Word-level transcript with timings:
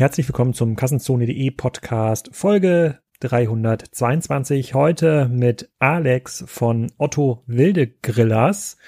Herzlich 0.00 0.26
willkommen 0.26 0.54
zum 0.54 0.76
Kassenzone.de 0.76 1.50
Podcast 1.50 2.30
Folge 2.32 3.00
322. 3.20 4.72
Heute 4.72 5.28
mit 5.28 5.68
Alex 5.78 6.42
von 6.46 6.90
Otto 6.96 7.42
Wilde 7.46 7.86
Grillers. 7.86 8.78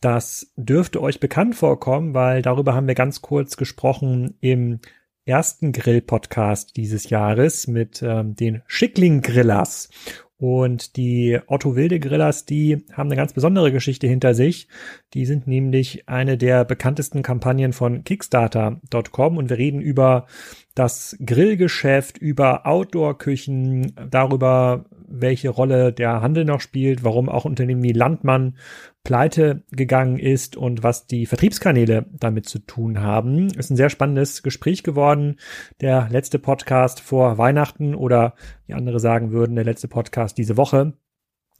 Das 0.00 0.54
dürfte 0.56 1.02
euch 1.02 1.20
bekannt 1.20 1.56
vorkommen, 1.56 2.14
weil 2.14 2.40
darüber 2.40 2.72
haben 2.72 2.86
wir 2.88 2.94
ganz 2.94 3.20
kurz 3.20 3.58
gesprochen 3.58 4.38
im 4.40 4.80
ersten 5.26 5.72
Grill-Podcast 5.72 6.74
dieses 6.78 7.10
Jahres 7.10 7.66
mit 7.66 8.02
ähm, 8.02 8.34
den 8.34 8.62
Schickling 8.66 9.20
Grillers. 9.20 9.90
Und 10.38 10.96
die 10.96 11.38
Otto 11.46 11.76
Wilde 11.76 11.98
Grillers, 11.98 12.44
die 12.44 12.84
haben 12.92 13.08
eine 13.08 13.16
ganz 13.16 13.32
besondere 13.32 13.72
Geschichte 13.72 14.06
hinter 14.06 14.34
sich. 14.34 14.68
Die 15.14 15.24
sind 15.24 15.46
nämlich 15.46 16.08
eine 16.08 16.36
der 16.36 16.64
bekanntesten 16.66 17.22
Kampagnen 17.22 17.72
von 17.72 18.04
Kickstarter.com 18.04 19.38
und 19.38 19.48
wir 19.48 19.56
reden 19.56 19.80
über 19.80 20.26
das 20.76 21.16
Grillgeschäft, 21.24 22.18
über 22.18 22.66
Outdoor-Küchen, 22.66 23.94
darüber, 24.10 24.84
welche 25.08 25.48
Rolle 25.48 25.90
der 25.90 26.20
Handel 26.20 26.44
noch 26.44 26.60
spielt, 26.60 27.02
warum 27.02 27.30
auch 27.30 27.46
Unternehmen 27.46 27.82
wie 27.82 27.92
Landmann 27.92 28.58
pleite 29.02 29.62
gegangen 29.70 30.18
ist 30.18 30.54
und 30.54 30.82
was 30.82 31.06
die 31.06 31.24
Vertriebskanäle 31.24 32.04
damit 32.12 32.46
zu 32.46 32.58
tun 32.58 33.00
haben. 33.00 33.48
Ist 33.48 33.70
ein 33.70 33.76
sehr 33.76 33.88
spannendes 33.88 34.42
Gespräch 34.42 34.82
geworden. 34.82 35.36
Der 35.80 36.08
letzte 36.10 36.38
Podcast 36.38 37.00
vor 37.00 37.38
Weihnachten 37.38 37.94
oder 37.94 38.34
wie 38.66 38.74
andere 38.74 39.00
sagen 39.00 39.32
würden, 39.32 39.56
der 39.56 39.64
letzte 39.64 39.88
Podcast 39.88 40.36
diese 40.36 40.58
Woche 40.58 40.92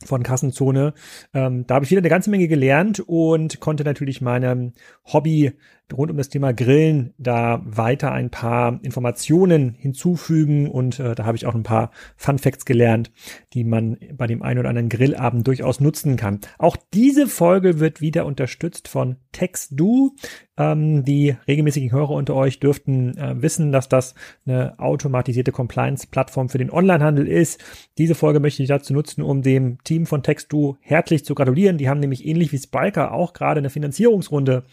von 0.04 0.22
Kassenzone. 0.22 0.92
Ähm, 1.32 1.66
da 1.66 1.76
habe 1.76 1.84
ich 1.84 1.90
wieder 1.90 2.00
eine 2.00 2.10
ganze 2.10 2.30
Menge 2.30 2.48
gelernt 2.48 3.00
und 3.00 3.60
konnte 3.60 3.84
natürlich 3.84 4.20
meinem 4.20 4.72
Hobby 5.06 5.52
rund 5.92 6.10
um 6.10 6.16
das 6.16 6.28
Thema 6.28 6.52
Grillen 6.52 7.14
da 7.18 7.62
weiter 7.64 8.12
ein 8.12 8.30
paar 8.30 8.78
Informationen 8.82 9.74
hinzufügen 9.78 10.68
und 10.68 10.98
äh, 10.98 11.14
da 11.14 11.24
habe 11.24 11.36
ich 11.36 11.46
auch 11.46 11.54
ein 11.54 11.62
paar 11.62 11.90
Fun 12.16 12.38
Facts 12.38 12.64
gelernt, 12.64 13.12
die 13.52 13.64
man 13.64 13.96
bei 14.14 14.26
dem 14.26 14.42
einen 14.42 14.58
oder 14.60 14.68
anderen 14.68 14.88
Grillabend 14.88 15.46
durchaus 15.46 15.80
nutzen 15.80 16.16
kann. 16.16 16.40
Auch 16.58 16.76
diese 16.94 17.26
Folge 17.26 17.80
wird 17.80 18.00
wieder 18.00 18.26
unterstützt 18.26 18.88
von 18.88 19.16
TextDo. 19.32 20.14
Ähm, 20.58 21.04
die 21.04 21.36
regelmäßigen 21.46 21.92
Hörer 21.92 22.10
unter 22.10 22.34
euch 22.34 22.60
dürften 22.60 23.16
äh, 23.18 23.40
wissen, 23.42 23.72
dass 23.72 23.88
das 23.88 24.14
eine 24.46 24.78
automatisierte 24.78 25.52
Compliance-Plattform 25.52 26.48
für 26.48 26.58
den 26.58 26.70
Onlinehandel 26.70 27.28
ist. 27.28 27.62
Diese 27.98 28.14
Folge 28.14 28.40
möchte 28.40 28.62
ich 28.62 28.68
dazu 28.68 28.94
nutzen, 28.94 29.22
um 29.22 29.42
dem 29.42 29.78
Team 29.84 30.06
von 30.06 30.22
TextDo 30.22 30.78
herzlich 30.80 31.24
zu 31.24 31.34
gratulieren. 31.34 31.76
Die 31.78 31.88
haben 31.88 32.00
nämlich 32.00 32.26
ähnlich 32.26 32.52
wie 32.52 32.58
Spiker 32.58 33.12
auch 33.12 33.34
gerade 33.34 33.58
eine 33.58 33.70
Finanzierungsrunde 33.70 34.64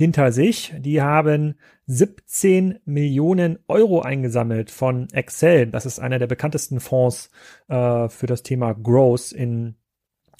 hinter 0.00 0.32
sich. 0.32 0.72
Die 0.78 1.02
haben 1.02 1.56
17 1.84 2.78
Millionen 2.86 3.58
Euro 3.68 4.00
eingesammelt 4.00 4.70
von 4.70 5.08
Excel. 5.12 5.66
Das 5.66 5.84
ist 5.84 5.98
einer 5.98 6.18
der 6.18 6.26
bekanntesten 6.26 6.80
Fonds 6.80 7.30
äh, 7.68 8.08
für 8.08 8.26
das 8.26 8.42
Thema 8.42 8.72
Growth 8.72 9.32
in 9.32 9.74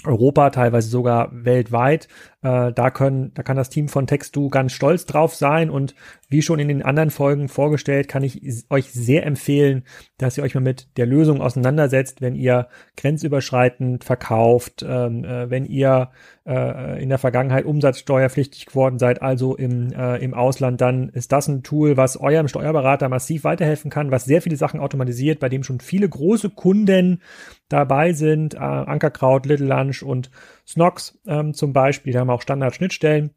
Europa, 0.06 0.48
teilweise 0.48 0.88
sogar 0.88 1.28
weltweit. 1.32 2.08
Äh, 2.42 2.72
da 2.72 2.90
können, 2.90 3.32
da 3.34 3.42
kann 3.42 3.56
das 3.56 3.68
Team 3.68 3.88
von 3.88 4.06
Textu 4.06 4.48
ganz 4.48 4.72
stolz 4.72 5.04
drauf 5.04 5.34
sein 5.34 5.68
und 5.68 5.94
wie 6.28 6.40
schon 6.40 6.58
in 6.58 6.68
den 6.68 6.82
anderen 6.82 7.10
Folgen 7.10 7.48
vorgestellt, 7.48 8.08
kann 8.08 8.22
ich 8.22 8.64
euch 8.70 8.90
sehr 8.92 9.26
empfehlen, 9.26 9.84
dass 10.16 10.38
ihr 10.38 10.44
euch 10.44 10.54
mal 10.54 10.62
mit 10.62 10.96
der 10.96 11.04
Lösung 11.04 11.42
auseinandersetzt, 11.42 12.22
wenn 12.22 12.34
ihr 12.34 12.68
grenzüberschreitend 12.96 14.04
verkauft, 14.04 14.84
ähm, 14.88 15.24
äh, 15.24 15.50
wenn 15.50 15.66
ihr 15.66 16.10
äh, 16.46 17.02
in 17.02 17.10
der 17.10 17.18
Vergangenheit 17.18 17.66
umsatzsteuerpflichtig 17.66 18.66
geworden 18.66 18.98
seid, 18.98 19.20
also 19.20 19.54
im, 19.56 19.92
äh, 19.92 20.16
im 20.18 20.32
Ausland, 20.32 20.80
dann 20.80 21.10
ist 21.10 21.32
das 21.32 21.46
ein 21.48 21.62
Tool, 21.62 21.96
was 21.98 22.16
eurem 22.16 22.48
Steuerberater 22.48 23.08
massiv 23.08 23.44
weiterhelfen 23.44 23.90
kann, 23.90 24.10
was 24.10 24.24
sehr 24.24 24.40
viele 24.40 24.56
Sachen 24.56 24.80
automatisiert, 24.80 25.40
bei 25.40 25.50
dem 25.50 25.62
schon 25.62 25.80
viele 25.80 26.08
große 26.08 26.50
Kunden 26.50 27.20
dabei 27.68 28.12
sind, 28.12 28.54
äh, 28.54 28.58
Ankerkraut, 28.58 29.46
Little 29.46 29.66
Lunch 29.66 30.02
und 30.02 30.30
Snox 30.66 31.18
ähm, 31.26 31.54
zum 31.54 31.72
Beispiel, 31.72 32.12
die 32.12 32.18
haben 32.18 32.30
auch 32.30 32.42
Standard-Schnittstellen. 32.42 33.30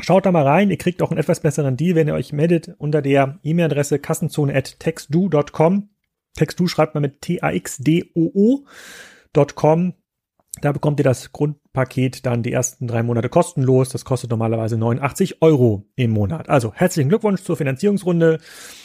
Schaut 0.00 0.26
da 0.26 0.32
mal 0.32 0.46
rein, 0.46 0.70
ihr 0.70 0.78
kriegt 0.78 1.02
auch 1.02 1.10
einen 1.10 1.18
etwas 1.18 1.40
besseren 1.40 1.76
Deal, 1.76 1.96
wenn 1.96 2.08
ihr 2.08 2.14
euch 2.14 2.32
meldet 2.32 2.74
unter 2.78 3.02
der 3.02 3.38
E-Mail-Adresse 3.42 3.98
kassenzone.textdo.com. 3.98 5.90
Textdo 6.34 6.66
schreibt 6.66 6.94
man 6.94 7.02
mit 7.02 7.20
T-A-X-D-O-O.com. 7.22 8.64
Da 10.60 10.72
bekommt 10.72 10.98
ihr 11.00 11.04
das 11.04 11.32
Grundpaket 11.32 12.26
dann 12.26 12.42
die 12.42 12.52
ersten 12.52 12.86
drei 12.88 13.02
Monate 13.02 13.28
kostenlos. 13.28 13.90
Das 13.90 14.04
kostet 14.04 14.30
normalerweise 14.30 14.76
89 14.76 15.42
Euro 15.42 15.86
im 15.94 16.10
Monat. 16.10 16.48
Also 16.48 16.72
herzlichen 16.74 17.08
Glückwunsch 17.08 17.42
zur 17.42 17.56
Finanzierungsrunde 17.56 18.38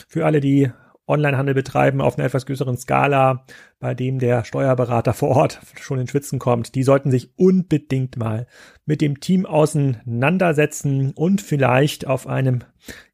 für 0.07 0.25
alle, 0.25 0.39
die 0.39 0.71
Onlinehandel 1.05 1.53
betreiben 1.53 1.99
auf 1.99 2.17
einer 2.17 2.25
etwas 2.25 2.45
größeren 2.45 2.77
Skala, 2.77 3.45
bei 3.79 3.93
dem 3.93 4.19
der 4.19 4.45
Steuerberater 4.45 5.13
vor 5.13 5.29
Ort 5.35 5.59
schon 5.81 5.99
in 5.99 6.07
Schwitzen 6.07 6.39
kommt, 6.39 6.75
die 6.75 6.83
sollten 6.83 7.11
sich 7.11 7.37
unbedingt 7.37 8.15
mal 8.15 8.47
mit 8.85 9.01
dem 9.01 9.19
Team 9.19 9.45
auseinandersetzen 9.45 11.11
und 11.11 11.41
vielleicht 11.41 12.07
auf 12.07 12.25
einem 12.25 12.59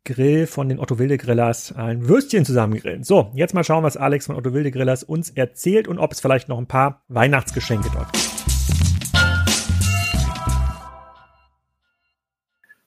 Grill 0.06 0.46
von 0.46 0.70
den 0.70 0.80
Otto 0.80 1.00
Wilde 1.00 1.18
Grillers 1.18 1.76
ein 1.76 2.08
Würstchen 2.08 2.46
zusammen 2.46 2.76
grillen. 2.76 3.04
So, 3.04 3.32
jetzt 3.34 3.56
mal 3.56 3.64
schauen, 3.64 3.84
was 3.84 3.98
Alex 3.98 4.28
von 4.28 4.36
Otto 4.36 4.54
Wilde 4.54 4.72
Grillers 4.72 5.04
uns 5.04 5.32
erzählt 5.32 5.88
und 5.88 5.98
ob 5.98 6.12
es 6.12 6.20
vielleicht 6.20 6.48
noch 6.48 6.60
ein 6.60 6.68
paar 6.68 7.04
Weihnachtsgeschenke 7.08 7.90
dort 7.92 8.12
gibt. 8.14 8.26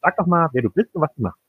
Sag 0.01 0.17
doch 0.17 0.27
mal, 0.27 0.49
wer 0.53 0.63
du 0.63 0.71
bist 0.71 0.95
und 0.95 1.03
was 1.03 1.15
du 1.17 1.23
machst. 1.23 1.42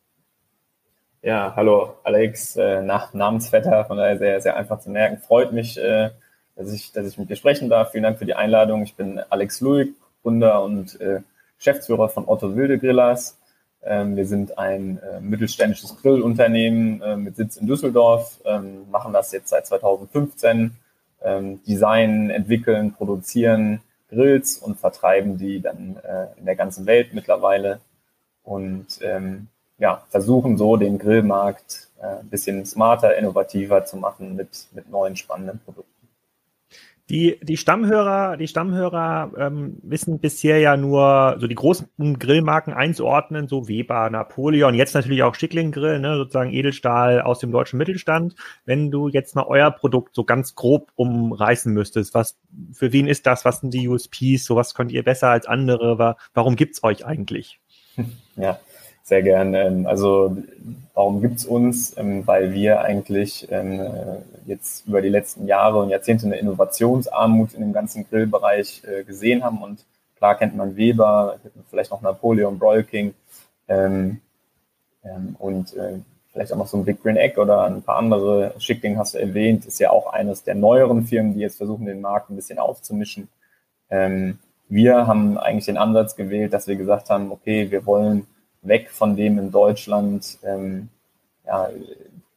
Ja, 1.25 1.53
hallo 1.55 1.95
Alex, 2.03 2.57
äh, 2.57 2.81
nach 2.81 3.13
Namensvetter, 3.13 3.85
von 3.85 3.95
daher 3.95 4.17
sehr, 4.17 4.41
sehr 4.41 4.57
einfach 4.57 4.81
zu 4.81 4.89
merken. 4.89 5.19
Freut 5.19 5.53
mich, 5.53 5.77
äh, 5.77 6.09
dass, 6.57 6.73
ich, 6.73 6.91
dass 6.91 7.07
ich 7.07 7.17
mit 7.17 7.29
dir 7.29 7.37
sprechen 7.37 7.69
darf. 7.69 7.91
Vielen 7.91 8.03
Dank 8.03 8.19
für 8.19 8.25
die 8.25 8.33
Einladung. 8.33 8.83
Ich 8.83 8.95
bin 8.95 9.21
Alex 9.29 9.61
Luig, 9.61 9.93
Gründer 10.21 10.61
und 10.61 10.99
äh, 10.99 11.21
Geschäftsführer 11.57 12.09
von 12.09 12.27
Otto 12.27 12.57
Wilde 12.57 12.77
Grillers. 12.77 13.39
Ähm, 13.83 14.17
wir 14.17 14.25
sind 14.25 14.57
ein 14.57 14.99
äh, 14.99 15.21
mittelständisches 15.21 15.95
Grillunternehmen 16.01 17.01
äh, 17.01 17.15
mit 17.15 17.37
Sitz 17.37 17.55
in 17.55 17.67
Düsseldorf, 17.67 18.41
ähm, 18.43 18.91
machen 18.91 19.13
das 19.13 19.31
jetzt 19.31 19.47
seit 19.47 19.65
2015, 19.65 20.71
ähm, 21.21 21.63
designen, 21.63 22.31
entwickeln, 22.31 22.91
produzieren 22.91 23.79
Grills 24.09 24.57
und 24.57 24.77
vertreiben 24.77 25.37
die 25.37 25.61
dann 25.61 25.95
äh, 26.03 26.37
in 26.37 26.45
der 26.45 26.57
ganzen 26.57 26.85
Welt 26.85 27.13
mittlerweile. 27.13 27.79
Und 28.43 28.99
ähm, 29.01 29.47
ja, 29.77 30.03
versuchen 30.09 30.57
so 30.57 30.77
den 30.77 30.97
Grillmarkt 30.97 31.89
äh, 32.01 32.19
ein 32.19 32.29
bisschen 32.29 32.65
smarter, 32.65 33.17
innovativer 33.17 33.85
zu 33.85 33.97
machen 33.97 34.35
mit, 34.35 34.67
mit 34.73 34.89
neuen 34.89 35.15
spannenden 35.15 35.59
Produkten. 35.59 35.93
Die, 37.09 37.37
die 37.43 37.57
Stammhörer, 37.57 38.37
die 38.37 38.47
Stammhörer 38.47 39.33
ähm, 39.37 39.77
wissen 39.83 40.19
bisher 40.19 40.59
ja 40.59 40.77
nur 40.77 41.35
so 41.37 41.47
die 41.47 41.55
großen 41.55 41.89
Grillmarken 42.17 42.73
einzuordnen, 42.73 43.49
so 43.49 43.67
Weber, 43.67 44.09
Napoleon, 44.09 44.73
jetzt 44.73 44.95
natürlich 44.95 45.21
auch 45.21 45.35
Schickling 45.35 45.73
Grill, 45.73 45.99
ne, 45.99 46.15
sozusagen 46.15 46.53
Edelstahl 46.53 47.21
aus 47.21 47.39
dem 47.39 47.51
deutschen 47.51 47.77
Mittelstand. 47.77 48.35
Wenn 48.63 48.89
du 48.89 49.09
jetzt 49.09 49.35
mal 49.35 49.45
euer 49.45 49.69
Produkt 49.69 50.15
so 50.15 50.23
ganz 50.23 50.55
grob 50.55 50.93
umreißen 50.95 51.73
müsstest, 51.73 52.13
was 52.13 52.37
für 52.71 52.93
wen 52.93 53.07
ist 53.07 53.27
das? 53.27 53.43
Was 53.43 53.59
sind 53.59 53.73
die 53.73 53.89
USPs? 53.89 54.45
So 54.45 54.55
was 54.55 54.73
könnt 54.73 54.93
ihr 54.93 55.03
besser 55.03 55.27
als 55.27 55.45
andere? 55.45 56.15
Warum 56.33 56.55
gibt's 56.55 56.83
euch 56.83 57.05
eigentlich? 57.05 57.59
Ja, 58.35 58.57
sehr 59.03 59.21
gern. 59.21 59.53
Ähm, 59.53 59.85
also 59.85 60.35
warum 60.93 61.21
gibt's 61.21 61.45
uns? 61.45 61.95
Ähm, 61.97 62.25
weil 62.25 62.53
wir 62.53 62.81
eigentlich 62.81 63.47
ähm, 63.51 63.81
jetzt 64.45 64.87
über 64.87 65.01
die 65.01 65.09
letzten 65.09 65.45
Jahre 65.45 65.79
und 65.79 65.89
Jahrzehnte 65.89 66.25
eine 66.25 66.37
Innovationsarmut 66.37 67.53
in 67.53 67.61
dem 67.61 67.73
ganzen 67.73 68.07
Grillbereich 68.09 68.81
äh, 68.85 69.03
gesehen 69.03 69.43
haben. 69.43 69.61
Und 69.61 69.85
klar 70.15 70.35
kennt 70.37 70.55
man 70.55 70.77
Weber, 70.77 71.37
vielleicht 71.69 71.91
noch 71.91 72.01
Napoleon, 72.01 72.57
Broil 72.57 72.83
King 72.83 73.13
und 75.39 75.73
äh, 75.73 75.99
vielleicht 76.31 76.51
auch 76.51 76.57
noch 76.57 76.67
so 76.67 76.77
ein 76.77 76.83
Big 76.83 77.01
Green 77.01 77.15
Egg 77.15 77.39
oder 77.39 77.63
ein 77.63 77.81
paar 77.81 77.97
andere. 77.97 78.53
Schickling 78.57 78.97
hast 78.97 79.13
du 79.13 79.19
erwähnt, 79.19 79.65
ist 79.65 79.79
ja 79.79 79.89
auch 79.89 80.11
eines 80.11 80.43
der 80.43 80.55
neueren 80.55 81.05
Firmen, 81.05 81.33
die 81.33 81.39
jetzt 81.39 81.57
versuchen, 81.57 81.85
den 81.85 82.01
Markt 82.01 82.29
ein 82.29 82.35
bisschen 82.35 82.59
aufzumischen. 82.59 83.29
Wir 84.67 85.07
haben 85.07 85.37
eigentlich 85.37 85.65
den 85.65 85.77
Ansatz 85.77 86.17
gewählt, 86.17 86.53
dass 86.53 86.67
wir 86.67 86.75
gesagt 86.75 87.09
haben, 87.09 87.31
okay, 87.31 87.71
wir 87.71 87.85
wollen 87.85 88.27
weg 88.63 88.89
von 88.89 89.15
dem 89.15 89.37
in 89.37 89.51
Deutschland 89.51 90.37
ähm, 90.43 90.89
ja, 91.45 91.69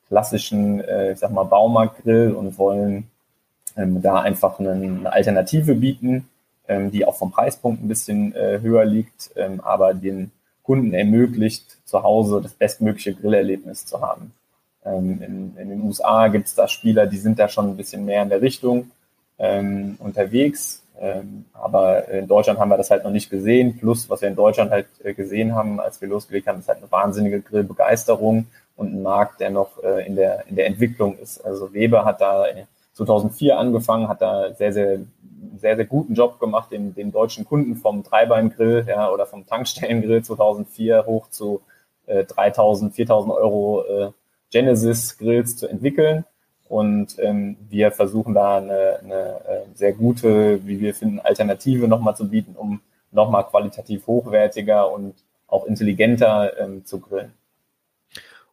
klassischen, 0.09 0.81
äh, 0.81 1.13
ich 1.13 1.19
sag 1.19 1.31
mal, 1.31 1.45
Baumarktgrill 1.45 2.33
und 2.33 2.59
wollen 2.59 3.09
ähm, 3.77 4.03
da 4.03 4.21
einfach 4.21 4.59
eine, 4.59 4.73
eine 4.73 5.13
Alternative 5.13 5.75
bieten, 5.75 6.29
ähm, 6.69 6.91
die 6.91 7.05
auch 7.05 7.17
vom 7.17 7.31
Preispunkt 7.31 7.83
ein 7.83 7.89
bisschen 7.89 8.35
äh, 8.35 8.61
höher 8.61 8.85
liegt, 8.85 9.31
ähm, 9.37 9.61
aber 9.61 9.95
den 9.95 10.31
Kunden 10.63 10.95
ermöglicht, 10.95 11.79
zu 11.85 12.03
Hause 12.03 12.41
das 12.43 12.55
bestmögliche 12.55 13.15
Grillerlebnis 13.15 13.87
zu 13.87 14.01
haben. 14.01 14.33
Ähm, 14.85 15.23
in, 15.23 15.57
in 15.57 15.69
den 15.69 15.83
USA 15.83 16.29
gibt 16.29 16.47
es 16.47 16.55
da 16.55 16.67
Spieler, 16.69 17.07
die 17.07 17.19
sind 17.19 17.39
da 17.39 17.49
schon 17.49 17.69
ein 17.69 17.77
bisschen 17.77 18.05
mehr 18.05 18.23
in 18.23 18.29
der 18.29 18.41
Richtung 18.41 18.91
ähm, 19.39 19.97
unterwegs. 19.99 20.83
Ähm, 20.99 21.45
aber 21.53 22.09
in 22.09 22.27
Deutschland 22.27 22.59
haben 22.59 22.71
wir 22.71 22.77
das 22.77 22.91
halt 22.91 23.05
noch 23.05 23.11
nicht 23.11 23.31
gesehen. 23.31 23.79
Plus, 23.79 24.09
was 24.09 24.23
wir 24.23 24.29
in 24.29 24.37
Deutschland 24.37 24.71
halt 24.71 24.87
äh, 25.05 25.15
gesehen 25.15 25.55
haben, 25.55 25.81
als 25.81 26.01
wir 26.01 26.09
losgelegt 26.09 26.47
haben, 26.47 26.61
ist 26.61 26.69
halt 26.69 26.79
eine 26.79 26.91
wahnsinnige 26.91 27.41
Grillbegeisterung 27.41 28.47
und 28.77 28.95
ein 28.95 29.03
Markt, 29.03 29.41
der 29.41 29.51
noch 29.51 29.83
äh, 29.83 30.07
in, 30.07 30.17
der, 30.17 30.47
in 30.47 30.57
der 30.57 30.67
Entwicklung 30.67 31.19
ist. 31.19 31.45
Also 31.45 31.73
Weber 31.73 32.05
hat 32.05 32.21
da 32.21 32.47
2004 32.95 33.59
angefangen, 33.59 34.09
hat 34.09 34.23
da 34.23 34.55
sehr, 34.55 34.73
sehr, 34.73 35.01
sehr, 35.59 35.77
sehr 35.77 35.85
guten 35.85 36.15
Job 36.15 36.41
gemacht, 36.41 36.73
den, 36.73 36.95
den 36.95 37.13
deutschen 37.13 37.45
Kunden 37.45 37.77
vom 37.77 38.03
Dreibeingrill 38.03 38.85
ja, 38.89 39.11
oder 39.11 39.27
vom 39.27 39.47
Tankstellengrill 39.47 40.23
2004 40.23 41.05
hoch 41.07 41.29
zu 41.29 41.61
äh, 42.07 42.25
3000, 42.25 42.95
4000 42.95 43.35
Euro 43.35 43.85
äh, 43.85 44.11
Genesis 44.51 45.19
Grills 45.19 45.57
zu 45.57 45.69
entwickeln. 45.69 46.25
Und 46.69 47.17
ähm, 47.19 47.57
wir 47.69 47.93
versuchen 47.93 48.35
da 48.35 48.59
eine, 48.59 48.99
eine 49.03 49.41
äh, 49.47 49.61
sehr 49.75 49.93
gute, 49.93 50.67
wie 50.67 50.81
wir 50.81 50.95
finden, 50.95 51.21
Alternative 51.21 51.87
nochmal 51.89 52.17
zu 52.17 52.29
bieten, 52.29 52.57
um 52.57 52.81
nochmal 53.13 53.47
qualitativ 53.47 54.07
hochwertiger 54.07 54.93
und 54.93 55.15
auch 55.47 55.65
intelligenter 55.67 56.59
ähm, 56.59 56.85
zu 56.85 57.01
grillen. 57.01 57.33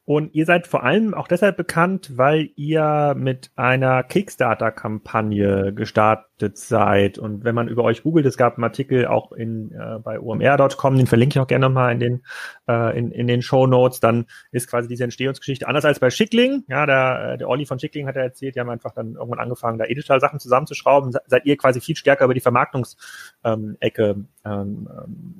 Und 0.05 0.35
ihr 0.35 0.45
seid 0.45 0.67
vor 0.67 0.83
allem 0.83 1.13
auch 1.13 1.29
deshalb 1.29 1.55
bekannt, 1.55 2.17
weil 2.17 2.49
ihr 2.55 3.15
mit 3.17 3.51
einer 3.55 4.03
Kickstarter-Kampagne 4.03 5.73
gestartet 5.73 6.27
seid. 6.53 7.17
Und 7.17 7.43
wenn 7.43 7.55
man 7.55 7.67
über 7.67 7.83
euch 7.83 8.03
googelt, 8.03 8.25
es 8.25 8.37
gab 8.37 8.55
einen 8.55 8.63
Artikel 8.63 9.07
auch 9.07 9.31
in, 9.31 9.71
äh, 9.71 9.99
bei 9.99 10.19
omr.com, 10.19 10.97
den 10.97 11.07
verlinke 11.07 11.37
ich 11.37 11.39
auch 11.39 11.47
gerne 11.47 11.67
nochmal 11.67 11.93
in 11.93 11.99
den, 11.99 12.23
äh, 12.67 12.97
in, 12.97 13.11
in 13.11 13.27
den 13.27 13.41
Show 13.41 13.67
Notes, 13.67 13.99
dann 13.99 14.25
ist 14.51 14.69
quasi 14.69 14.87
diese 14.87 15.03
Entstehungsgeschichte 15.03 15.67
anders 15.67 15.85
als 15.85 15.99
bei 15.99 16.09
Schickling. 16.09 16.63
Ja, 16.67 16.85
der, 16.85 17.33
äh, 17.33 17.37
der 17.37 17.49
Olli 17.49 17.65
von 17.65 17.79
Schickling 17.79 18.07
hat 18.07 18.15
ja 18.15 18.23
erzählt, 18.23 18.55
die 18.55 18.59
haben 18.59 18.69
einfach 18.69 18.93
dann 18.93 19.15
irgendwann 19.15 19.39
angefangen, 19.39 19.77
da 19.77 19.85
Edital-Sachen 19.85 20.39
zusammenzuschrauben. 20.39 21.11
Seid 21.27 21.45
ihr 21.45 21.57
quasi 21.57 21.81
viel 21.81 21.95
stärker 21.95 22.25
über 22.25 22.33
die 22.33 22.41
Vermarktungsecke 22.41 24.01
ähm, 24.01 24.27
ähm, 24.45 24.87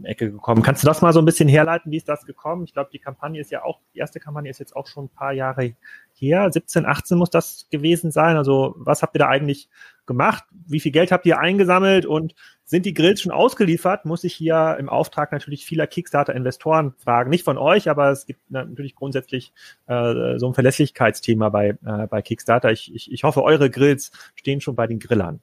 Ecke 0.04 0.32
gekommen. 0.32 0.64
Kannst 0.64 0.84
du 0.84 0.88
das 0.88 1.02
mal 1.02 1.14
so 1.14 1.20
ein 1.20 1.26
bisschen 1.26 1.50
herleiten? 1.50 1.92
Wie 1.92 1.98
ist 1.98 2.10
das 2.10 2.26
gekommen? 2.26 2.64
Ich 2.66 2.74
glaube, 2.74 2.90
die 2.92 3.00
Kampagne 3.00 3.40
ist 3.40 3.52
ja 3.52 3.64
auch, 3.64 3.80
die 3.94 4.00
erste 4.00 4.20
Kampagne 4.20 4.50
ist 4.50 4.60
jetzt 4.60 4.76
auch 4.76 4.88
schon 4.88 5.06
ein 5.06 5.10
paar 5.10 5.34
Jahre 5.34 5.76
her. 6.16 6.50
17, 6.52 6.86
18 6.86 7.18
muss 7.18 7.30
das 7.30 7.68
gewesen 7.72 8.12
sein. 8.12 8.38
Also 8.38 8.76
was 8.78 9.02
habt 9.02 9.16
ihr 9.16 9.20
da 9.20 9.28
eigentlich 9.28 9.70
gemacht? 10.06 10.44
Wie 10.68 10.80
viel 10.80 10.92
Geld 10.92 11.12
habt 11.12 11.26
ihr 11.26 11.40
eingesammelt 11.40 12.06
und 12.06 12.36
sind 12.66 12.86
die 12.86 12.94
Grills 12.94 13.22
schon 13.22 13.32
ausgeliefert? 13.32 14.06
Muss 14.06 14.24
ich 14.24 14.34
hier 14.34 14.78
im 14.80 14.90
Auftrag 14.90 15.32
natürlich 15.32 15.66
vieler 15.66 15.88
Kickstarter-Investoren 15.88 16.94
fragen. 16.98 17.30
Nicht 17.30 17.44
von 17.44 17.58
euch, 17.58 17.90
aber 17.90 18.12
es 18.12 18.26
gibt 18.26 18.40
natürlich 18.50 18.96
grundsätzlich 18.96 19.54
äh, 19.88 20.38
so 20.38 20.48
ein 20.48 20.54
Verlässlichkeitsthema 20.54 21.50
bei, 21.50 21.70
äh, 21.86 22.08
bei 22.08 22.22
Kickstarter. 22.22 22.72
Ich, 22.72 22.94
ich, 22.94 23.12
ich 23.12 23.24
hoffe, 23.24 23.44
eure 23.44 23.70
Grills 23.70 24.12
stehen 24.36 24.62
schon 24.62 24.76
bei 24.76 24.88
den 24.88 25.00
Grillern. 25.00 25.42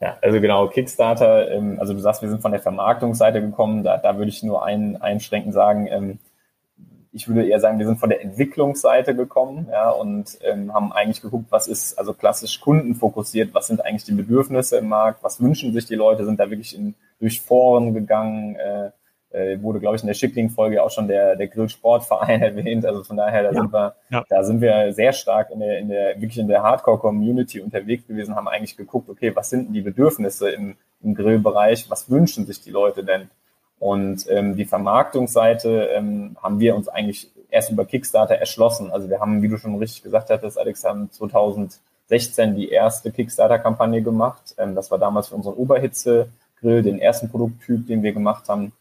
Ja, 0.00 0.18
also 0.20 0.40
genau, 0.40 0.68
Kickstarter, 0.68 1.50
ähm, 1.50 1.78
also 1.80 1.94
du 1.94 2.00
sagst, 2.00 2.20
wir 2.20 2.28
sind 2.28 2.42
von 2.42 2.52
der 2.52 2.60
Vermarktungsseite 2.60 3.40
gekommen, 3.40 3.84
da, 3.84 3.96
da 3.96 4.18
würde 4.18 4.28
ich 4.28 4.42
nur 4.42 4.64
ein, 4.64 5.00
einschränken 5.00 5.52
sagen, 5.52 5.86
ähm, 5.86 6.18
ich 7.14 7.28
würde 7.28 7.46
eher 7.46 7.60
sagen, 7.60 7.78
wir 7.78 7.86
sind 7.86 8.00
von 8.00 8.10
der 8.10 8.22
Entwicklungsseite 8.22 9.14
gekommen 9.14 9.68
ja, 9.70 9.88
und 9.90 10.36
ähm, 10.42 10.74
haben 10.74 10.92
eigentlich 10.92 11.22
geguckt, 11.22 11.46
was 11.50 11.68
ist 11.68 11.96
also 11.96 12.12
klassisch 12.12 12.60
kundenfokussiert, 12.60 13.54
was 13.54 13.68
sind 13.68 13.84
eigentlich 13.84 14.04
die 14.04 14.12
Bedürfnisse 14.12 14.78
im 14.78 14.88
Markt, 14.88 15.22
was 15.22 15.40
wünschen 15.40 15.72
sich 15.72 15.86
die 15.86 15.94
Leute, 15.94 16.24
sind 16.24 16.40
da 16.40 16.50
wirklich 16.50 16.76
in, 16.76 16.96
durch 17.20 17.40
Foren 17.40 17.94
gegangen, 17.94 18.56
äh, 18.56 18.90
äh, 19.30 19.62
wurde, 19.62 19.78
glaube 19.78 19.94
ich, 19.94 20.02
in 20.02 20.08
der 20.08 20.14
Schickling-Folge 20.14 20.82
auch 20.82 20.90
schon 20.90 21.06
der, 21.06 21.36
der 21.36 21.46
Grillsportverein 21.46 22.42
erwähnt. 22.42 22.84
Also 22.84 23.04
von 23.04 23.16
daher, 23.16 23.44
da 23.44 23.52
ja. 23.52 23.60
sind 23.60 23.72
wir, 23.72 23.94
ja. 24.10 24.24
da 24.28 24.44
sind 24.44 24.60
wir 24.60 24.92
sehr 24.92 25.12
stark 25.12 25.50
in 25.50 25.60
der, 25.60 25.78
in 25.78 25.88
der, 25.88 26.20
wirklich 26.20 26.38
in 26.38 26.48
der 26.48 26.64
Hardcore-Community 26.64 27.60
unterwegs 27.60 28.08
gewesen, 28.08 28.34
haben 28.34 28.48
eigentlich 28.48 28.76
geguckt, 28.76 29.08
okay, 29.08 29.34
was 29.36 29.50
sind 29.50 29.66
denn 29.66 29.72
die 29.72 29.82
Bedürfnisse 29.82 30.50
im, 30.50 30.76
im 31.00 31.14
Grillbereich, 31.14 31.90
was 31.90 32.10
wünschen 32.10 32.44
sich 32.46 32.60
die 32.60 32.70
Leute 32.70 33.04
denn? 33.04 33.30
Und 33.78 34.26
ähm, 34.30 34.56
die 34.56 34.64
Vermarktungsseite 34.64 35.90
ähm, 35.94 36.36
haben 36.42 36.60
wir 36.60 36.74
uns 36.74 36.88
eigentlich 36.88 37.30
erst 37.50 37.70
über 37.70 37.84
Kickstarter 37.84 38.34
erschlossen. 38.34 38.90
Also 38.90 39.08
wir 39.08 39.20
haben, 39.20 39.42
wie 39.42 39.48
du 39.48 39.56
schon 39.56 39.76
richtig 39.78 40.02
gesagt 40.02 40.30
hattest, 40.30 40.58
Alex, 40.58 40.84
haben 40.84 41.10
2016 41.10 42.56
die 42.56 42.68
erste 42.70 43.12
Kickstarter-Kampagne 43.12 44.02
gemacht. 44.02 44.54
Ähm, 44.58 44.74
das 44.74 44.90
war 44.90 44.98
damals 44.98 45.28
für 45.28 45.36
unseren 45.36 45.54
Oberhitze-Grill, 45.54 46.82
den 46.82 46.98
ersten 46.98 47.30
Produkttyp, 47.30 47.86
den 47.86 48.02
wir 48.02 48.12
gemacht 48.12 48.48
haben. 48.48 48.72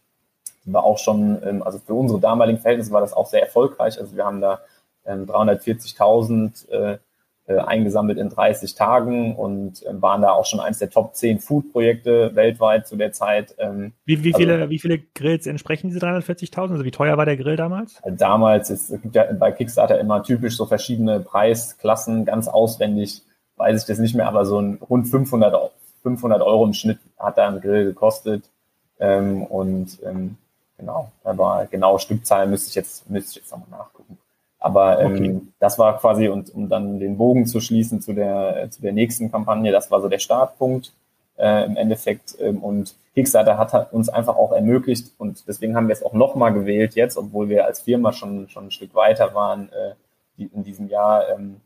War 0.65 0.83
auch 0.83 0.97
schon, 0.97 1.41
ähm, 1.43 1.63
also 1.63 1.79
für 1.79 1.93
unsere 1.93 2.19
damaligen 2.19 2.59
Verhältnisse 2.59 2.91
war 2.91 3.01
das 3.01 3.13
auch 3.13 3.27
sehr 3.27 3.41
erfolgreich. 3.41 3.99
Also 3.99 4.15
wir 4.15 4.25
haben 4.25 4.41
da 4.41 4.61
ähm, 5.05 5.25
340.000 5.25 6.69
äh, 6.69 6.97
äh, 7.45 7.57
eingesammelt 7.57 8.17
in 8.17 8.29
30 8.29 8.75
Tagen 8.75 9.35
und 9.35 9.83
äh, 9.83 10.01
waren 10.01 10.21
da 10.21 10.31
auch 10.31 10.45
schon 10.45 10.59
eines 10.59 10.79
der 10.79 10.89
Top 10.89 11.15
10 11.15 11.39
Food-Projekte 11.39 12.35
weltweit 12.35 12.87
zu 12.87 12.95
der 12.95 13.11
Zeit. 13.11 13.55
Ähm, 13.57 13.93
wie, 14.05 14.23
wie, 14.23 14.33
also, 14.33 14.39
viele, 14.39 14.69
wie 14.69 14.79
viele 14.79 14.99
Grills 14.99 15.45
entsprechen 15.47 15.89
diese 15.89 15.99
340.000? 15.99 16.71
Also 16.71 16.85
wie 16.85 16.91
teuer 16.91 17.17
war 17.17 17.25
der 17.25 17.37
Grill 17.37 17.55
damals? 17.55 18.01
Also 18.01 18.17
damals, 18.17 18.69
ist, 18.69 18.89
es 18.89 19.01
gibt 19.01 19.15
ja 19.15 19.25
bei 19.33 19.51
Kickstarter 19.51 19.99
immer 19.99 20.23
typisch 20.23 20.55
so 20.55 20.65
verschiedene 20.65 21.19
Preisklassen, 21.19 22.25
ganz 22.25 22.47
auswendig 22.47 23.23
weiß 23.55 23.81
ich 23.81 23.87
das 23.87 23.99
nicht 23.99 24.15
mehr, 24.15 24.27
aber 24.27 24.45
so 24.45 24.59
ein 24.59 24.75
rund 24.75 25.07
500, 25.07 25.71
500 26.01 26.41
Euro 26.41 26.65
im 26.65 26.73
Schnitt 26.73 26.99
hat 27.17 27.37
da 27.37 27.47
ein 27.47 27.61
Grill 27.61 27.85
gekostet. 27.85 28.49
Ähm, 28.99 29.43
und 29.43 29.99
ähm, 30.03 30.37
genau, 30.77 31.11
aber 31.23 31.67
genaue 31.69 31.99
Stückzahlen 31.99 32.49
müsste 32.49 32.69
ich 32.69 32.75
jetzt, 32.75 33.09
müsste 33.09 33.31
ich 33.31 33.35
jetzt 33.37 33.51
nochmal 33.51 33.79
nachgucken. 33.79 34.17
Aber 34.63 35.01
ähm, 35.01 35.13
okay. 35.13 35.41
das 35.59 35.77
war 35.77 35.99
quasi, 35.99 36.29
und 36.29 36.55
um 36.55 36.69
dann 36.69 36.97
den 36.97 37.17
Bogen 37.17 37.45
zu 37.45 37.59
schließen 37.59 37.99
zu 37.99 38.13
der, 38.13 38.69
zu 38.71 38.81
der 38.81 38.93
nächsten 38.93 39.29
Kampagne, 39.29 39.73
das 39.73 39.91
war 39.91 39.99
so 39.99 40.07
der 40.07 40.19
Startpunkt 40.19 40.93
äh, 41.37 41.65
im 41.65 41.75
Endeffekt. 41.75 42.37
Ähm, 42.39 42.63
und 42.63 42.95
Kickstarter 43.13 43.57
hat, 43.57 43.73
hat 43.73 43.91
uns 43.91 44.07
einfach 44.07 44.37
auch 44.37 44.53
ermöglicht, 44.53 45.11
und 45.17 45.43
deswegen 45.49 45.75
haben 45.75 45.89
wir 45.89 45.93
es 45.93 46.01
auch 46.01 46.13
nochmal 46.13 46.53
gewählt 46.53 46.95
jetzt, 46.95 47.17
obwohl 47.17 47.49
wir 47.49 47.65
als 47.65 47.81
Firma 47.81 48.13
schon, 48.13 48.47
schon 48.47 48.67
ein 48.67 48.71
Stück 48.71 48.95
weiter 48.95 49.35
waren 49.35 49.69
äh, 49.73 50.45
in 50.55 50.63
diesem 50.63 50.87
Jahr, 50.87 51.27
ähm, 51.29 51.57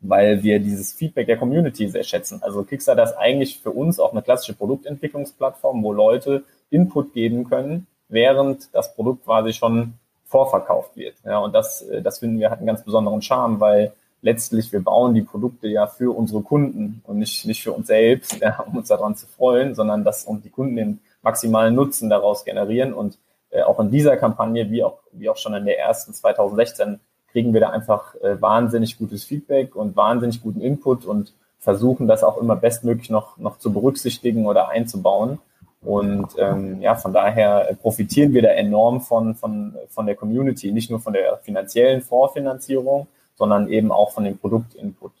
weil 0.00 0.42
wir 0.42 0.58
dieses 0.58 0.94
Feedback 0.94 1.26
der 1.26 1.36
Community 1.36 1.86
sehr 1.86 2.02
schätzen. 2.02 2.42
Also 2.42 2.62
Kickstarter 2.62 3.02
ist 3.02 3.18
eigentlich 3.18 3.60
für 3.60 3.72
uns 3.72 4.00
auch 4.00 4.12
eine 4.12 4.22
klassische 4.22 4.54
Produktentwicklungsplattform, 4.54 5.82
wo 5.84 5.92
Leute 5.92 6.44
Input 6.70 7.12
geben 7.12 7.44
können, 7.44 7.86
während 8.08 8.74
das 8.74 8.94
Produkt 8.94 9.24
quasi 9.24 9.52
schon 9.52 9.98
vorverkauft 10.32 10.96
wird. 10.96 11.14
Ja, 11.24 11.38
und 11.38 11.54
das, 11.54 11.82
äh, 11.82 12.02
das 12.02 12.18
finden 12.18 12.40
wir 12.40 12.50
hat 12.50 12.58
einen 12.58 12.66
ganz 12.66 12.82
besonderen 12.82 13.22
Charme, 13.22 13.60
weil 13.60 13.92
letztlich 14.22 14.72
wir 14.72 14.82
bauen 14.82 15.14
die 15.14 15.22
Produkte 15.22 15.68
ja 15.68 15.86
für 15.86 16.16
unsere 16.16 16.42
Kunden 16.42 17.02
und 17.04 17.18
nicht, 17.18 17.44
nicht 17.44 17.62
für 17.62 17.72
uns 17.72 17.86
selbst, 17.86 18.40
ja, 18.40 18.60
um 18.66 18.78
uns 18.78 18.88
daran 18.88 19.14
zu 19.14 19.26
freuen, 19.26 19.74
sondern 19.74 20.02
dass 20.02 20.24
und 20.24 20.44
die 20.44 20.50
Kunden 20.50 20.76
den 20.76 21.00
maximalen 21.22 21.74
Nutzen 21.74 22.08
daraus 22.08 22.44
generieren. 22.44 22.94
Und 22.94 23.18
äh, 23.50 23.62
auch 23.62 23.78
in 23.78 23.90
dieser 23.90 24.16
Kampagne, 24.16 24.70
wie 24.70 24.82
auch, 24.82 24.98
wie 25.12 25.28
auch 25.28 25.36
schon 25.36 25.54
in 25.54 25.66
der 25.66 25.78
ersten 25.78 26.14
2016, 26.14 26.98
kriegen 27.30 27.52
wir 27.52 27.60
da 27.60 27.70
einfach 27.70 28.14
äh, 28.16 28.40
wahnsinnig 28.40 28.98
gutes 28.98 29.24
Feedback 29.24 29.76
und 29.76 29.96
wahnsinnig 29.96 30.42
guten 30.42 30.60
Input 30.60 31.04
und 31.04 31.34
versuchen 31.58 32.08
das 32.08 32.24
auch 32.24 32.38
immer 32.38 32.56
bestmöglich 32.56 33.10
noch, 33.10 33.38
noch 33.38 33.58
zu 33.58 33.72
berücksichtigen 33.72 34.46
oder 34.46 34.68
einzubauen. 34.68 35.38
Und 35.82 36.28
ähm, 36.38 36.80
ja, 36.80 36.94
von 36.94 37.12
daher 37.12 37.76
profitieren 37.80 38.32
wir 38.32 38.42
da 38.42 38.50
enorm 38.50 39.00
von, 39.00 39.34
von, 39.34 39.76
von 39.88 40.06
der 40.06 40.14
Community, 40.14 40.70
nicht 40.70 40.90
nur 40.90 41.00
von 41.00 41.12
der 41.12 41.38
finanziellen 41.38 42.02
Vorfinanzierung, 42.02 43.08
sondern 43.34 43.68
eben 43.68 43.90
auch 43.90 44.12
von 44.12 44.24
dem 44.24 44.38
Produktinput. 44.38 45.12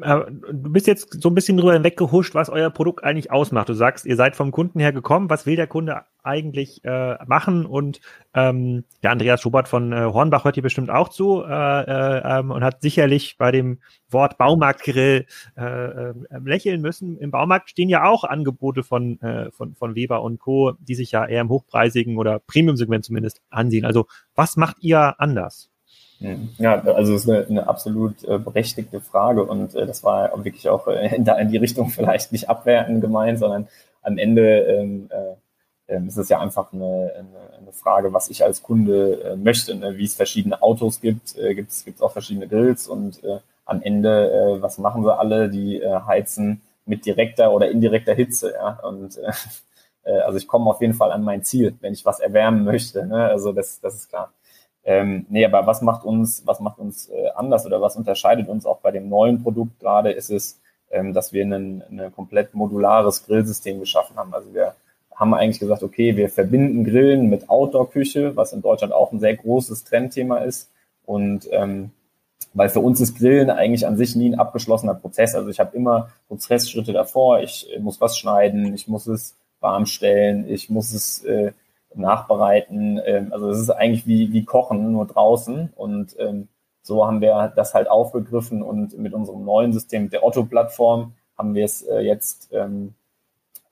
Äh, 0.00 0.20
du 0.30 0.72
bist 0.72 0.86
jetzt 0.86 1.22
so 1.22 1.28
ein 1.28 1.34
bisschen 1.34 1.56
drüber 1.56 1.74
hinweggehuscht, 1.74 2.34
was 2.34 2.48
euer 2.48 2.70
Produkt 2.70 3.04
eigentlich 3.04 3.30
ausmacht. 3.30 3.68
Du 3.68 3.74
sagst, 3.74 4.06
ihr 4.06 4.16
seid 4.16 4.36
vom 4.36 4.50
Kunden 4.50 4.80
her 4.80 4.92
gekommen. 4.92 5.30
Was 5.30 5.46
will 5.46 5.56
der 5.56 5.66
Kunde 5.66 6.02
eigentlich 6.22 6.84
äh, 6.84 7.16
machen? 7.26 7.66
Und 7.66 8.00
ähm, 8.34 8.84
der 9.02 9.10
Andreas 9.10 9.40
Schubert 9.40 9.68
von 9.68 9.92
äh, 9.92 10.04
Hornbach 10.04 10.44
hört 10.44 10.54
hier 10.54 10.62
bestimmt 10.62 10.90
auch 10.90 11.08
zu 11.08 11.42
äh, 11.42 11.48
äh, 11.48 12.38
ähm, 12.38 12.50
und 12.50 12.64
hat 12.64 12.80
sicherlich 12.82 13.36
bei 13.38 13.50
dem 13.50 13.80
Wort 14.08 14.38
Baumarktgrill 14.38 15.26
äh, 15.56 15.64
äh, 15.64 16.14
lächeln 16.42 16.80
müssen. 16.80 17.18
Im 17.18 17.30
Baumarkt 17.30 17.70
stehen 17.70 17.88
ja 17.88 18.04
auch 18.04 18.24
Angebote 18.24 18.82
von, 18.82 19.20
äh, 19.20 19.50
von, 19.50 19.74
von 19.74 19.94
Weber 19.94 20.22
und 20.22 20.38
Co., 20.38 20.72
die 20.80 20.94
sich 20.94 21.12
ja 21.12 21.26
eher 21.26 21.42
im 21.42 21.48
hochpreisigen 21.50 22.16
oder 22.16 22.38
Premium-Segment 22.38 23.04
zumindest 23.04 23.42
ansehen. 23.50 23.84
Also 23.84 24.06
was 24.34 24.56
macht 24.56 24.76
ihr 24.80 25.20
anders? 25.20 25.70
Ja, 26.58 26.80
also 26.80 27.14
es 27.14 27.24
ist 27.24 27.30
eine, 27.30 27.46
eine 27.46 27.68
absolut 27.68 28.24
äh, 28.24 28.38
berechtigte 28.38 29.00
Frage 29.00 29.44
und 29.44 29.74
äh, 29.74 29.86
das 29.86 30.02
war 30.02 30.32
wirklich 30.44 30.68
auch 30.68 30.86
äh, 30.88 31.14
in, 31.16 31.24
die 31.50 31.58
Richtung 31.58 31.90
vielleicht 31.90 32.32
nicht 32.32 32.48
abwertend 32.48 33.00
gemeint, 33.00 33.38
sondern 33.38 33.68
am 34.02 34.18
Ende 34.18 34.60
ähm, 34.60 35.10
äh, 35.10 35.94
ähm, 35.94 36.08
ist 36.08 36.16
es 36.16 36.28
ja 36.30 36.40
einfach 36.40 36.72
eine, 36.72 37.12
eine, 37.18 37.58
eine, 37.58 37.72
Frage, 37.72 38.12
was 38.12 38.30
ich 38.30 38.42
als 38.42 38.62
Kunde 38.62 39.36
möchte, 39.42 39.74
ne? 39.74 39.98
wie 39.98 40.04
es 40.04 40.14
verschiedene 40.14 40.62
Autos 40.62 41.00
gibt, 41.00 41.36
äh, 41.36 41.54
gibt 41.54 41.72
es 41.72 42.00
auch 42.00 42.12
verschiedene 42.12 42.48
Grills 42.48 42.88
und 42.88 43.22
äh, 43.22 43.40
am 43.66 43.82
Ende, 43.82 44.30
äh, 44.30 44.62
was 44.62 44.78
machen 44.78 45.02
sie 45.02 45.14
alle? 45.14 45.50
Die 45.50 45.80
äh, 45.80 46.00
heizen 46.06 46.62
mit 46.86 47.04
direkter 47.04 47.52
oder 47.52 47.70
indirekter 47.70 48.14
Hitze, 48.14 48.52
ja, 48.52 48.78
und 48.82 49.18
äh, 49.18 50.20
also 50.20 50.38
ich 50.38 50.46
komme 50.46 50.70
auf 50.70 50.80
jeden 50.80 50.94
Fall 50.94 51.12
an 51.12 51.24
mein 51.24 51.44
Ziel, 51.44 51.74
wenn 51.80 51.92
ich 51.92 52.04
was 52.04 52.20
erwärmen 52.20 52.64
möchte, 52.64 53.04
ne? 53.06 53.24
also 53.26 53.52
das, 53.52 53.80
das 53.80 53.94
ist 53.94 54.08
klar. 54.08 54.32
Ähm, 54.84 55.26
nee, 55.30 55.44
aber 55.44 55.66
was 55.66 55.80
macht 55.80 56.04
uns, 56.04 56.42
was 56.46 56.60
macht 56.60 56.78
uns 56.78 57.08
äh, 57.08 57.30
anders 57.34 57.64
oder 57.64 57.80
was 57.80 57.96
unterscheidet 57.96 58.48
uns 58.48 58.66
auch 58.66 58.80
bei 58.80 58.90
dem 58.90 59.08
neuen 59.08 59.42
Produkt 59.42 59.80
gerade, 59.80 60.12
ist 60.12 60.30
es, 60.30 60.60
ähm, 60.90 61.14
dass 61.14 61.32
wir 61.32 61.44
ein, 61.44 62.12
komplett 62.14 62.54
modulares 62.54 63.24
Grillsystem 63.24 63.80
geschaffen 63.80 64.16
haben. 64.16 64.34
Also 64.34 64.52
wir 64.52 64.74
haben 65.14 65.32
eigentlich 65.32 65.60
gesagt, 65.60 65.82
okay, 65.82 66.16
wir 66.16 66.28
verbinden 66.28 66.84
Grillen 66.84 67.30
mit 67.30 67.48
Outdoor-Küche, 67.48 68.36
was 68.36 68.52
in 68.52 68.62
Deutschland 68.62 68.92
auch 68.92 69.12
ein 69.12 69.20
sehr 69.20 69.36
großes 69.36 69.84
Trendthema 69.84 70.38
ist. 70.38 70.70
Und 71.06 71.48
ähm, 71.50 71.90
weil 72.52 72.68
für 72.68 72.80
uns 72.80 73.00
ist 73.00 73.18
Grillen 73.18 73.50
eigentlich 73.50 73.86
an 73.86 73.96
sich 73.96 74.14
nie 74.16 74.30
ein 74.30 74.38
abgeschlossener 74.38 74.94
Prozess. 74.94 75.34
Also 75.34 75.48
ich 75.48 75.60
habe 75.60 75.76
immer 75.76 76.10
Prozessschritte 76.28 76.92
davor. 76.92 77.40
Ich 77.40 77.68
muss 77.80 78.00
was 78.00 78.18
schneiden, 78.18 78.74
ich 78.74 78.86
muss 78.86 79.06
es 79.06 79.34
warm 79.60 79.86
stellen, 79.86 80.48
ich 80.48 80.68
muss 80.68 80.92
es 80.92 81.24
äh, 81.24 81.52
nachbereiten. 81.96 83.00
Ähm, 83.04 83.32
also 83.32 83.50
es 83.50 83.58
ist 83.58 83.70
eigentlich 83.70 84.06
wie, 84.06 84.32
wie 84.32 84.44
Kochen, 84.44 84.92
nur 84.92 85.06
draußen. 85.06 85.72
Und 85.74 86.16
ähm, 86.18 86.48
so 86.82 87.06
haben 87.06 87.20
wir 87.20 87.52
das 87.56 87.74
halt 87.74 87.88
aufgegriffen 87.88 88.62
und 88.62 88.98
mit 88.98 89.14
unserem 89.14 89.44
neuen 89.44 89.72
System, 89.72 90.10
der 90.10 90.24
Otto-Plattform, 90.24 91.14
haben 91.36 91.54
wir 91.54 91.64
es 91.64 91.82
äh, 91.82 92.00
jetzt 92.00 92.50
ähm, 92.52 92.94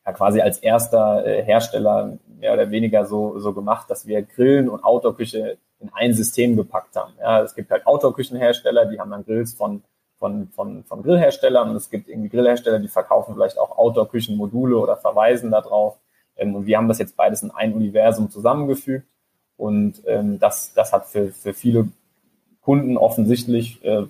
ja 0.04 0.12
quasi 0.12 0.40
als 0.40 0.58
erster 0.58 1.24
äh, 1.24 1.42
Hersteller 1.42 2.18
mehr 2.26 2.54
oder 2.54 2.70
weniger 2.70 3.04
so, 3.04 3.38
so 3.38 3.52
gemacht, 3.52 3.90
dass 3.90 4.06
wir 4.06 4.22
Grillen 4.22 4.68
und 4.68 4.82
Outdoor-Küche 4.82 5.58
in 5.78 5.90
ein 5.92 6.14
System 6.14 6.56
gepackt 6.56 6.96
haben. 6.96 7.12
Ja, 7.20 7.42
es 7.42 7.54
gibt 7.54 7.70
halt 7.70 7.86
Outdoor-Küchenhersteller, 7.86 8.86
die 8.86 8.98
haben 8.98 9.10
dann 9.10 9.24
Grills 9.24 9.54
von, 9.54 9.82
von, 10.18 10.48
von, 10.48 10.84
von 10.84 11.02
Grillherstellern 11.02 11.70
und 11.70 11.76
es 11.76 11.90
gibt 11.90 12.08
irgendwie 12.08 12.30
Grillhersteller, 12.30 12.78
die 12.78 12.88
verkaufen 12.88 13.34
vielleicht 13.34 13.58
auch 13.58 13.76
Outdoor-Küchenmodule 13.76 14.78
oder 14.78 14.96
verweisen 14.96 15.50
darauf. 15.50 15.98
Ähm, 16.42 16.54
und 16.54 16.66
wir 16.66 16.76
haben 16.76 16.88
das 16.88 16.98
jetzt 16.98 17.16
beides 17.16 17.42
in 17.42 17.50
ein 17.50 17.72
Universum 17.72 18.30
zusammengefügt 18.30 19.06
und 19.56 20.02
ähm, 20.06 20.38
das, 20.38 20.72
das 20.74 20.92
hat 20.92 21.06
für, 21.06 21.28
für 21.28 21.54
viele 21.54 21.88
Kunden 22.60 22.96
offensichtlich 22.96 23.84
äh, 23.84 24.04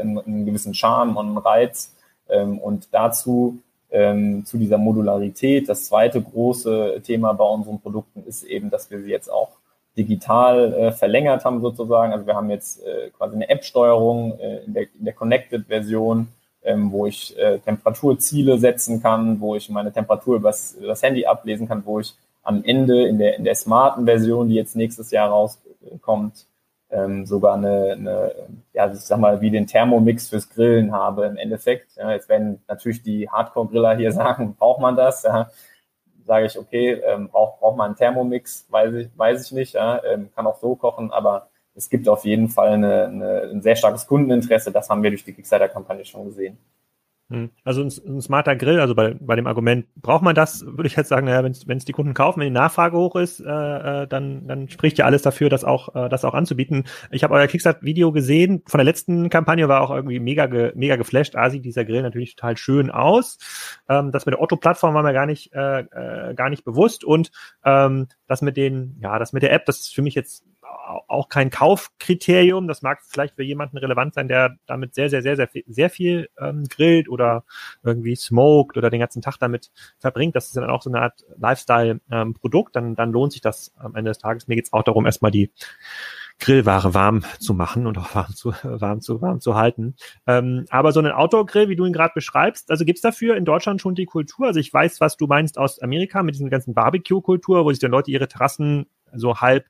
einen, 0.00 0.46
gewissen 0.46 0.74
Charme 0.74 1.16
und 1.16 1.26
einen 1.26 1.38
Reiz. 1.38 1.94
Ähm, 2.28 2.58
und 2.58 2.88
dazu 2.92 3.58
zu 3.90 4.58
dieser 4.58 4.76
Modularität. 4.76 5.66
Das 5.66 5.86
zweite 5.86 6.20
große 6.20 7.00
Thema 7.04 7.32
bei 7.32 7.46
unseren 7.46 7.80
Produkten 7.80 8.22
ist 8.26 8.42
eben, 8.42 8.68
dass 8.68 8.90
wir 8.90 9.00
sie 9.00 9.08
jetzt 9.08 9.32
auch 9.32 9.56
digital 9.98 10.72
äh, 10.72 10.92
verlängert 10.92 11.44
haben 11.44 11.60
sozusagen. 11.60 12.12
Also 12.12 12.26
wir 12.26 12.34
haben 12.34 12.48
jetzt 12.48 12.82
äh, 12.84 13.10
quasi 13.10 13.34
eine 13.34 13.48
App-Steuerung 13.48 14.38
äh, 14.38 14.58
in, 14.64 14.72
der, 14.72 14.82
in 14.98 15.04
der 15.04 15.14
Connected-Version, 15.14 16.28
ähm, 16.68 16.92
wo 16.92 17.06
ich 17.06 17.36
äh, 17.38 17.58
Temperaturziele 17.60 18.58
setzen 18.58 19.02
kann, 19.02 19.40
wo 19.40 19.56
ich 19.56 19.70
meine 19.70 19.90
Temperatur 19.90 20.36
übers, 20.36 20.74
übers 20.74 21.02
Handy 21.02 21.24
ablesen 21.24 21.66
kann, 21.66 21.84
wo 21.86 21.98
ich 22.00 22.14
am 22.42 22.62
Ende 22.62 23.06
in 23.08 23.18
der, 23.18 23.36
in 23.36 23.44
der 23.44 23.54
smarten 23.54 24.04
Version, 24.04 24.48
die 24.48 24.54
jetzt 24.54 24.76
nächstes 24.76 25.10
Jahr 25.10 25.30
rauskommt, 25.30 26.46
ähm, 26.90 27.26
sogar 27.26 27.54
eine, 27.54 27.92
eine, 27.92 28.32
ja, 28.72 28.92
ich 28.92 29.00
sag 29.00 29.18
mal, 29.18 29.40
wie 29.40 29.50
den 29.50 29.66
Thermomix 29.66 30.28
fürs 30.28 30.48
Grillen 30.50 30.92
habe 30.92 31.26
im 31.26 31.36
Endeffekt. 31.36 31.96
Ja, 31.96 32.12
jetzt 32.12 32.28
werden 32.28 32.62
natürlich 32.68 33.02
die 33.02 33.28
Hardcore-Griller 33.28 33.96
hier 33.96 34.12
sagen, 34.22 34.54
braucht 34.58 34.80
man 34.80 34.96
das? 34.96 35.22
Ja, 35.22 35.50
sage 36.26 36.46
ich, 36.46 36.58
okay, 36.58 36.92
ähm, 37.04 37.28
braucht, 37.28 37.60
braucht 37.60 37.76
man 37.78 37.86
einen 37.86 37.96
Thermomix, 37.96 38.66
weiß 38.68 38.94
ich, 38.94 39.08
weiß 39.16 39.46
ich 39.46 39.52
nicht, 39.52 39.74
ja, 39.74 40.02
ähm, 40.04 40.28
kann 40.34 40.46
auch 40.46 40.58
so 40.58 40.74
kochen, 40.76 41.10
aber 41.10 41.48
es 41.78 41.88
gibt 41.88 42.08
auf 42.08 42.24
jeden 42.24 42.48
Fall 42.48 42.70
eine, 42.70 43.06
eine, 43.06 43.42
ein 43.52 43.62
sehr 43.62 43.76
starkes 43.76 44.06
Kundeninteresse, 44.06 44.72
das 44.72 44.90
haben 44.90 45.02
wir 45.02 45.10
durch 45.10 45.24
die 45.24 45.32
Kickstarter-Kampagne 45.32 46.04
schon 46.04 46.26
gesehen. 46.26 46.58
Hm. 47.30 47.50
Also 47.62 47.82
ein, 47.82 47.92
ein, 48.06 48.22
smarter 48.22 48.56
Grill, 48.56 48.80
also 48.80 48.94
bei, 48.94 49.14
bei 49.20 49.36
dem 49.36 49.46
Argument, 49.46 49.86
braucht 49.96 50.22
man 50.22 50.34
das, 50.34 50.64
würde 50.64 50.86
ich 50.86 50.96
jetzt 50.96 51.10
sagen, 51.10 51.26
naja, 51.26 51.44
wenn 51.44 51.76
es 51.76 51.84
die 51.84 51.92
Kunden 51.92 52.14
kaufen, 52.14 52.40
wenn 52.40 52.46
die 52.46 52.58
Nachfrage 52.58 52.96
hoch 52.96 53.16
ist, 53.16 53.40
äh, 53.40 53.44
äh, 53.44 54.06
dann, 54.06 54.46
dann 54.46 54.70
spricht 54.70 54.96
ja 54.96 55.04
alles 55.04 55.20
dafür, 55.20 55.50
das 55.50 55.62
auch, 55.62 55.94
äh, 55.94 56.08
das 56.08 56.24
auch 56.24 56.32
anzubieten. 56.32 56.84
Ich 57.10 57.24
habe 57.24 57.34
euer 57.34 57.46
Kickstarter-Video 57.46 58.12
gesehen, 58.12 58.62
von 58.66 58.78
der 58.78 58.86
letzten 58.86 59.28
Kampagne 59.28 59.68
war 59.68 59.82
auch 59.82 59.90
irgendwie 59.90 60.20
mega, 60.20 60.46
ge, 60.46 60.72
mega 60.74 60.96
geflasht. 60.96 61.36
A 61.36 61.50
sieht 61.50 61.66
dieser 61.66 61.84
Grill 61.84 62.00
natürlich 62.00 62.34
total 62.34 62.56
schön 62.56 62.90
aus. 62.90 63.36
Ähm, 63.90 64.10
das 64.10 64.24
mit 64.24 64.32
der 64.32 64.40
Otto-Plattform 64.40 64.94
war 64.94 65.02
mir 65.02 65.12
gar 65.12 65.26
nicht, 65.26 65.52
äh, 65.52 65.80
äh, 65.80 66.34
gar 66.34 66.48
nicht 66.48 66.64
bewusst. 66.64 67.04
Und 67.04 67.30
ähm, 67.62 68.06
das 68.26 68.40
mit 68.40 68.56
den, 68.56 68.96
ja, 69.02 69.18
das 69.18 69.34
mit 69.34 69.42
der 69.42 69.52
App, 69.52 69.66
das 69.66 69.80
ist 69.80 69.94
für 69.94 70.02
mich 70.02 70.14
jetzt 70.14 70.44
auch 71.08 71.28
kein 71.28 71.50
Kaufkriterium. 71.50 72.68
Das 72.68 72.82
mag 72.82 73.00
vielleicht 73.06 73.36
für 73.36 73.42
jemanden 73.42 73.78
relevant 73.78 74.14
sein, 74.14 74.28
der 74.28 74.56
damit 74.66 74.94
sehr, 74.94 75.10
sehr, 75.10 75.22
sehr, 75.22 75.36
sehr 75.36 75.48
viel, 75.48 75.64
sehr 75.66 75.90
viel 75.90 76.28
ähm, 76.38 76.64
grillt 76.68 77.08
oder 77.08 77.44
irgendwie 77.82 78.16
smoked 78.16 78.76
oder 78.76 78.90
den 78.90 79.00
ganzen 79.00 79.22
Tag 79.22 79.36
damit 79.38 79.70
verbringt. 79.98 80.36
Das 80.36 80.46
ist 80.46 80.56
dann 80.56 80.70
auch 80.70 80.82
so 80.82 80.90
eine 80.90 81.02
Art 81.02 81.24
Lifestyle-Produkt. 81.36 82.76
Ähm, 82.76 82.82
dann, 82.82 82.94
dann 82.96 83.12
lohnt 83.12 83.32
sich 83.32 83.40
das 83.40 83.72
am 83.76 83.94
Ende 83.94 84.10
des 84.10 84.18
Tages. 84.18 84.48
Mir 84.48 84.56
geht's 84.56 84.72
auch 84.72 84.82
darum, 84.82 85.06
erstmal 85.06 85.30
die 85.30 85.50
Grillware 86.40 86.94
warm 86.94 87.22
zu 87.40 87.52
machen 87.52 87.86
und 87.86 87.98
auch 87.98 88.14
warm 88.14 88.34
zu, 88.34 88.52
warm 88.62 89.00
zu, 89.00 89.20
warm 89.20 89.40
zu 89.40 89.54
halten. 89.54 89.96
Ähm, 90.26 90.66
aber 90.70 90.92
so 90.92 91.00
einen 91.00 91.12
Outdoor-Grill, 91.12 91.68
wie 91.68 91.76
du 91.76 91.84
ihn 91.84 91.92
gerade 91.92 92.12
beschreibst, 92.14 92.70
also 92.70 92.84
gibt's 92.84 93.02
dafür 93.02 93.36
in 93.36 93.44
Deutschland 93.44 93.80
schon 93.80 93.94
die 93.94 94.06
Kultur? 94.06 94.46
Also 94.46 94.60
ich 94.60 94.72
weiß, 94.72 95.00
was 95.00 95.16
du 95.16 95.26
meinst 95.26 95.58
aus 95.58 95.80
Amerika 95.80 96.22
mit 96.22 96.34
diesen 96.34 96.50
ganzen 96.50 96.74
Barbecue-Kultur, 96.74 97.64
wo 97.64 97.70
sich 97.70 97.80
dann 97.80 97.90
Leute 97.90 98.10
ihre 98.10 98.28
Terrassen 98.28 98.86
so 99.14 99.40
halb 99.40 99.66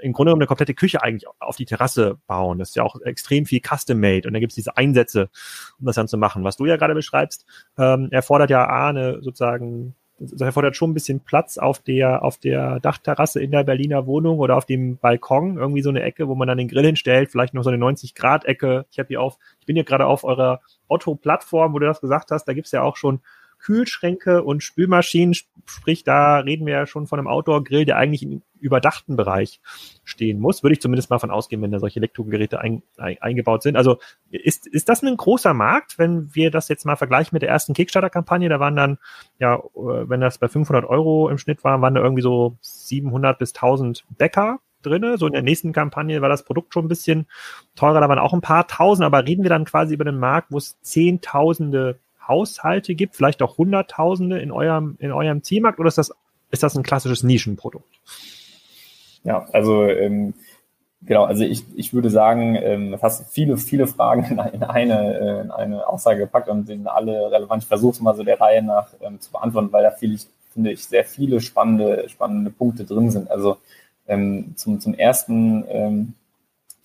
im 0.00 0.12
Grunde 0.12 0.30
genommen 0.30 0.42
eine 0.42 0.46
komplette 0.46 0.74
Küche 0.74 1.02
eigentlich 1.02 1.26
auf 1.38 1.56
die 1.56 1.64
Terrasse 1.64 2.18
bauen. 2.26 2.58
Das 2.58 2.70
ist 2.70 2.76
ja 2.76 2.82
auch 2.82 3.00
extrem 3.02 3.46
viel 3.46 3.60
custom-made 3.60 4.26
und 4.26 4.34
da 4.34 4.40
gibt 4.40 4.52
es 4.52 4.56
diese 4.56 4.76
Einsätze, 4.76 5.30
um 5.78 5.86
das 5.86 5.96
dann 5.96 6.08
zu 6.08 6.18
machen. 6.18 6.44
Was 6.44 6.56
du 6.56 6.66
ja 6.66 6.76
gerade 6.76 6.94
beschreibst, 6.94 7.46
ähm, 7.78 8.08
erfordert 8.10 8.50
ja 8.50 8.66
A, 8.66 8.88
eine 8.88 9.22
sozusagen, 9.22 9.94
das 10.18 10.40
erfordert 10.40 10.76
schon 10.76 10.90
ein 10.90 10.94
bisschen 10.94 11.20
Platz 11.20 11.58
auf 11.58 11.80
der, 11.80 12.24
auf 12.24 12.38
der 12.38 12.80
Dachterrasse 12.80 13.40
in 13.40 13.50
der 13.50 13.64
Berliner 13.64 14.06
Wohnung 14.06 14.38
oder 14.38 14.56
auf 14.56 14.64
dem 14.64 14.96
Balkon, 14.96 15.58
irgendwie 15.58 15.82
so 15.82 15.90
eine 15.90 16.02
Ecke, 16.02 16.26
wo 16.26 16.34
man 16.34 16.48
dann 16.48 16.58
den 16.58 16.68
Grill 16.68 16.86
hinstellt, 16.86 17.30
vielleicht 17.30 17.54
noch 17.54 17.62
so 17.62 17.70
eine 17.70 17.84
90-Grad-Ecke. 17.84 18.86
Ich 18.90 18.98
habe 18.98 19.08
hier 19.08 19.20
auf, 19.20 19.38
ich 19.60 19.66
bin 19.66 19.76
hier 19.76 19.84
gerade 19.84 20.06
auf 20.06 20.24
eurer 20.24 20.60
Otto-Plattform, 20.88 21.74
wo 21.74 21.78
du 21.78 21.86
das 21.86 22.00
gesagt 22.00 22.30
hast, 22.30 22.46
da 22.46 22.54
gibt's 22.54 22.72
ja 22.72 22.82
auch 22.82 22.96
schon 22.96 23.20
Kühlschränke 23.66 24.44
und 24.44 24.62
Spülmaschinen, 24.62 25.34
sprich, 25.34 26.04
da 26.04 26.38
reden 26.38 26.66
wir 26.66 26.72
ja 26.74 26.86
schon 26.86 27.08
von 27.08 27.18
einem 27.18 27.26
Outdoor-Grill, 27.26 27.84
der 27.84 27.96
eigentlich 27.96 28.22
im 28.22 28.42
überdachten 28.60 29.16
Bereich 29.16 29.60
stehen 30.04 30.38
muss. 30.38 30.62
Würde 30.62 30.74
ich 30.74 30.80
zumindest 30.80 31.10
mal 31.10 31.18
von 31.18 31.32
ausgehen, 31.32 31.60
wenn 31.62 31.72
da 31.72 31.80
solche 31.80 31.98
Elektrogeräte 31.98 32.60
ein, 32.60 32.84
ein, 32.96 33.16
eingebaut 33.20 33.64
sind. 33.64 33.76
Also 33.76 33.98
ist, 34.30 34.68
ist 34.68 34.88
das 34.88 35.02
ein 35.02 35.16
großer 35.16 35.52
Markt, 35.52 35.98
wenn 35.98 36.32
wir 36.32 36.52
das 36.52 36.68
jetzt 36.68 36.86
mal 36.86 36.94
vergleichen 36.94 37.30
mit 37.32 37.42
der 37.42 37.48
ersten 37.48 37.74
Kickstarter-Kampagne? 37.74 38.48
Da 38.48 38.60
waren 38.60 38.76
dann, 38.76 38.98
ja, 39.40 39.60
wenn 39.74 40.20
das 40.20 40.38
bei 40.38 40.46
500 40.46 40.84
Euro 40.84 41.28
im 41.28 41.38
Schnitt 41.38 41.64
war, 41.64 41.82
waren 41.82 41.96
da 41.96 42.02
irgendwie 42.02 42.22
so 42.22 42.56
700 42.60 43.36
bis 43.36 43.52
1000 43.52 44.04
Bäcker 44.16 44.60
drinne. 44.82 45.18
So 45.18 45.26
in 45.26 45.32
der 45.32 45.42
nächsten 45.42 45.72
Kampagne 45.72 46.22
war 46.22 46.28
das 46.28 46.44
Produkt 46.44 46.72
schon 46.72 46.84
ein 46.84 46.88
bisschen 46.88 47.26
teurer, 47.74 48.00
da 48.00 48.08
waren 48.08 48.20
auch 48.20 48.32
ein 48.32 48.42
paar 48.42 48.68
tausend, 48.68 49.04
aber 49.04 49.26
reden 49.26 49.42
wir 49.42 49.50
dann 49.50 49.64
quasi 49.64 49.94
über 49.94 50.04
den 50.04 50.20
Markt, 50.20 50.52
wo 50.52 50.58
es 50.58 50.80
Zehntausende 50.82 51.98
Haushalte 52.28 52.94
gibt, 52.94 53.16
vielleicht 53.16 53.42
auch 53.42 53.58
Hunderttausende 53.58 54.38
in 54.38 54.50
eurem, 54.50 54.96
in 54.98 55.12
eurem 55.12 55.42
Zielmarkt 55.42 55.78
oder 55.78 55.88
ist 55.88 55.98
das, 55.98 56.12
ist 56.50 56.62
das 56.62 56.76
ein 56.76 56.82
klassisches 56.82 57.22
Nischenprodukt? 57.22 58.00
Ja, 59.24 59.46
also 59.52 59.84
ähm, 59.84 60.34
genau, 61.02 61.24
also 61.24 61.44
ich, 61.44 61.64
ich 61.74 61.92
würde 61.92 62.10
sagen, 62.10 62.56
ähm, 62.56 62.96
hast 63.02 63.32
viele, 63.32 63.56
viele 63.56 63.86
Fragen 63.86 64.24
in, 64.24 64.38
in, 64.54 64.62
eine, 64.62 65.18
äh, 65.18 65.40
in 65.40 65.50
eine 65.50 65.86
Aussage 65.88 66.20
gepackt 66.20 66.48
und 66.48 66.66
sind 66.66 66.86
alle 66.86 67.30
relevant. 67.30 67.62
Ich 67.62 67.68
versuche 67.68 67.92
es 67.92 68.00
mal 68.00 68.14
so 68.14 68.22
der 68.22 68.40
Reihe 68.40 68.62
nach 68.62 68.88
ähm, 69.00 69.20
zu 69.20 69.32
beantworten, 69.32 69.72
weil 69.72 69.82
da 69.82 69.90
viel, 69.90 70.18
finde 70.52 70.72
ich, 70.72 70.84
sehr 70.84 71.04
viele 71.04 71.40
spannende, 71.40 72.08
spannende 72.08 72.50
Punkte 72.50 72.84
drin 72.84 73.10
sind. 73.10 73.30
Also 73.30 73.58
ähm, 74.06 74.54
zum, 74.56 74.80
zum 74.80 74.94
ersten 74.94 75.64
ähm, 75.68 76.14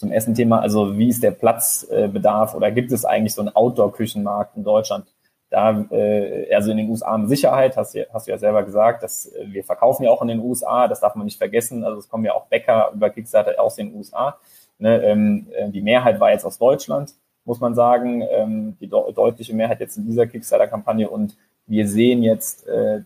zum 0.01 0.11
ersten 0.11 0.33
Thema, 0.33 0.61
also 0.61 0.97
wie 0.97 1.09
ist 1.09 1.21
der 1.21 1.29
Platzbedarf 1.29 2.55
oder 2.55 2.71
gibt 2.71 2.91
es 2.91 3.05
eigentlich 3.05 3.35
so 3.35 3.41
einen 3.41 3.55
Outdoor-Küchenmarkt 3.55 4.57
in 4.57 4.63
Deutschland? 4.63 5.05
Da, 5.51 5.85
äh, 5.91 6.51
also 6.55 6.71
in 6.71 6.77
den 6.77 6.89
USA 6.89 7.17
mit 7.17 7.29
Sicherheit, 7.29 7.75
hast, 7.75 7.93
du, 7.93 8.07
hast 8.11 8.25
du 8.25 8.31
ja 8.31 8.37
selber 8.37 8.63
gesagt, 8.63 9.03
dass 9.03 9.27
äh, 9.27 9.45
wir 9.47 9.65
verkaufen 9.65 10.05
ja 10.05 10.09
auch 10.09 10.21
in 10.21 10.29
den 10.29 10.39
USA, 10.39 10.87
das 10.87 11.01
darf 11.01 11.13
man 11.15 11.25
nicht 11.25 11.37
vergessen. 11.37 11.83
Also 11.83 11.99
es 11.99 12.09
kommen 12.09 12.23
ja 12.23 12.33
auch 12.33 12.47
Bäcker 12.47 12.89
über 12.95 13.09
Kickstarter 13.09 13.61
aus 13.61 13.75
den 13.75 13.93
USA. 13.93 14.37
Ne, 14.79 15.03
ähm, 15.03 15.47
äh, 15.53 15.69
die 15.69 15.81
Mehrheit 15.81 16.21
war 16.21 16.31
jetzt 16.31 16.45
aus 16.45 16.57
Deutschland, 16.57 17.13
muss 17.43 17.59
man 17.59 17.75
sagen, 17.75 18.23
ähm, 18.31 18.77
die 18.79 18.87
de 18.87 19.13
deutliche 19.13 19.53
Mehrheit 19.53 19.81
jetzt 19.81 19.97
in 19.97 20.05
dieser 20.05 20.25
Kickstarter-Kampagne 20.25 21.09
und 21.09 21.35
wir 21.67 21.87
sehen 21.87 22.23
jetzt 22.23 22.65
äh, 22.67 23.01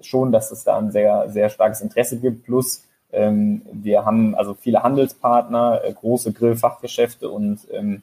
schon, 0.00 0.32
dass 0.32 0.50
es 0.50 0.64
da 0.64 0.78
ein 0.78 0.90
sehr, 0.90 1.28
sehr 1.28 1.50
starkes 1.50 1.82
Interesse 1.82 2.18
gibt. 2.18 2.44
Plus 2.44 2.88
ähm, 3.12 3.62
wir 3.72 4.06
haben 4.06 4.34
also 4.34 4.54
viele 4.54 4.82
Handelspartner, 4.82 5.82
äh, 5.84 5.92
große 5.92 6.32
Grillfachgeschäfte 6.32 7.28
und 7.28 7.68
ähm, 7.70 8.02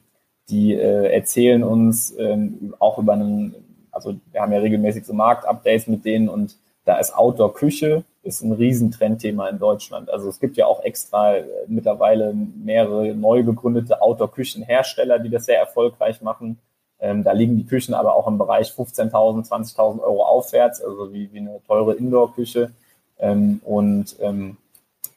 die 0.50 0.74
äh, 0.74 1.12
erzählen 1.12 1.64
uns 1.64 2.14
ähm, 2.16 2.74
auch 2.78 2.98
über 2.98 3.14
einen 3.14 3.54
also 3.98 4.16
wir 4.32 4.40
haben 4.40 4.52
ja 4.52 4.60
regelmäßig 4.60 5.04
so 5.04 5.12
Marktupdates 5.12 5.86
mit 5.86 6.04
denen 6.04 6.28
und 6.28 6.56
da 6.84 6.96
ist 6.98 7.14
Outdoor-Küche 7.14 8.04
ist 8.22 8.42
ein 8.42 8.52
Riesentrendthema 8.52 9.48
in 9.48 9.58
Deutschland. 9.58 10.10
Also 10.10 10.28
es 10.28 10.40
gibt 10.40 10.56
ja 10.56 10.66
auch 10.66 10.82
extra 10.82 11.36
äh, 11.36 11.44
mittlerweile 11.66 12.32
mehrere 12.34 13.14
neu 13.14 13.42
gegründete 13.42 14.00
Outdoor-Küchenhersteller, 14.00 15.18
die 15.18 15.30
das 15.30 15.46
sehr 15.46 15.58
erfolgreich 15.58 16.22
machen. 16.22 16.58
Ähm, 17.00 17.24
da 17.24 17.32
liegen 17.32 17.56
die 17.56 17.66
Küchen 17.66 17.94
aber 17.94 18.14
auch 18.14 18.26
im 18.26 18.38
Bereich 18.38 18.70
15.000, 18.70 19.48
20.000 19.48 20.00
Euro 20.00 20.24
aufwärts, 20.24 20.82
also 20.82 21.12
wie, 21.12 21.32
wie 21.32 21.38
eine 21.38 21.60
teure 21.66 21.94
Indoor-Küche. 21.94 22.72
Ähm, 23.18 23.60
und 23.64 24.16
ähm, 24.20 24.56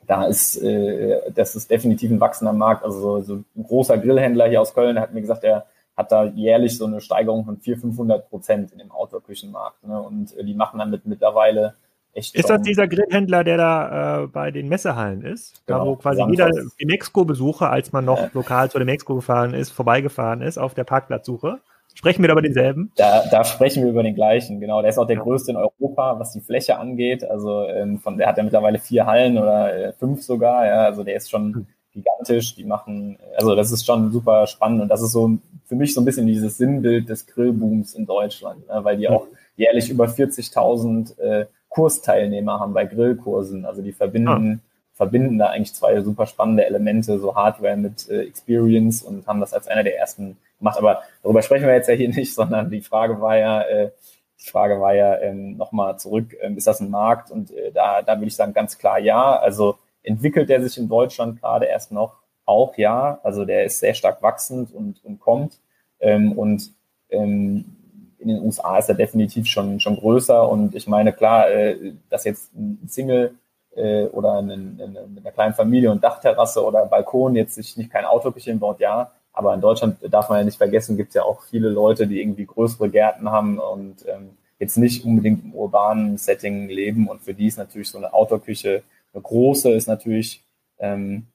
da 0.08 0.26
ist, 0.26 0.58
äh, 0.62 1.32
das 1.34 1.56
ist 1.56 1.70
definitiv 1.72 2.12
ein 2.12 2.20
wachsender 2.20 2.54
Markt. 2.54 2.84
Also 2.84 3.00
so, 3.00 3.22
so 3.22 3.34
ein 3.56 3.64
großer 3.64 3.98
Grillhändler 3.98 4.48
hier 4.48 4.62
aus 4.62 4.74
Köln 4.74 5.00
hat 5.00 5.14
mir 5.14 5.22
gesagt, 5.22 5.44
der 5.44 5.66
hat 6.02 6.12
da 6.12 6.26
jährlich 6.26 6.78
so 6.78 6.86
eine 6.86 7.02
Steigerung 7.02 7.46
von 7.46 7.58
400, 7.58 7.82
500 7.82 8.30
Prozent 8.30 8.72
in 8.72 8.80
dem 8.80 8.92
Outdoor-Küchenmarkt. 8.92 9.88
Ne? 9.88 10.02
Und 10.02 10.36
äh, 10.38 10.44
die 10.44 10.54
machen 10.54 10.80
damit 10.80 11.06
mittlerweile 11.06 11.76
echt. 12.14 12.36
Ist 12.36 12.50
das 12.50 12.62
dieser 12.62 12.88
Grillhändler, 12.88 13.44
der 13.44 13.58
da 13.58 14.24
äh, 14.24 14.28
bei 14.28 14.52
den 14.52 14.68
Messehallen 14.68 15.22
ist? 15.24 15.66
Genau, 15.66 15.80
da 15.80 15.86
wo 15.86 15.96
quasi 15.96 16.24
jeder 16.30 16.50
die 16.80 16.86
Mexiko-Besucher, 16.86 17.70
als 17.70 17.92
man 17.92 18.06
noch 18.06 18.20
ja. 18.20 18.30
lokal 18.34 18.70
zu 18.70 18.78
der 18.78 18.86
Mexiko 18.86 19.16
gefahren 19.16 19.54
ist, 19.54 19.72
vorbeigefahren 19.72 20.42
ist 20.42 20.58
auf 20.58 20.74
der 20.74 20.84
Parkplatzsuche? 20.84 21.60
Sprechen 21.94 22.24
wir 22.24 22.30
da 22.30 22.34
über 22.34 22.42
denselben? 22.42 22.92
Da, 22.96 23.24
da 23.30 23.44
sprechen 23.44 23.84
wir 23.84 23.92
über 23.92 24.04
den 24.04 24.16
gleichen, 24.16 24.62
genau. 24.62 24.82
Der 24.82 24.90
ist 24.90 24.98
auch 24.98 25.08
der 25.08 25.18
größte 25.18 25.52
in 25.52 25.58
Europa, 25.58 26.20
was 26.20 26.32
die 26.32 26.40
Fläche 26.40 26.78
angeht. 26.78 27.30
Also 27.30 27.68
ähm, 27.68 28.00
von 28.00 28.18
der 28.18 28.28
hat 28.28 28.38
ja 28.38 28.44
mittlerweile 28.44 28.80
vier 28.80 29.06
Hallen 29.06 29.38
oder 29.38 29.76
äh, 29.76 29.94
fünf 29.94 30.24
sogar. 30.24 30.66
Ja, 30.66 30.86
also 30.86 31.04
der 31.04 31.16
ist 31.16 31.30
schon 31.30 31.54
hm. 31.54 31.68
Gigantisch. 31.94 32.56
Die 32.56 32.64
machen, 32.64 33.18
also 33.38 33.56
das 33.56 33.72
ist 33.72 33.86
schon 33.86 34.12
super 34.12 34.48
spannend 34.48 34.82
und 34.82 34.88
das 34.90 35.02
ist 35.02 35.12
so 35.12 35.38
für 35.66 35.76
mich 35.76 35.94
so 35.94 36.02
ein 36.02 36.06
bisschen 36.06 36.28
dieses 36.28 36.58
Sinnbild 36.58 37.10
des 37.10 37.28
Grillbooms 37.28 37.94
in 37.94 38.06
Deutschland, 38.06 38.68
ne, 38.68 38.84
weil 38.84 38.98
die 38.98 39.08
auch 39.08 39.28
jährlich 39.56 39.90
über 39.90 40.06
40.000 40.06 41.20
äh, 41.20 41.46
Kursteilnehmer 41.70 42.60
haben 42.60 42.74
bei 42.74 42.86
Grillkursen. 42.86 43.66
Also 43.66 43.82
die 43.82 43.94
verbinden, 43.94 44.62
ah. 44.62 44.94
verbinden 44.94 45.38
da 45.38 45.48
eigentlich 45.48 45.74
zwei 45.74 46.02
super 46.02 46.26
spannende 46.26 46.66
Elemente, 46.66 47.20
so 47.20 47.36
Hardware 47.36 47.78
mit 47.78 48.10
äh, 48.10 48.24
Experience 48.24 49.04
und 49.04 49.28
haben 49.28 49.40
das 49.40 49.54
als 49.54 49.68
einer 49.68 49.84
der 49.84 49.98
ersten 49.98 50.38
gemacht. 50.60 50.78
Aber 50.78 51.02
darüber 51.24 51.42
sprechen 51.42 51.68
wir 51.68 51.74
jetzt 51.74 51.88
ja 51.88 51.96
hier 51.96 52.10
nicht, 52.16 52.34
sondern 52.34 52.70
die 52.70 52.82
Frage 52.82 53.22
war 53.22 53.38
ja, 53.38 53.62
äh, 53.62 53.92
die 54.40 54.50
Frage 54.50 54.82
war 54.82 54.94
ja 54.94 55.20
ähm, 55.20 55.58
nochmal 55.58 56.00
zurück, 56.00 56.36
ähm, 56.42 56.58
ist 56.58 56.68
das 56.68 56.80
ein 56.80 56.90
Markt? 56.90 57.32
Und 57.32 57.52
äh, 57.52 57.72
da, 57.72 58.02
da 58.02 58.18
würde 58.18 58.28
ich 58.28 58.36
sagen, 58.36 58.54
ganz 58.54 58.78
klar 58.78 59.00
ja. 59.00 59.38
Also 59.38 59.78
entwickelt 60.04 60.50
der 60.50 60.62
sich 60.64 60.78
in 60.78 60.90
Deutschland 60.90 61.42
gerade 61.42 61.66
erst 61.66 61.92
noch 61.92 62.18
auch 62.46 62.78
ja. 62.78 63.20
Also 63.24 63.46
der 63.46 63.66
ist 63.66 63.80
sehr 63.80 63.94
stark 63.94 64.22
wachsend 64.22 64.74
und, 64.74 65.04
und 65.04 65.20
kommt. 65.20 65.60
Ähm, 66.00 66.34
und 66.34 66.72
ähm, 67.10 67.66
in 68.18 68.28
den 68.28 68.42
USA 68.42 68.78
ist 68.78 68.90
er 68.90 68.96
definitiv 68.96 69.48
schon, 69.48 69.80
schon 69.80 69.98
größer. 69.98 70.48
Und 70.50 70.76
ich 70.76 70.88
meine, 70.88 71.14
klar, 71.14 71.50
äh, 71.50 71.94
dass 72.10 72.24
jetzt 72.24 72.54
ein 72.54 72.88
Single 72.88 73.36
äh, 73.76 74.06
oder 74.06 74.38
eine, 74.38 74.54
eine, 74.54 75.08
mit 75.08 75.26
einer 75.26 75.32
kleinen 75.32 75.54
Familie 75.54 75.92
und 75.92 76.04
Dachterrasse 76.04 76.64
oder 76.64 76.86
Balkon 76.86 77.36
jetzt 77.36 77.56
sich 77.56 77.78
nicht 77.78 77.92
kein 77.92 78.06
Autoküche 78.06 78.54
baut, 78.56 78.80
ja, 78.80 79.12
aber 79.34 79.54
in 79.54 79.62
Deutschland 79.62 79.98
darf 80.10 80.30
man 80.30 80.40
ja 80.40 80.44
nicht 80.44 80.58
vergessen, 80.58 80.98
gibt 80.98 81.10
es 81.10 81.16
ja 81.16 81.24
auch 81.24 81.44
viele 81.44 81.70
Leute, 81.70 82.06
die 82.08 82.22
irgendwie 82.22 82.46
größere 82.46 82.90
Gärten 82.90 83.32
haben 83.32 83.60
und 83.60 84.06
ähm, 84.08 84.32
jetzt 84.60 84.78
nicht 84.78 85.06
unbedingt 85.06 85.44
im 85.44 85.56
urbanen 85.56 86.18
Setting 86.18 86.68
leben. 86.68 87.08
Und 87.08 87.22
für 87.22 87.34
die 87.34 87.48
ist 87.48 87.58
natürlich 87.58 87.90
so 87.90 87.98
eine 87.98 88.14
Outdoor-Küche, 88.14 88.70
eine 88.70 88.84
große, 89.14 89.72
ist 89.72 89.88
natürlich 89.88 90.46
ähm, 90.80 91.28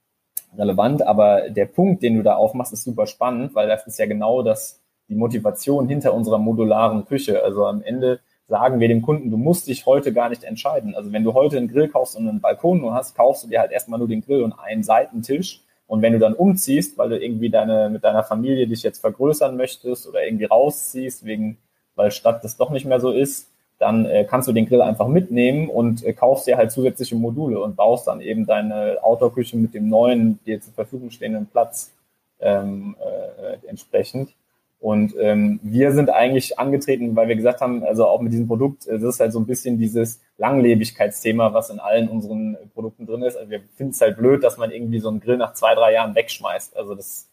relevant. 0.56 1.02
Aber 1.02 1.50
der 1.50 1.66
Punkt, 1.66 2.02
den 2.02 2.16
du 2.16 2.22
da 2.22 2.36
aufmachst, 2.36 2.72
ist 2.72 2.84
super 2.84 3.06
spannend, 3.06 3.54
weil 3.54 3.68
das 3.68 3.86
ist 3.86 3.98
ja 3.98 4.06
genau 4.06 4.42
das, 4.42 4.80
die 5.08 5.14
Motivation 5.14 5.88
hinter 5.88 6.14
unserer 6.14 6.38
modularen 6.38 7.04
Küche. 7.04 7.42
Also 7.42 7.66
am 7.66 7.82
Ende 7.82 8.20
sagen 8.48 8.80
wir 8.80 8.88
dem 8.88 9.02
Kunden, 9.02 9.30
du 9.30 9.36
musst 9.36 9.66
dich 9.66 9.86
heute 9.86 10.12
gar 10.12 10.28
nicht 10.28 10.44
entscheiden. 10.44 10.94
Also 10.94 11.12
wenn 11.12 11.24
du 11.24 11.34
heute 11.34 11.56
einen 11.56 11.68
Grill 11.68 11.88
kaufst 11.88 12.16
und 12.16 12.28
einen 12.28 12.40
Balkon 12.40 12.80
nur 12.80 12.94
hast, 12.94 13.16
kaufst 13.16 13.44
du 13.44 13.48
dir 13.48 13.60
halt 13.60 13.72
erstmal 13.72 13.98
nur 13.98 14.08
den 14.08 14.20
Grill 14.20 14.42
und 14.42 14.52
einen 14.52 14.82
Seitentisch 14.82 15.62
und 15.86 16.02
wenn 16.02 16.12
du 16.12 16.18
dann 16.18 16.34
umziehst, 16.34 16.98
weil 16.98 17.10
du 17.10 17.18
irgendwie 17.18 17.50
deine, 17.50 17.90
mit 17.90 18.04
deiner 18.04 18.24
Familie 18.24 18.66
dich 18.66 18.82
jetzt 18.82 19.00
vergrößern 19.00 19.56
möchtest 19.56 20.06
oder 20.08 20.24
irgendwie 20.24 20.44
rausziehst, 20.44 21.24
wegen, 21.24 21.58
weil 21.94 22.10
Stadt 22.10 22.42
das 22.42 22.56
doch 22.56 22.70
nicht 22.70 22.86
mehr 22.86 23.00
so 23.00 23.12
ist, 23.12 23.50
dann 23.78 24.06
äh, 24.06 24.24
kannst 24.24 24.48
du 24.48 24.52
den 24.52 24.66
Grill 24.66 24.80
einfach 24.80 25.08
mitnehmen 25.08 25.68
und 25.68 26.04
äh, 26.04 26.12
kaufst 26.12 26.46
dir 26.46 26.56
halt 26.56 26.72
zusätzliche 26.72 27.16
Module 27.16 27.60
und 27.60 27.76
baust 27.76 28.06
dann 28.06 28.20
eben 28.20 28.46
deine 28.46 28.98
Outdoor-Küche 29.02 29.56
mit 29.56 29.74
dem 29.74 29.88
neuen, 29.88 30.38
dir 30.46 30.60
zur 30.60 30.72
Verfügung 30.72 31.10
stehenden 31.10 31.46
Platz 31.46 31.92
ähm, 32.40 32.96
äh, 33.00 33.66
entsprechend. 33.68 34.30
Und 34.78 35.14
ähm, 35.18 35.58
wir 35.62 35.92
sind 35.92 36.10
eigentlich 36.10 36.58
angetreten, 36.58 37.16
weil 37.16 37.28
wir 37.28 37.36
gesagt 37.36 37.60
haben, 37.60 37.82
also 37.82 38.06
auch 38.06 38.20
mit 38.20 38.32
diesem 38.32 38.46
Produkt, 38.46 38.86
äh, 38.86 38.98
das 38.98 39.14
ist 39.14 39.20
halt 39.20 39.32
so 39.32 39.40
ein 39.40 39.46
bisschen 39.46 39.78
dieses 39.78 40.20
Langlebigkeitsthema, 40.38 41.54
was 41.54 41.70
in 41.70 41.80
allen 41.80 42.08
unseren 42.08 42.56
Produkten 42.74 43.06
drin 43.06 43.22
ist. 43.22 43.36
Also 43.36 43.50
wir 43.50 43.60
finden 43.74 43.92
es 43.92 44.00
halt 44.00 44.18
blöd, 44.18 44.44
dass 44.44 44.58
man 44.58 44.70
irgendwie 44.70 45.00
so 45.00 45.08
einen 45.08 45.20
Grill 45.20 45.38
nach 45.38 45.54
zwei, 45.54 45.74
drei 45.74 45.92
Jahren 45.94 46.14
wegschmeißt. 46.14 46.76
Also 46.76 46.94
das 46.94 47.28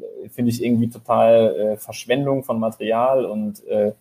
äh, 0.00 0.28
finde 0.30 0.50
ich 0.50 0.62
irgendwie 0.64 0.88
total 0.88 1.54
äh, 1.54 1.76
Verschwendung 1.76 2.42
von 2.42 2.58
Material 2.58 3.26
und 3.26 3.66
äh, 3.66 3.92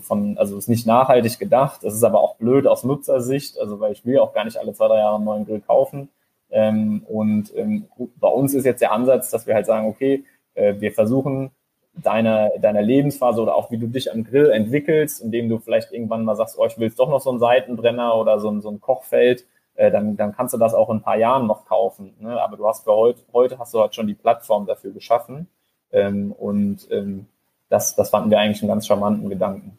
von, 0.00 0.36
also 0.36 0.58
ist 0.58 0.68
nicht 0.68 0.86
nachhaltig 0.86 1.38
gedacht. 1.38 1.82
Das 1.82 1.94
ist 1.94 2.04
aber 2.04 2.20
auch 2.20 2.36
blöd 2.36 2.66
aus 2.66 2.84
Nutzersicht, 2.84 3.58
also 3.58 3.80
weil 3.80 3.92
ich 3.92 4.04
will 4.04 4.18
auch 4.18 4.34
gar 4.34 4.44
nicht 4.44 4.58
alle 4.58 4.74
zwei, 4.74 4.88
drei 4.88 4.98
Jahre 4.98 5.16
einen 5.16 5.24
neuen 5.24 5.46
Grill 5.46 5.60
kaufen. 5.60 6.10
Ähm, 6.50 7.02
und 7.08 7.54
ähm, 7.56 7.86
bei 8.20 8.28
uns 8.28 8.54
ist 8.54 8.64
jetzt 8.64 8.82
der 8.82 8.92
Ansatz, 8.92 9.30
dass 9.30 9.46
wir 9.46 9.54
halt 9.54 9.66
sagen, 9.66 9.88
okay, 9.88 10.24
äh, 10.54 10.74
wir 10.78 10.92
versuchen 10.92 11.50
deiner, 11.94 12.50
deiner 12.58 12.82
Lebensphase 12.82 13.40
oder 13.40 13.54
auch 13.54 13.70
wie 13.70 13.78
du 13.78 13.86
dich 13.86 14.12
am 14.12 14.24
Grill 14.24 14.50
entwickelst, 14.50 15.22
indem 15.22 15.48
du 15.48 15.58
vielleicht 15.58 15.92
irgendwann 15.92 16.24
mal 16.24 16.36
sagst, 16.36 16.58
oh, 16.58 16.66
ich 16.66 16.78
will 16.78 16.90
doch 16.90 17.08
noch 17.08 17.20
so 17.20 17.30
einen 17.30 17.38
Seitenbrenner 17.38 18.16
oder 18.16 18.40
so 18.40 18.50
ein, 18.50 18.60
so 18.60 18.70
ein 18.70 18.80
Kochfeld, 18.80 19.46
äh, 19.74 19.90
dann, 19.90 20.16
dann 20.16 20.34
kannst 20.34 20.54
du 20.54 20.58
das 20.58 20.74
auch 20.74 20.90
in 20.90 20.98
ein 20.98 21.02
paar 21.02 21.16
Jahren 21.16 21.46
noch 21.46 21.64
kaufen. 21.66 22.14
Ne? 22.20 22.40
Aber 22.40 22.56
du 22.56 22.66
hast 22.66 22.84
für 22.84 22.92
heute, 22.92 23.22
heute 23.32 23.58
hast 23.58 23.74
du 23.74 23.80
halt 23.80 23.94
schon 23.94 24.06
die 24.06 24.14
Plattform 24.14 24.66
dafür 24.66 24.92
geschaffen. 24.92 25.48
Ähm, 25.92 26.32
und 26.32 26.88
ähm, 26.90 27.26
das, 27.74 27.96
das 27.96 28.10
fanden 28.10 28.30
wir 28.30 28.38
eigentlich 28.38 28.62
einen 28.62 28.68
ganz 28.68 28.86
charmanten 28.86 29.28
Gedanken. 29.28 29.76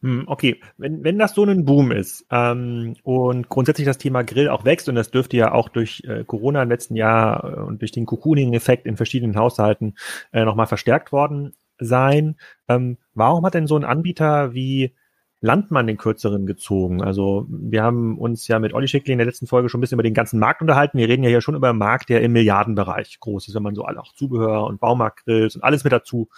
Hm, 0.00 0.24
okay, 0.26 0.60
wenn, 0.76 1.02
wenn 1.04 1.18
das 1.18 1.34
so 1.34 1.44
ein 1.44 1.64
Boom 1.64 1.90
ist 1.90 2.24
ähm, 2.30 2.94
und 3.02 3.48
grundsätzlich 3.48 3.86
das 3.86 3.98
Thema 3.98 4.22
Grill 4.22 4.48
auch 4.48 4.64
wächst 4.64 4.88
und 4.88 4.94
das 4.94 5.10
dürfte 5.10 5.36
ja 5.36 5.52
auch 5.52 5.68
durch 5.68 6.02
äh, 6.06 6.24
Corona 6.24 6.62
im 6.62 6.68
letzten 6.68 6.94
Jahr 6.94 7.44
äh, 7.44 7.60
und 7.60 7.82
durch 7.82 7.90
den 7.90 8.06
Cocooning-Effekt 8.06 8.86
in 8.86 8.96
verschiedenen 8.96 9.36
Haushalten 9.36 9.96
äh, 10.32 10.44
nochmal 10.44 10.66
verstärkt 10.66 11.12
worden 11.12 11.54
sein, 11.80 12.36
ähm, 12.68 12.98
warum 13.14 13.44
hat 13.44 13.54
denn 13.54 13.66
so 13.66 13.76
ein 13.76 13.84
Anbieter 13.84 14.54
wie 14.54 14.94
Landmann 15.40 15.86
den 15.86 15.96
kürzeren 15.96 16.46
gezogen? 16.46 17.02
Also 17.02 17.46
wir 17.48 17.82
haben 17.82 18.18
uns 18.18 18.48
ja 18.48 18.58
mit 18.58 18.74
Olli 18.74 18.88
Schickli 18.88 19.12
in 19.12 19.18
der 19.18 19.26
letzten 19.26 19.46
Folge 19.46 19.68
schon 19.68 19.78
ein 19.78 19.82
bisschen 19.82 19.96
über 19.96 20.02
den 20.02 20.14
ganzen 20.14 20.40
Markt 20.40 20.60
unterhalten. 20.60 20.98
Wir 20.98 21.08
reden 21.08 21.22
ja 21.22 21.28
hier 21.28 21.40
schon 21.40 21.54
über 21.54 21.70
einen 21.70 21.78
Markt, 21.78 22.08
der 22.08 22.22
im 22.22 22.32
Milliardenbereich 22.32 23.20
groß 23.20 23.48
ist, 23.48 23.54
wenn 23.54 23.62
man 23.62 23.74
so 23.74 23.84
alle 23.84 24.00
auch 24.00 24.14
Zubehör 24.14 24.64
und 24.64 24.80
Baumarktgrills 24.80 25.56
und 25.56 25.62
alles 25.62 25.84
mit 25.84 25.92
dazu 25.92 26.28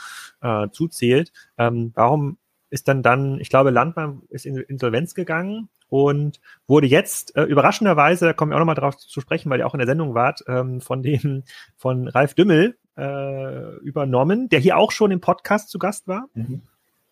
äh, 0.42 0.68
zuzählt. 0.70 1.32
Ähm, 1.58 1.92
warum 1.94 2.38
ist 2.70 2.88
dann 2.88 3.02
dann, 3.02 3.40
ich 3.40 3.50
glaube, 3.50 3.70
Landmann 3.70 4.22
ist 4.28 4.46
in 4.46 4.56
Insolvenz 4.56 5.14
gegangen 5.14 5.68
und 5.88 6.40
wurde 6.66 6.86
jetzt 6.86 7.36
äh, 7.36 7.42
überraschenderweise, 7.42 8.26
da 8.26 8.32
kommen 8.32 8.52
wir 8.52 8.56
auch 8.56 8.60
nochmal 8.60 8.76
drauf 8.76 8.96
zu 8.96 9.20
sprechen, 9.20 9.50
weil 9.50 9.58
ihr 9.58 9.66
auch 9.66 9.74
in 9.74 9.78
der 9.78 9.88
Sendung 9.88 10.14
wart, 10.14 10.44
ähm, 10.46 10.80
von 10.80 11.02
dem, 11.02 11.42
von 11.76 12.08
Ralf 12.08 12.34
Dümmel 12.34 12.78
äh, 12.96 13.76
übernommen, 13.78 14.48
der 14.48 14.60
hier 14.60 14.76
auch 14.76 14.92
schon 14.92 15.10
im 15.10 15.20
Podcast 15.20 15.68
zu 15.68 15.78
Gast 15.78 16.06
war. 16.06 16.28
Mhm. 16.34 16.62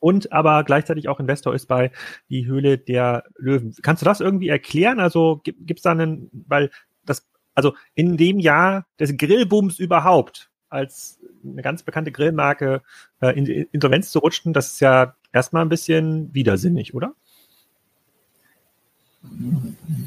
Und 0.01 0.33
aber 0.33 0.65
gleichzeitig 0.65 1.09
auch 1.09 1.21
Investor 1.21 1.55
ist 1.55 1.67
bei 1.67 1.91
die 2.29 2.47
Höhle 2.47 2.79
der 2.79 3.25
Löwen. 3.37 3.75
Kannst 3.83 4.03
du 4.03 4.05
das 4.05 4.21
irgendwie 4.21 4.49
erklären? 4.49 5.01
Also 5.01 5.41
gibt 5.43 5.79
es 5.79 5.83
da 5.83 5.91
einen, 5.91 6.31
weil 6.47 6.71
das, 7.05 7.27
also 7.55 7.75
in 7.95 8.17
dem 8.17 8.39
Jahr 8.39 8.87
des 9.01 9.17
Grillbooms 9.17 9.79
überhaupt, 9.79 10.51
als 10.69 11.19
eine 11.45 11.63
ganz 11.63 11.83
bekannte 11.83 12.13
Grillmarke 12.13 12.83
äh, 13.21 13.37
in 13.37 13.47
Insolvenz 13.47 14.11
zu 14.11 14.19
rutschen, 14.19 14.53
das 14.53 14.73
ist 14.73 14.81
ja 14.81 15.15
erstmal 15.33 15.63
ein 15.63 15.69
bisschen 15.69 16.33
widersinnig, 16.35 16.95
oder? 16.95 17.15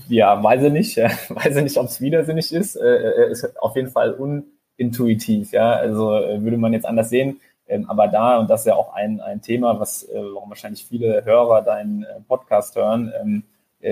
Ja, 0.08 0.42
weiß 0.42 0.64
ich 0.64 0.72
nicht. 0.72 0.98
Weiß 1.30 1.56
ich 1.56 1.64
nicht, 1.64 1.78
ob 1.78 1.88
es 1.88 2.02
widersinnig 2.02 2.52
ist. 2.54 2.76
Äh, 2.76 2.96
äh, 2.96 3.32
ist 3.32 3.62
auf 3.62 3.76
jeden 3.76 3.90
Fall 3.90 4.14
unintuitiv. 4.14 5.52
Ja, 5.52 5.74
also 5.74 6.16
äh, 6.16 6.42
würde 6.42 6.58
man 6.58 6.74
jetzt 6.74 6.86
anders 6.86 7.10
sehen. 7.10 7.40
Ähm, 7.72 7.90
aber 7.90 8.08
da, 8.08 8.38
und 8.38 8.50
das 8.50 8.62
ist 8.62 8.68
ja 8.68 8.76
auch 8.76 8.94
ein, 8.94 9.22
ein 9.22 9.42
Thema, 9.42 9.80
was, 9.80 10.08
warum 10.14 10.50
wahrscheinlich 10.50 10.86
viele 10.86 11.26
Hörer 11.26 11.62
deinen 11.62 12.06
Podcast 12.28 12.76
hören, 12.76 13.12
ähm, 13.20 13.44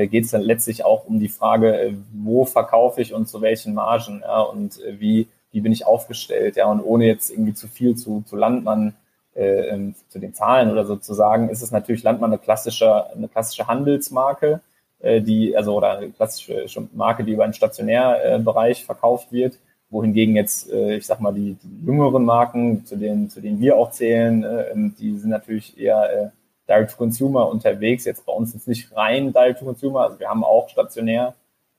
geht 0.09 0.25
es 0.25 0.31
dann 0.31 0.41
letztlich 0.41 0.85
auch 0.85 1.05
um 1.05 1.19
die 1.19 1.29
Frage, 1.29 1.95
wo 2.13 2.45
verkaufe 2.45 3.01
ich 3.01 3.13
und 3.13 3.27
zu 3.27 3.41
welchen 3.41 3.73
Margen, 3.73 4.21
ja, 4.21 4.41
und 4.41 4.79
wie, 4.99 5.27
wie 5.51 5.61
bin 5.61 5.71
ich 5.71 5.87
aufgestellt, 5.87 6.57
ja, 6.57 6.67
und 6.67 6.81
ohne 6.81 7.05
jetzt 7.05 7.31
irgendwie 7.31 7.55
zu 7.55 7.67
viel 7.67 7.95
zu, 7.95 8.21
zu 8.21 8.35
Landmann 8.35 8.93
äh, 9.39 9.69
ähm, 9.69 9.95
zu 10.09 10.19
den 10.19 10.33
Zahlen 10.33 10.69
oder 10.69 10.85
sozusagen, 10.85 11.47
ist 11.47 11.61
es 11.61 11.71
natürlich 11.71 12.03
Landmann 12.03 12.31
eine 12.31 12.39
klassische, 12.39 13.09
eine 13.11 13.29
klassische 13.29 13.67
Handelsmarke, 13.67 14.59
äh, 14.99 15.21
die, 15.21 15.55
also 15.55 15.75
oder 15.77 15.97
eine 15.97 16.09
klassische 16.09 16.65
Marke, 16.93 17.23
die 17.23 17.33
über 17.33 17.45
den 17.45 17.53
Stationärbereich 17.53 18.83
verkauft 18.83 19.31
wird, 19.31 19.57
wohingegen 19.89 20.35
jetzt, 20.35 20.71
äh, 20.71 20.97
ich 20.97 21.05
sag 21.05 21.19
mal, 21.19 21.33
die, 21.33 21.55
die 21.55 21.85
jüngeren 21.85 22.23
Marken, 22.23 22.85
zu 22.85 22.95
denen, 22.95 23.29
zu 23.29 23.41
denen 23.41 23.59
wir 23.59 23.77
auch 23.77 23.91
zählen, 23.91 24.43
äh, 24.43 24.71
ähm, 24.71 24.95
die 24.99 25.17
sind 25.17 25.29
natürlich 25.29 25.79
eher 25.79 26.09
äh, 26.13 26.29
Direct-to-Consumer 26.67 27.49
unterwegs. 27.49 28.05
Jetzt 28.05 28.25
bei 28.25 28.33
uns 28.33 28.53
ist 28.53 28.67
nicht 28.67 28.95
rein 28.95 29.33
Direct-to-Consumer, 29.33 30.01
also 30.01 30.19
wir 30.19 30.29
haben 30.29 30.43
auch 30.43 30.69
stationär, 30.69 31.33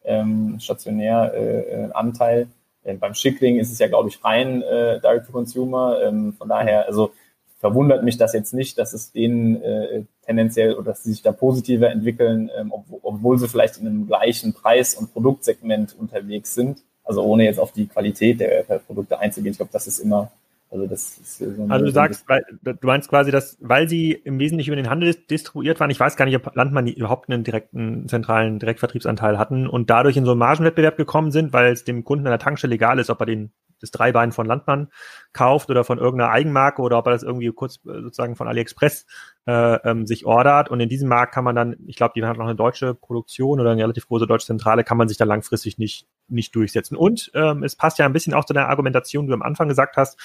ähm, 0.04 0.58
stationär 0.58 1.32
äh, 1.34 1.60
äh 1.60 1.92
Anteil. 1.92 2.48
Äh, 2.82 2.94
beim 2.94 3.14
Schickling 3.14 3.58
ist 3.58 3.70
es 3.70 3.78
ja, 3.78 3.86
glaube 3.86 4.08
ich, 4.08 4.24
rein 4.24 4.62
äh, 4.62 5.00
Direct-to-Consumer. 5.00 6.02
Ähm, 6.02 6.32
von 6.32 6.48
daher, 6.48 6.86
also 6.86 7.12
verwundert 7.58 8.02
mich 8.02 8.16
das 8.16 8.32
jetzt 8.32 8.54
nicht, 8.54 8.78
dass 8.78 8.92
es 8.92 9.12
denen 9.12 9.62
äh, 9.62 10.02
tendenziell 10.24 10.74
oder 10.74 10.86
dass 10.86 11.04
sie 11.04 11.10
sich 11.10 11.22
da 11.22 11.30
positiver 11.30 11.90
entwickeln, 11.90 12.50
ähm, 12.58 12.72
ob, 12.72 12.84
obwohl 13.02 13.38
sie 13.38 13.48
vielleicht 13.48 13.76
in 13.78 13.86
einem 13.86 14.06
gleichen 14.06 14.54
Preis- 14.54 14.94
und 14.94 15.12
Produktsegment 15.12 15.94
unterwegs 15.96 16.54
sind. 16.54 16.82
Also 17.10 17.24
ohne 17.24 17.44
jetzt 17.44 17.58
auf 17.58 17.72
die 17.72 17.88
Qualität 17.88 18.38
der, 18.38 18.62
der 18.62 18.78
Produkte 18.78 19.18
einzugehen. 19.18 19.50
Ich 19.50 19.58
glaube, 19.58 19.72
das 19.72 19.88
ist 19.88 19.98
immer 19.98 20.30
Also 20.70 20.86
das 20.86 21.18
ist 21.18 21.38
so 21.38 21.66
Also 21.68 21.84
du 21.86 21.90
sagst, 21.90 22.28
weil, 22.28 22.44
du 22.62 22.86
meinst 22.86 23.08
quasi, 23.08 23.32
dass, 23.32 23.56
weil 23.60 23.88
sie 23.88 24.12
im 24.12 24.38
Wesentlichen 24.38 24.70
über 24.70 24.80
den 24.80 24.88
Handel 24.88 25.12
distribuiert 25.28 25.80
waren, 25.80 25.90
ich 25.90 25.98
weiß 25.98 26.14
gar 26.14 26.24
nicht, 26.24 26.36
ob 26.36 26.54
Landmann 26.54 26.86
überhaupt 26.86 27.28
einen 27.28 27.42
direkten 27.42 28.06
zentralen 28.06 28.60
Direktvertriebsanteil 28.60 29.40
hatten 29.40 29.66
und 29.66 29.90
dadurch 29.90 30.16
in 30.16 30.24
so 30.24 30.30
einen 30.30 30.38
Margenwettbewerb 30.38 30.96
gekommen 30.96 31.32
sind, 31.32 31.52
weil 31.52 31.72
es 31.72 31.82
dem 31.82 32.04
Kunden 32.04 32.28
an 32.28 32.30
der 32.30 32.38
Tankstelle 32.38 32.76
egal 32.76 33.00
ist, 33.00 33.10
ob 33.10 33.18
er 33.18 33.26
den 33.26 33.50
das 33.80 33.90
Dreibein 33.90 34.32
von 34.32 34.46
Landmann 34.46 34.88
kauft 35.32 35.70
oder 35.70 35.84
von 35.84 35.98
irgendeiner 35.98 36.30
Eigenmarke 36.30 36.82
oder 36.82 36.98
ob 36.98 37.06
er 37.06 37.12
das 37.12 37.22
irgendwie 37.22 37.50
kurz 37.52 37.76
äh, 37.86 38.00
sozusagen 38.02 38.36
von 38.36 38.48
AliExpress 38.48 39.06
äh, 39.46 39.74
ähm, 39.88 40.06
sich 40.06 40.26
ordert. 40.26 40.70
Und 40.70 40.80
in 40.80 40.88
diesem 40.88 41.08
Markt 41.08 41.34
kann 41.34 41.44
man 41.44 41.54
dann, 41.54 41.76
ich 41.86 41.96
glaube, 41.96 42.12
die 42.14 42.24
hat 42.24 42.36
noch 42.36 42.46
eine 42.46 42.56
deutsche 42.56 42.94
Produktion 42.94 43.60
oder 43.60 43.70
eine 43.70 43.82
relativ 43.82 44.06
große 44.06 44.26
deutsche 44.26 44.46
Zentrale, 44.46 44.84
kann 44.84 44.96
man 44.96 45.08
sich 45.08 45.18
da 45.18 45.24
langfristig 45.24 45.78
nicht, 45.78 46.06
nicht 46.28 46.54
durchsetzen. 46.54 46.96
Und 46.96 47.30
ähm, 47.34 47.62
es 47.62 47.76
passt 47.76 47.98
ja 47.98 48.06
ein 48.06 48.12
bisschen 48.12 48.34
auch 48.34 48.44
zu 48.44 48.52
der 48.52 48.68
Argumentation, 48.68 49.26
die 49.26 49.30
du 49.30 49.34
am 49.34 49.42
Anfang 49.42 49.68
gesagt 49.68 49.96
hast, 49.96 50.18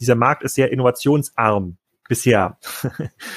dieser 0.00 0.14
Markt 0.14 0.42
ist 0.42 0.54
sehr 0.54 0.72
innovationsarm 0.72 1.76
bisher 2.08 2.58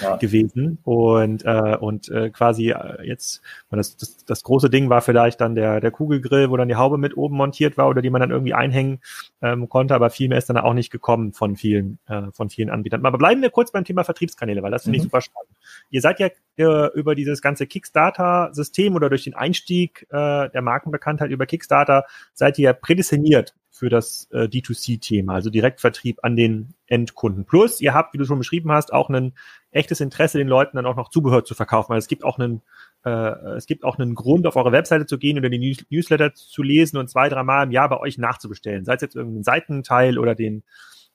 ja. 0.01 0.15
gewesen. 0.19 0.79
Und, 0.83 1.45
äh, 1.45 1.77
und 1.79 2.09
äh, 2.09 2.29
quasi 2.29 2.71
äh, 2.71 3.05
jetzt, 3.07 3.41
das, 3.69 3.95
das, 3.97 4.25
das 4.25 4.43
große 4.43 4.69
Ding 4.69 4.89
war 4.89 5.01
vielleicht 5.01 5.41
dann 5.41 5.55
der, 5.55 5.79
der 5.79 5.91
Kugelgrill, 5.91 6.49
wo 6.49 6.57
dann 6.57 6.67
die 6.67 6.75
Haube 6.75 6.97
mit 6.97 7.15
oben 7.15 7.37
montiert 7.37 7.77
war 7.77 7.87
oder 7.87 8.01
die 8.01 8.09
man 8.09 8.21
dann 8.21 8.31
irgendwie 8.31 8.53
einhängen 8.53 8.99
ähm, 9.41 9.69
konnte, 9.69 9.95
aber 9.95 10.09
viel 10.09 10.29
mehr 10.29 10.37
ist 10.37 10.49
dann 10.49 10.57
auch 10.57 10.73
nicht 10.73 10.91
gekommen 10.91 11.33
von 11.33 11.55
vielen, 11.55 11.99
äh, 12.07 12.31
von 12.31 12.49
vielen 12.49 12.69
Anbietern. 12.69 13.05
Aber 13.05 13.17
bleiben 13.17 13.41
wir 13.41 13.49
kurz 13.49 13.71
beim 13.71 13.85
Thema 13.85 14.03
Vertriebskanäle, 14.03 14.63
weil 14.63 14.71
das 14.71 14.83
finde 14.83 14.97
mhm. 14.97 15.01
ich 15.01 15.03
super 15.03 15.21
spannend. 15.21 15.51
Ihr 15.89 16.01
seid 16.01 16.19
ja 16.19 16.29
äh, 16.57 16.91
über 16.93 17.15
dieses 17.15 17.41
ganze 17.41 17.67
Kickstarter-System 17.67 18.95
oder 18.95 19.09
durch 19.09 19.23
den 19.23 19.35
Einstieg 19.35 20.07
äh, 20.09 20.49
der 20.49 20.61
Markenbekanntheit 20.61 21.31
über 21.31 21.45
Kickstarter 21.45 22.05
seid 22.33 22.57
ihr 22.59 22.73
prädestiniert 22.73 23.55
für 23.75 23.89
das 23.89 24.29
äh, 24.31 24.45
D2C-Thema, 24.45 25.33
also 25.33 25.49
Direktvertrieb 25.49 26.19
an 26.23 26.37
den 26.37 26.75
Endkunden. 26.87 27.43
Plus, 27.43 27.81
ihr 27.81 27.93
habt, 27.93 28.13
wie 28.13 28.17
du 28.17 28.23
schon 28.23 28.37
beschrieben 28.37 28.71
hast, 28.71 28.93
auch 28.93 29.09
ein 29.09 29.33
echtes 29.71 29.99
Interesse, 29.99 30.37
den 30.37 30.47
Leuten 30.47 30.77
dann 30.77 30.85
auch 30.85 30.95
noch 30.95 31.09
Zubehör 31.09 31.43
zu 31.43 31.55
verkaufen. 31.55 31.89
Weil 31.89 31.97
es 31.97 32.07
gibt 32.07 32.23
auch 32.23 32.39
einen, 32.39 32.61
äh, 33.03 33.09
es 33.57 33.65
gibt 33.65 33.83
auch 33.83 33.99
einen 33.99 34.15
Grund, 34.15 34.47
auf 34.47 34.55
eure 34.55 34.71
Webseite 34.71 35.05
zu 35.05 35.17
gehen 35.17 35.37
oder 35.37 35.49
die 35.49 35.77
Newsletter 35.89 36.33
zu 36.33 36.63
lesen 36.63 36.95
und 36.95 37.09
zwei, 37.09 37.27
dreimal 37.27 37.65
im 37.65 37.71
Jahr 37.71 37.89
bei 37.89 37.99
euch 37.99 38.17
nachzubestellen. 38.17 38.85
Sei 38.85 38.93
es 38.93 39.01
jetzt 39.01 39.17
irgendein 39.17 39.43
Seitenteil 39.43 40.19
oder 40.19 40.35
den 40.35 40.63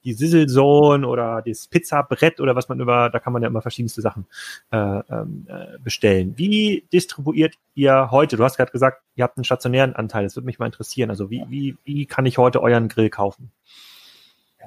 die 0.05 0.15
Sizzle 0.15 1.07
oder 1.07 1.43
das 1.47 1.67
Pizzabrett 1.67 2.41
oder 2.41 2.57
was 2.57 2.69
man 2.69 2.81
über, 2.81 3.11
da 3.11 3.19
kann 3.19 3.33
man 3.33 3.43
ja 3.43 3.49
immer 3.49 3.63
verschiedenste 3.63 4.01
Sachen 4.01 4.27
äh, 4.73 4.77
ähm, 4.77 5.47
äh, 5.49 5.79
bestellen. 5.83 6.35
Wie 6.37 6.85
distribuiert 6.93 7.55
ihr 7.75 8.11
heute? 8.11 8.37
Du 8.37 8.45
hast 8.45 8.57
gerade 8.57 8.73
gesagt, 8.73 9.03
ihr 9.17 9.25
habt 9.25 9.37
einen 9.37 9.45
stationären 9.45 9.95
Anteil. 9.95 10.25
Das 10.25 10.37
würde 10.37 10.47
mich 10.47 10.59
mal 10.59 10.67
interessieren. 10.67 11.11
Also 11.11 11.31
wie, 11.31 11.45
wie, 11.49 11.77
wie 11.85 12.07
kann 12.07 12.27
ich 12.27 12.39
heute 12.39 12.63
euren 12.63 12.89
Grill 12.89 13.11
kaufen? 13.11 13.51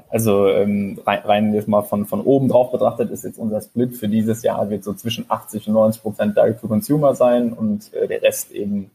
Also 0.09 0.47
ähm, 0.47 0.99
rein, 1.05 1.19
rein 1.23 1.53
jetzt 1.53 1.67
mal 1.67 1.83
von, 1.83 2.05
von 2.05 2.21
oben 2.21 2.49
drauf 2.49 2.71
betrachtet 2.71 3.11
ist 3.11 3.23
jetzt 3.23 3.37
unser 3.37 3.61
Split 3.61 3.95
für 3.95 4.07
dieses 4.07 4.43
Jahr 4.43 4.69
wird 4.69 4.83
so 4.83 4.93
zwischen 4.93 5.25
80 5.29 5.67
und 5.67 5.73
90 5.73 6.01
Prozent 6.01 6.37
Direct 6.37 6.61
to 6.61 6.67
Consumer 6.67 7.15
sein 7.15 7.53
und 7.53 7.93
äh, 7.93 8.07
der 8.07 8.21
Rest 8.21 8.51
eben 8.51 8.91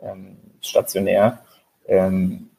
ähm, 0.00 0.36
stationär. 0.60 1.38
Ähm, 1.86 2.49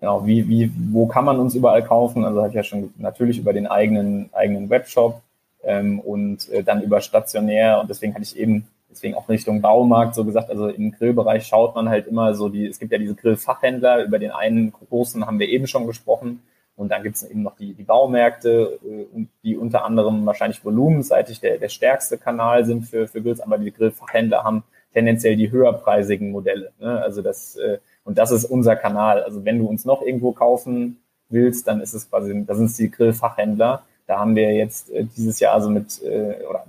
Genau, 0.00 0.26
wie, 0.26 0.48
wie, 0.48 0.72
wo 0.92 1.06
kann 1.06 1.24
man 1.24 1.38
uns 1.40 1.54
überall 1.54 1.82
kaufen? 1.82 2.24
Also 2.24 2.38
habe 2.38 2.48
ich 2.48 2.54
ja 2.54 2.62
schon 2.62 2.94
natürlich 2.98 3.38
über 3.38 3.52
den 3.52 3.66
eigenen, 3.66 4.30
eigenen 4.32 4.70
Webshop 4.70 5.22
ähm, 5.64 5.98
und 5.98 6.48
äh, 6.50 6.62
dann 6.62 6.82
über 6.82 7.00
stationär 7.00 7.80
und 7.80 7.90
deswegen 7.90 8.14
hatte 8.14 8.22
ich 8.22 8.38
eben, 8.38 8.68
deswegen 8.90 9.14
auch 9.14 9.28
Richtung 9.28 9.60
Baumarkt 9.60 10.14
so 10.14 10.24
gesagt, 10.24 10.50
also 10.50 10.68
im 10.68 10.92
Grillbereich 10.92 11.46
schaut 11.46 11.74
man 11.74 11.88
halt 11.88 12.06
immer 12.06 12.34
so 12.34 12.48
die, 12.48 12.66
es 12.66 12.78
gibt 12.78 12.92
ja 12.92 12.98
diese 12.98 13.16
Grillfachhändler, 13.16 14.04
über 14.04 14.20
den 14.20 14.30
einen 14.30 14.72
großen 14.72 15.26
haben 15.26 15.40
wir 15.40 15.48
eben 15.48 15.66
schon 15.66 15.86
gesprochen 15.88 16.42
und 16.76 16.92
dann 16.92 17.02
gibt 17.02 17.16
es 17.16 17.28
eben 17.28 17.42
noch 17.42 17.56
die, 17.56 17.74
die 17.74 17.82
Baumärkte, 17.82 18.78
äh, 18.84 19.26
die 19.42 19.56
unter 19.56 19.84
anderem 19.84 20.24
wahrscheinlich 20.26 20.64
volumenseitig 20.64 21.40
der, 21.40 21.58
der 21.58 21.70
stärkste 21.70 22.18
Kanal 22.18 22.64
sind 22.64 22.84
für, 22.84 23.08
für 23.08 23.20
Grills, 23.20 23.40
aber 23.40 23.58
die 23.58 23.72
Grillfachhändler 23.72 24.44
haben 24.44 24.62
tendenziell 24.92 25.34
die 25.34 25.50
höherpreisigen 25.50 26.30
Modelle. 26.30 26.70
Ne? 26.78 27.02
Also 27.02 27.20
das 27.20 27.56
äh, 27.56 27.78
und 28.08 28.16
das 28.16 28.30
ist 28.30 28.46
unser 28.46 28.74
Kanal. 28.74 29.22
Also 29.22 29.44
wenn 29.44 29.58
du 29.58 29.66
uns 29.66 29.84
noch 29.84 30.00
irgendwo 30.00 30.32
kaufen 30.32 30.96
willst, 31.28 31.68
dann 31.68 31.82
ist 31.82 31.92
es 31.92 32.08
quasi, 32.08 32.42
das 32.46 32.56
sind 32.56 32.78
die 32.78 32.90
Grillfachhändler. 32.90 33.82
Da 34.06 34.18
haben 34.18 34.34
wir 34.34 34.54
jetzt 34.54 34.90
äh, 34.90 35.04
dieses 35.04 35.40
Jahr 35.40 35.52
also 35.52 35.68
mit, 35.68 36.02
äh, 36.02 36.42
oder 36.48 36.64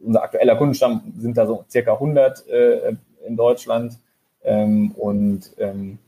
unser 0.00 0.22
aktueller 0.22 0.54
Kundenstamm 0.54 1.12
sind 1.18 1.36
da 1.36 1.44
so 1.44 1.64
circa 1.68 1.94
100 1.94 2.48
äh, 2.48 2.94
in 3.26 3.36
Deutschland. 3.36 3.98
Ähm, 4.44 4.92
und 4.92 5.50
ähm, 5.58 5.98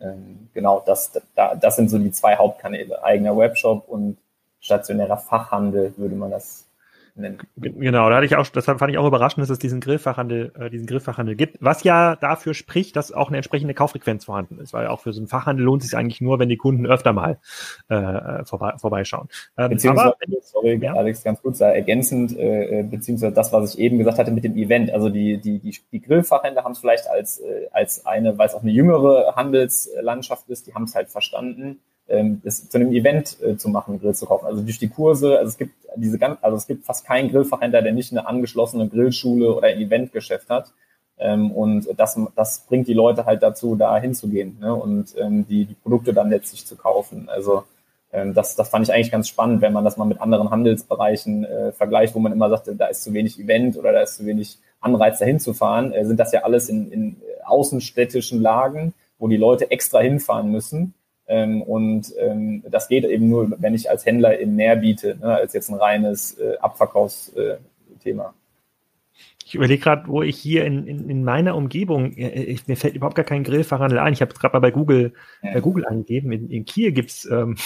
ähm, 0.00 0.50
genau, 0.52 0.82
das, 0.84 1.10
da, 1.34 1.54
das 1.54 1.76
sind 1.76 1.88
so 1.88 1.98
die 1.98 2.12
zwei 2.12 2.36
Hauptkanäle. 2.36 3.02
Eigener 3.02 3.38
Webshop 3.38 3.88
und 3.88 4.18
stationärer 4.60 5.16
Fachhandel 5.16 5.94
würde 5.96 6.14
man 6.14 6.30
das 6.30 6.66
nennen. 7.18 7.38
Genau, 7.56 8.08
da 8.08 8.16
hatte 8.16 8.26
ich 8.26 8.36
auch, 8.36 8.46
deshalb 8.46 8.78
fand 8.78 8.92
ich 8.92 8.98
auch 8.98 9.06
überraschend, 9.06 9.42
dass 9.42 9.50
es 9.50 9.58
diesen 9.58 9.80
Grillfachhandel, 9.80 10.52
äh, 10.58 10.70
diesen 10.70 10.86
Grillfachhandel 10.86 11.36
gibt, 11.36 11.58
was 11.60 11.84
ja 11.84 12.16
dafür 12.16 12.54
spricht, 12.54 12.96
dass 12.96 13.12
auch 13.12 13.28
eine 13.28 13.36
entsprechende 13.38 13.74
Kauffrequenz 13.74 14.24
vorhanden 14.24 14.58
ist, 14.60 14.72
weil 14.72 14.86
auch 14.86 15.00
für 15.00 15.12
so 15.12 15.20
einen 15.20 15.28
Fachhandel 15.28 15.64
lohnt 15.64 15.82
es 15.82 15.90
sich 15.90 15.98
eigentlich 15.98 16.20
nur, 16.20 16.38
wenn 16.38 16.48
die 16.48 16.56
Kunden 16.56 16.86
öfter 16.86 17.12
mal 17.12 17.38
äh, 17.88 18.44
vorbei, 18.44 18.74
vorbeischauen. 18.78 19.28
Ähm, 19.56 19.70
beziehungsweise, 19.70 20.08
aber, 20.08 20.42
sorry, 20.42 20.78
ja? 20.82 20.94
Alex, 20.94 21.22
ganz 21.24 21.42
kurz 21.42 21.58
da 21.58 21.70
ergänzend, 21.70 22.36
äh, 22.36 22.80
äh, 22.80 22.82
beziehungsweise 22.82 23.34
das, 23.34 23.52
was 23.52 23.74
ich 23.74 23.80
eben 23.80 23.98
gesagt 23.98 24.18
hatte 24.18 24.30
mit 24.30 24.44
dem 24.44 24.56
Event, 24.56 24.90
also 24.90 25.08
die, 25.08 25.38
die, 25.38 25.58
die, 25.58 25.76
die 25.92 26.00
Grillfachhändler 26.00 26.64
haben 26.64 26.72
es 26.72 26.78
vielleicht 26.78 27.08
als, 27.08 27.38
äh, 27.40 27.68
als 27.72 28.06
eine, 28.06 28.38
weil 28.38 28.48
es 28.48 28.54
auch 28.54 28.62
eine 28.62 28.72
jüngere 28.72 29.34
Handelslandschaft 29.36 30.48
ist, 30.48 30.66
die 30.66 30.74
haben 30.74 30.84
es 30.84 30.94
halt 30.94 31.10
verstanden, 31.10 31.80
ähm, 32.08 32.40
das 32.44 32.68
zu 32.68 32.78
einem 32.78 32.92
Event 32.92 33.36
äh, 33.42 33.56
zu 33.56 33.68
machen, 33.68 34.00
Grill 34.00 34.14
zu 34.14 34.26
kaufen. 34.26 34.46
Also 34.46 34.62
durch 34.62 34.78
die 34.78 34.88
Kurse, 34.88 35.38
also 35.38 35.48
es 35.48 35.58
gibt 35.58 35.72
diese 35.96 36.18
ganz, 36.18 36.38
also 36.42 36.56
es 36.56 36.66
gibt 36.66 36.84
fast 36.84 37.06
keinen 37.06 37.30
Grillfachhändler, 37.30 37.82
der 37.82 37.92
nicht 37.92 38.12
eine 38.12 38.26
angeschlossene 38.26 38.88
Grillschule 38.88 39.54
oder 39.54 39.68
ein 39.68 39.78
Eventgeschäft 39.78 40.48
hat. 40.48 40.72
Ähm, 41.18 41.50
und 41.50 41.88
das, 41.96 42.18
das 42.36 42.66
bringt 42.66 42.88
die 42.88 42.94
Leute 42.94 43.26
halt 43.26 43.42
dazu, 43.42 43.74
da 43.74 43.98
hinzugehen 43.98 44.58
ne? 44.60 44.74
und 44.74 45.14
ähm, 45.18 45.46
die, 45.46 45.64
die 45.64 45.74
Produkte 45.74 46.12
dann 46.12 46.30
letztlich 46.30 46.64
zu 46.64 46.76
kaufen. 46.76 47.28
Also 47.28 47.64
ähm, 48.12 48.34
das, 48.34 48.56
das 48.56 48.68
fand 48.68 48.86
ich 48.86 48.94
eigentlich 48.94 49.10
ganz 49.10 49.28
spannend, 49.28 49.60
wenn 49.60 49.72
man 49.72 49.84
das 49.84 49.96
mal 49.96 50.04
mit 50.04 50.20
anderen 50.20 50.50
Handelsbereichen 50.50 51.44
äh, 51.44 51.72
vergleicht, 51.72 52.14
wo 52.14 52.20
man 52.20 52.32
immer 52.32 52.48
sagte, 52.48 52.76
da 52.76 52.86
ist 52.86 53.02
zu 53.02 53.12
wenig 53.12 53.38
Event 53.38 53.76
oder 53.76 53.92
da 53.92 54.00
ist 54.00 54.16
zu 54.16 54.26
wenig 54.26 54.58
Anreiz, 54.80 55.18
dahin 55.18 55.40
zu 55.40 55.54
fahren, 55.54 55.92
äh, 55.92 56.04
sind 56.04 56.20
das 56.20 56.32
ja 56.32 56.44
alles 56.44 56.68
in, 56.68 56.90
in 56.92 57.16
außenstädtischen 57.44 58.40
Lagen, 58.40 58.94
wo 59.18 59.26
die 59.26 59.36
Leute 59.36 59.70
extra 59.72 59.98
hinfahren 59.98 60.50
müssen 60.52 60.94
ähm, 61.28 61.62
und 61.62 62.12
ähm, 62.18 62.64
das 62.70 62.88
geht 62.88 63.04
eben 63.04 63.28
nur, 63.28 63.54
wenn 63.58 63.74
ich 63.74 63.90
als 63.90 64.06
Händler 64.06 64.40
eben 64.40 64.56
mehr 64.56 64.76
biete, 64.76 65.16
ne, 65.20 65.34
als 65.34 65.52
jetzt 65.52 65.68
ein 65.68 65.74
reines 65.76 66.38
äh, 66.38 66.56
Abverkaufsthema. 66.58 68.24
Äh, 68.24 68.38
ich 69.44 69.54
überlege 69.54 69.82
gerade, 69.82 70.08
wo 70.08 70.22
ich 70.22 70.36
hier 70.36 70.64
in, 70.64 70.86
in, 70.86 71.08
in 71.08 71.24
meiner 71.24 71.54
Umgebung, 71.56 72.12
äh, 72.16 72.42
ich, 72.42 72.66
mir 72.66 72.76
fällt 72.76 72.96
überhaupt 72.96 73.16
gar 73.16 73.24
kein 73.24 73.44
Grillfachhandel 73.44 73.98
ein. 73.98 74.12
Ich 74.12 74.22
habe 74.22 74.32
es 74.32 74.38
gerade 74.38 74.54
mal 74.54 74.60
bei 74.60 74.70
Google, 74.70 75.12
ja. 75.42 75.52
bei 75.52 75.60
Google 75.60 75.86
angegeben. 75.86 76.32
In, 76.32 76.50
in 76.50 76.64
Kiel 76.64 76.92
gibt's 76.92 77.26
ähm, 77.30 77.56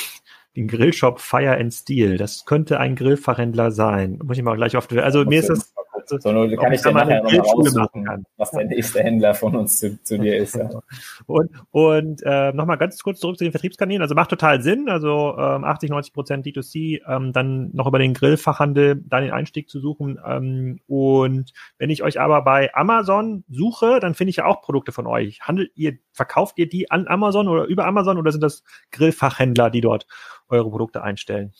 den 0.57 0.69
Grillshop 0.69 1.21
Fire 1.21 1.57
and 1.57 1.73
Steel. 1.73 2.19
Das 2.19 2.45
könnte 2.45 2.79
ein 2.79 2.97
Grillfachhändler 2.97 3.71
sein. 3.71 4.19
Muss 4.23 4.39
ich 4.39 4.45
mal 4.45 4.57
gleich 4.57 4.77
auf. 4.77 4.91
Also 4.93 5.21
okay. 5.21 5.29
mir 5.29 5.41
ist 5.41 5.49
das 5.51 5.75
so, 6.07 6.19
so 6.19 6.57
kann 6.57 6.73
ich 6.73 6.83
dir 6.83 6.93
nachher 6.93 7.23
nochmal 7.23 7.41
raussuchen, 7.41 8.27
was 8.37 8.51
der 8.51 8.65
nächste 8.67 9.03
Händler 9.03 9.35
von 9.35 9.57
uns 9.57 9.79
zu, 9.79 10.03
zu 10.03 10.19
dir 10.19 10.37
ist. 10.37 10.57
Ja. 10.57 10.71
Und, 11.27 11.51
und 11.71 12.23
äh, 12.25 12.53
nochmal 12.53 12.79
ganz 12.79 13.03
kurz 13.03 13.21
zurück 13.21 13.39
zu 13.39 13.45
den 13.45 13.53
Vertriebskanälen. 13.53 14.03
Also 14.03 14.15
macht 14.15 14.31
total 14.31 14.61
Sinn, 14.61 14.89
also 14.89 15.37
ähm, 15.39 15.65
80, 15.65 15.91
90 15.91 16.13
Prozent 16.13 16.47
D2C, 16.47 17.01
ähm, 17.09 17.33
dann 17.33 17.71
noch 17.73 17.87
über 17.87 17.99
den 17.99 18.15
Grillfachhandel 18.15 19.03
da 19.07 19.21
den 19.21 19.31
Einstieg 19.31 19.71
zu 19.71 19.81
suchen. 19.81 20.19
Ähm, 20.27 20.81
und 20.87 21.53
wenn 21.79 21.91
ich 21.91 22.03
euch 22.03 22.21
aber 22.21 22.43
bei 22.43 22.75
Amazon 22.75 23.45
suche, 23.49 24.01
dann 24.01 24.15
finde 24.15 24.31
ich 24.31 24.37
ja 24.37 24.47
auch 24.47 24.63
Produkte 24.63 24.93
von 24.93 25.07
euch. 25.07 25.41
Handelt 25.43 25.71
ihr, 25.75 25.99
verkauft 26.13 26.59
ihr 26.59 26.69
die 26.69 26.91
an 26.91 27.07
Amazon 27.07 27.49
oder 27.49 27.65
über 27.65 27.87
Amazon 27.87 28.19
oder 28.19 28.33
sind 28.33 28.43
das 28.43 28.63
Grillfachhändler, 28.91 29.71
die 29.71 29.81
dort 29.81 30.07
eure 30.49 30.71
Produkte 30.71 31.03
einstellen? 31.03 31.53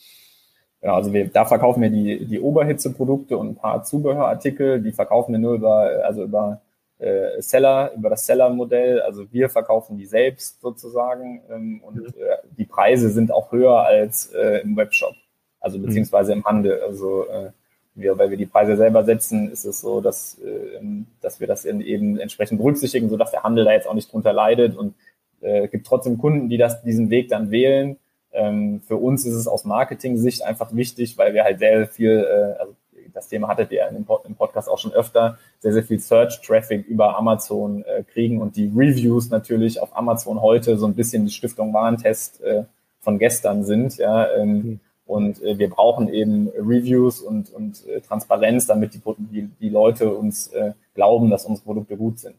Genau, 0.83 0.95
also 0.95 1.13
wir, 1.13 1.29
da 1.29 1.45
verkaufen 1.45 1.81
wir 1.81 1.89
die, 1.89 2.25
die 2.25 2.41
Oberhitzeprodukte 2.41 3.37
und 3.37 3.51
ein 3.51 3.55
paar 3.55 3.85
Zubehörartikel, 3.85 4.81
die 4.81 4.91
verkaufen 4.91 5.31
wir 5.31 5.39
nur 5.39 5.53
über, 5.53 6.03
also 6.03 6.23
über 6.23 6.59
äh, 6.99 7.41
Seller, 7.41 7.93
über 7.95 8.09
das 8.09 8.25
Seller-Modell. 8.25 8.99
Also 8.99 9.31
wir 9.31 9.49
verkaufen 9.49 9.97
die 9.97 10.05
selbst 10.05 10.59
sozusagen 10.59 11.41
ähm, 11.49 11.81
und 11.85 11.95
mhm. 11.95 12.07
äh, 12.07 12.35
die 12.57 12.65
Preise 12.65 13.11
sind 13.11 13.31
auch 13.31 13.53
höher 13.53 13.85
als 13.85 14.33
äh, 14.33 14.59
im 14.63 14.75
Webshop, 14.75 15.13
also 15.61 15.77
mhm. 15.77 15.83
beziehungsweise 15.83 16.33
im 16.33 16.43
Handel. 16.43 16.81
Also 16.81 17.29
äh, 17.29 17.51
wir, 17.95 18.17
weil 18.17 18.29
wir 18.29 18.37
die 18.37 18.45
Preise 18.45 18.75
selber 18.75 19.05
setzen, 19.05 19.53
ist 19.53 19.63
es 19.63 19.79
so, 19.79 20.01
dass, 20.01 20.37
äh, 20.39 20.81
dass 21.21 21.39
wir 21.39 21.47
das 21.47 21.63
eben 21.63 22.19
entsprechend 22.19 22.59
berücksichtigen, 22.59 23.07
sodass 23.07 23.31
der 23.31 23.43
Handel 23.43 23.63
da 23.63 23.71
jetzt 23.71 23.87
auch 23.87 23.93
nicht 23.93 24.11
drunter 24.11 24.33
leidet 24.33 24.75
und 24.75 24.95
äh, 25.39 25.69
gibt 25.69 25.87
trotzdem 25.87 26.17
Kunden, 26.17 26.49
die 26.49 26.57
das, 26.57 26.83
diesen 26.83 27.09
Weg 27.09 27.29
dann 27.29 27.51
wählen 27.51 27.95
ähm, 28.33 28.81
für 28.85 28.97
uns 28.97 29.25
ist 29.25 29.35
es 29.35 29.47
aus 29.47 29.65
Marketing-Sicht 29.65 30.43
einfach 30.43 30.75
wichtig, 30.75 31.17
weil 31.17 31.33
wir 31.33 31.43
halt 31.43 31.59
sehr 31.59 31.87
viel, 31.87 32.11
äh, 32.11 32.59
also 32.59 32.75
das 33.13 33.27
Thema 33.27 33.47
hattet 33.47 33.71
ihr 33.71 33.87
im, 33.87 34.05
Podcast 34.35 34.69
auch 34.69 34.79
schon 34.79 34.93
öfter, 34.93 35.37
sehr, 35.59 35.73
sehr 35.73 35.83
viel 35.83 35.99
Search-Traffic 35.99 36.87
über 36.87 37.17
Amazon 37.17 37.83
äh, 37.83 38.03
kriegen 38.03 38.41
und 38.41 38.55
die 38.55 38.71
Reviews 38.75 39.29
natürlich 39.29 39.79
auf 39.79 39.95
Amazon 39.95 40.41
heute 40.41 40.77
so 40.77 40.87
ein 40.87 40.95
bisschen 40.95 41.25
die 41.25 41.31
Stiftung 41.31 41.73
Warentest 41.73 42.41
äh, 42.41 42.63
von 42.99 43.19
gestern 43.19 43.63
sind, 43.63 43.97
ja. 43.97 44.31
Ähm, 44.33 44.49
mhm. 44.49 44.79
Und 45.05 45.43
äh, 45.43 45.57
wir 45.57 45.69
brauchen 45.69 46.11
eben 46.11 46.47
Reviews 46.57 47.21
und, 47.21 47.53
und 47.53 47.85
äh, 47.87 47.99
Transparenz, 47.99 48.67
damit 48.67 48.93
die, 48.93 49.01
die, 49.17 49.49
die 49.59 49.69
Leute 49.69 50.09
uns 50.13 50.47
äh, 50.47 50.71
glauben, 50.95 51.29
dass 51.29 51.45
unsere 51.45 51.65
Produkte 51.65 51.97
gut 51.97 52.19
sind. 52.19 52.37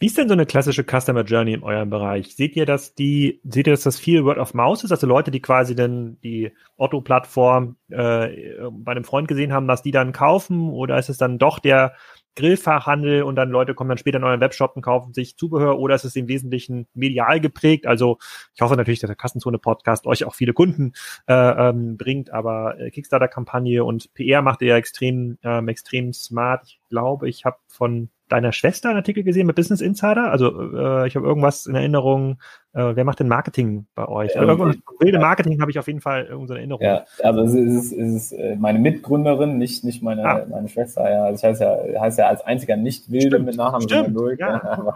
Wie 0.00 0.06
ist 0.06 0.18
denn 0.18 0.28
so 0.28 0.34
eine 0.34 0.44
klassische 0.44 0.84
Customer 0.84 1.22
Journey 1.22 1.52
in 1.52 1.62
eurem 1.62 1.88
Bereich? 1.88 2.34
Seht 2.34 2.56
ihr, 2.56 2.66
dass 2.66 2.94
die, 2.94 3.40
seht 3.44 3.66
ihr, 3.66 3.72
dass 3.72 3.84
das 3.84 3.98
viel 3.98 4.24
Word 4.24 4.38
of 4.38 4.52
Mouse 4.52 4.82
ist, 4.82 4.90
also 4.90 5.06
Leute, 5.06 5.30
die 5.30 5.40
quasi 5.40 5.74
dann 5.74 6.18
die 6.22 6.52
Otto-Plattform 6.76 7.76
äh, 7.90 8.28
bei 8.70 8.92
einem 8.92 9.04
Freund 9.04 9.28
gesehen 9.28 9.52
haben, 9.52 9.68
dass 9.68 9.82
die 9.82 9.92
dann 9.92 10.12
kaufen, 10.12 10.68
oder 10.70 10.98
ist 10.98 11.08
es 11.08 11.16
dann 11.16 11.38
doch 11.38 11.60
der 11.60 11.94
Grillfachhandel 12.36 13.22
und 13.22 13.36
dann 13.36 13.50
Leute 13.50 13.74
kommen 13.74 13.88
dann 13.88 13.98
später 13.98 14.18
in 14.18 14.24
euren 14.24 14.40
Webshop 14.40 14.74
und 14.74 14.82
kaufen 14.82 15.12
sich 15.14 15.36
Zubehör 15.36 15.78
oder 15.78 15.94
ist 15.94 16.04
es 16.04 16.16
im 16.16 16.26
Wesentlichen 16.26 16.88
medial 16.94 17.40
geprägt? 17.40 17.86
Also 17.86 18.18
ich 18.54 18.60
hoffe 18.60 18.76
natürlich, 18.76 19.00
dass 19.00 19.08
der 19.08 19.16
Kassenzone-Podcast 19.16 20.06
euch 20.06 20.24
auch 20.24 20.34
viele 20.34 20.52
Kunden 20.52 20.92
äh, 21.28 21.34
ähm, 21.34 21.96
bringt, 21.96 22.30
aber 22.30 22.78
äh, 22.80 22.90
Kickstarter-Kampagne 22.90 23.84
und 23.84 24.12
PR 24.14 24.42
macht 24.42 24.62
ihr 24.62 24.68
ja 24.68 24.76
extrem, 24.76 25.38
ähm, 25.42 25.68
extrem 25.68 26.12
smart. 26.12 26.64
Ich 26.66 26.80
glaube, 26.88 27.28
ich 27.28 27.44
habe 27.44 27.58
von 27.68 28.08
deiner 28.28 28.52
Schwester 28.52 28.88
einen 28.88 28.98
Artikel 28.98 29.22
gesehen 29.22 29.46
mit 29.46 29.56
Business 29.56 29.80
Insider? 29.80 30.30
Also 30.30 30.48
äh, 30.48 31.06
ich 31.06 31.16
habe 31.16 31.26
irgendwas 31.26 31.66
in 31.66 31.74
Erinnerung. 31.74 32.38
Äh, 32.72 32.96
wer 32.96 33.04
macht 33.04 33.20
denn 33.20 33.28
Marketing 33.28 33.86
bei 33.94 34.08
euch? 34.08 34.36
Also, 34.36 34.48
irgendwas, 34.48 34.76
wilde 34.98 35.18
Marketing 35.18 35.60
habe 35.60 35.70
ich 35.70 35.78
auf 35.78 35.86
jeden 35.86 36.00
Fall 36.00 36.24
irgendeine 36.24 36.60
Erinnerung. 36.60 36.82
Ja, 36.84 37.04
also 37.22 37.42
es 37.42 37.54
ist, 37.54 37.92
es 37.92 38.14
ist 38.14 38.32
äh, 38.32 38.56
meine 38.56 38.78
Mitgründerin, 38.78 39.58
nicht, 39.58 39.84
nicht 39.84 40.02
meine, 40.02 40.24
ah. 40.24 40.46
meine 40.48 40.68
Schwester. 40.68 41.08
Ja, 41.08 41.24
also 41.24 41.38
ich 41.38 41.44
heiße 41.44 41.62
ja, 41.62 42.00
heißt 42.00 42.18
ja 42.18 42.28
als 42.28 42.40
einziger 42.40 42.76
nicht 42.76 43.10
wilde 43.10 43.28
Stimmt. 43.28 43.46
mit 43.46 43.56
Nachnamen, 43.56 43.88
Stimmt. 43.88 44.40
Ja. 44.40 44.62
Aber, 44.78 44.94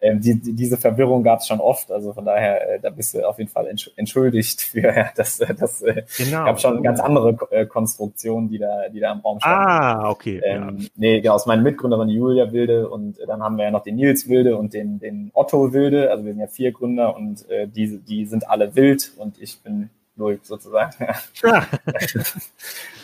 ähm, 0.00 0.20
die, 0.20 0.38
die, 0.38 0.52
diese 0.52 0.76
Verwirrung 0.76 1.22
gab 1.22 1.40
es 1.40 1.46
schon 1.46 1.60
oft. 1.60 1.90
Also 1.90 2.12
von 2.12 2.24
daher, 2.24 2.74
äh, 2.74 2.80
da 2.80 2.90
bist 2.90 3.14
du 3.14 3.26
auf 3.26 3.38
jeden 3.38 3.50
Fall 3.50 3.66
entschuldigt 3.96 4.60
für 4.60 4.94
ja, 4.94 5.10
das. 5.16 5.40
Äh, 5.40 5.54
das 5.54 5.82
äh, 5.82 6.02
genau. 6.16 6.44
gab 6.44 6.60
schon 6.60 6.82
ganz 6.82 7.00
andere 7.00 7.36
äh, 7.50 7.66
Konstruktionen, 7.66 8.48
die 8.48 8.58
da, 8.58 8.88
die 8.88 9.00
da 9.00 9.12
im 9.12 9.20
Raum 9.20 9.40
standen. 9.40 9.68
Ah, 9.68 10.10
okay. 10.10 10.40
Ähm, 10.44 10.78
ja. 10.78 10.88
Nee, 10.96 11.20
genau, 11.20 11.34
aus 11.34 11.46
meiner 11.46 11.62
Mitgründerin 11.62 12.08
Julia 12.08 12.52
Wilde 12.52 12.88
und 12.88 13.18
äh, 13.18 13.26
dann 13.26 13.42
haben 13.42 13.56
wir 13.56 13.64
ja 13.64 13.70
noch 13.70 13.82
den 13.82 13.96
Nils 13.96 14.28
Wilde 14.28 14.56
und 14.56 14.74
den, 14.74 14.98
den 14.98 15.30
Otto 15.32 15.72
Wilde. 15.72 16.10
Also 16.10 16.24
wir 16.24 16.32
sind 16.32 16.40
ja 16.40 16.46
vier 16.46 16.72
Gründer 16.72 17.16
und 17.16 17.48
äh, 17.48 17.66
die, 17.66 17.98
die 17.98 18.26
sind 18.26 18.48
alle 18.50 18.74
wild 18.76 19.12
und 19.16 19.40
ich 19.40 19.60
bin 19.62 19.88
null 20.14 20.40
sozusagen. 20.42 20.92
Ah. 21.42 21.62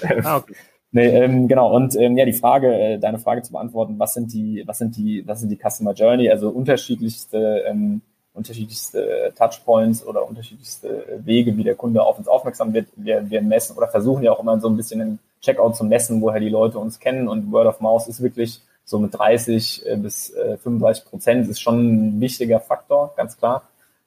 ah 0.25 0.37
okay. 0.37 0.55
Nee, 0.95 1.09
ähm, 1.09 1.49
genau. 1.49 1.75
Und 1.75 1.97
ähm, 1.97 2.19
ja, 2.19 2.27
die 2.27 2.35
Frage, 2.35 2.75
äh, 2.75 2.99
deine 2.99 3.19
Frage 3.19 3.43
zu 3.43 3.53
beantworten, 3.53 3.99
was 3.99 4.13
sind 4.13 4.33
die, 4.33 4.63
was 4.67 4.79
sind 4.79 4.97
die, 4.97 5.27
was 5.27 5.41
sind 5.41 5.49
die 5.49 5.57
Customer 5.57 5.95
Journey? 5.95 6.31
Also 6.31 6.51
unterschiedlichste, 6.51 7.65
ähm, 7.67 8.03
unterschiedlichste 8.35 9.33
Touchpoints 9.37 10.07
oder 10.07 10.29
unterschiedlichste 10.29 11.21
Wege, 11.25 11.57
wie 11.57 11.65
der 11.65 11.77
Kunde 11.77 12.03
auf 12.03 12.19
uns 12.19 12.29
aufmerksam 12.29 12.75
wird. 12.75 12.89
Wir, 12.97 13.29
wir 13.31 13.41
messen 13.41 13.77
oder 13.77 13.89
versuchen 13.89 14.23
ja 14.23 14.33
auch 14.33 14.41
immer 14.41 14.61
so 14.61 14.69
ein 14.69 14.77
bisschen 14.77 15.01
im 15.01 15.19
Checkout 15.41 15.77
zu 15.77 15.85
messen, 15.85 16.21
woher 16.21 16.41
die 16.41 16.51
Leute 16.51 16.79
uns 16.79 17.01
kennen. 17.01 17.27
Und 17.27 17.51
Word 17.51 17.67
of 17.67 17.81
Mouse 17.81 18.09
ist 18.09 18.23
wirklich 18.23 18.61
so 18.85 18.99
mit 18.99 19.15
30 19.15 19.87
äh, 19.87 19.97
bis 19.97 20.31
äh, 20.35 20.59
35 20.59 21.07
Prozent 21.07 21.49
ist 21.49 21.61
schon 21.61 22.17
ein 22.17 22.21
wichtiger 22.21 22.61
Faktor, 22.61 23.15
ganz 23.17 23.39
klar. 23.39 23.63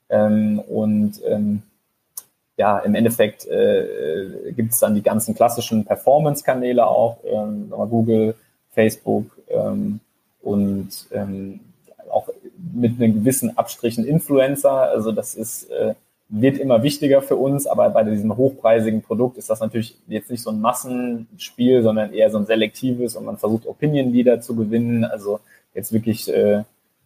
Ähm, 0.09 0.59
und 0.59 1.19
ähm, 1.25 1.63
ja, 2.57 2.79
im 2.79 2.95
Endeffekt 2.95 3.45
äh, 3.47 4.51
gibt 4.55 4.73
es 4.73 4.79
dann 4.79 4.95
die 4.95 5.03
ganzen 5.03 5.35
klassischen 5.35 5.85
Performance-Kanäle 5.85 6.87
auch, 6.87 7.17
ähm, 7.25 7.69
Google, 7.69 8.35
Facebook 8.71 9.25
ähm, 9.49 9.99
und 10.41 10.89
ähm, 11.11 11.59
auch 12.09 12.29
mit 12.73 13.01
einem 13.01 13.15
gewissen 13.15 13.57
Abstrichen 13.57 14.05
Influencer. 14.05 14.71
Also 14.71 15.11
das 15.11 15.35
ist 15.35 15.69
äh, 15.69 15.95
wird 16.27 16.57
immer 16.57 16.81
wichtiger 16.81 17.21
für 17.21 17.35
uns, 17.35 17.67
aber 17.67 17.89
bei 17.89 18.03
diesem 18.03 18.35
hochpreisigen 18.35 19.01
Produkt 19.03 19.37
ist 19.37 19.49
das 19.49 19.59
natürlich 19.59 19.97
jetzt 20.07 20.31
nicht 20.31 20.41
so 20.41 20.49
ein 20.49 20.59
Massenspiel, 20.59 21.83
sondern 21.83 22.13
eher 22.13 22.31
so 22.31 22.37
ein 22.39 22.45
selektives 22.45 23.15
und 23.15 23.25
man 23.25 23.37
versucht 23.37 23.67
Opinion 23.67 24.11
Leader 24.11 24.41
zu 24.41 24.55
gewinnen. 24.55 25.03
Also 25.03 25.39
jetzt 25.73 25.93
wirklich 25.93 26.33
äh, 26.33 26.63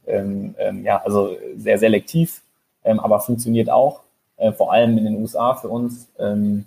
ähm, 0.08 0.56
ähm, 0.58 0.86
ja 0.86 1.02
also 1.04 1.36
sehr 1.58 1.80
selektiv, 1.80 2.42
ähm, 2.84 3.00
aber 3.00 3.20
funktioniert 3.20 3.70
auch 3.70 4.02
äh, 4.40 4.52
vor 4.52 4.74
allem 4.74 4.98
in 4.98 5.06
den 5.06 5.22
USA 5.22 5.54
für 5.56 5.70
uns. 5.70 6.10
Ähm, 6.18 6.66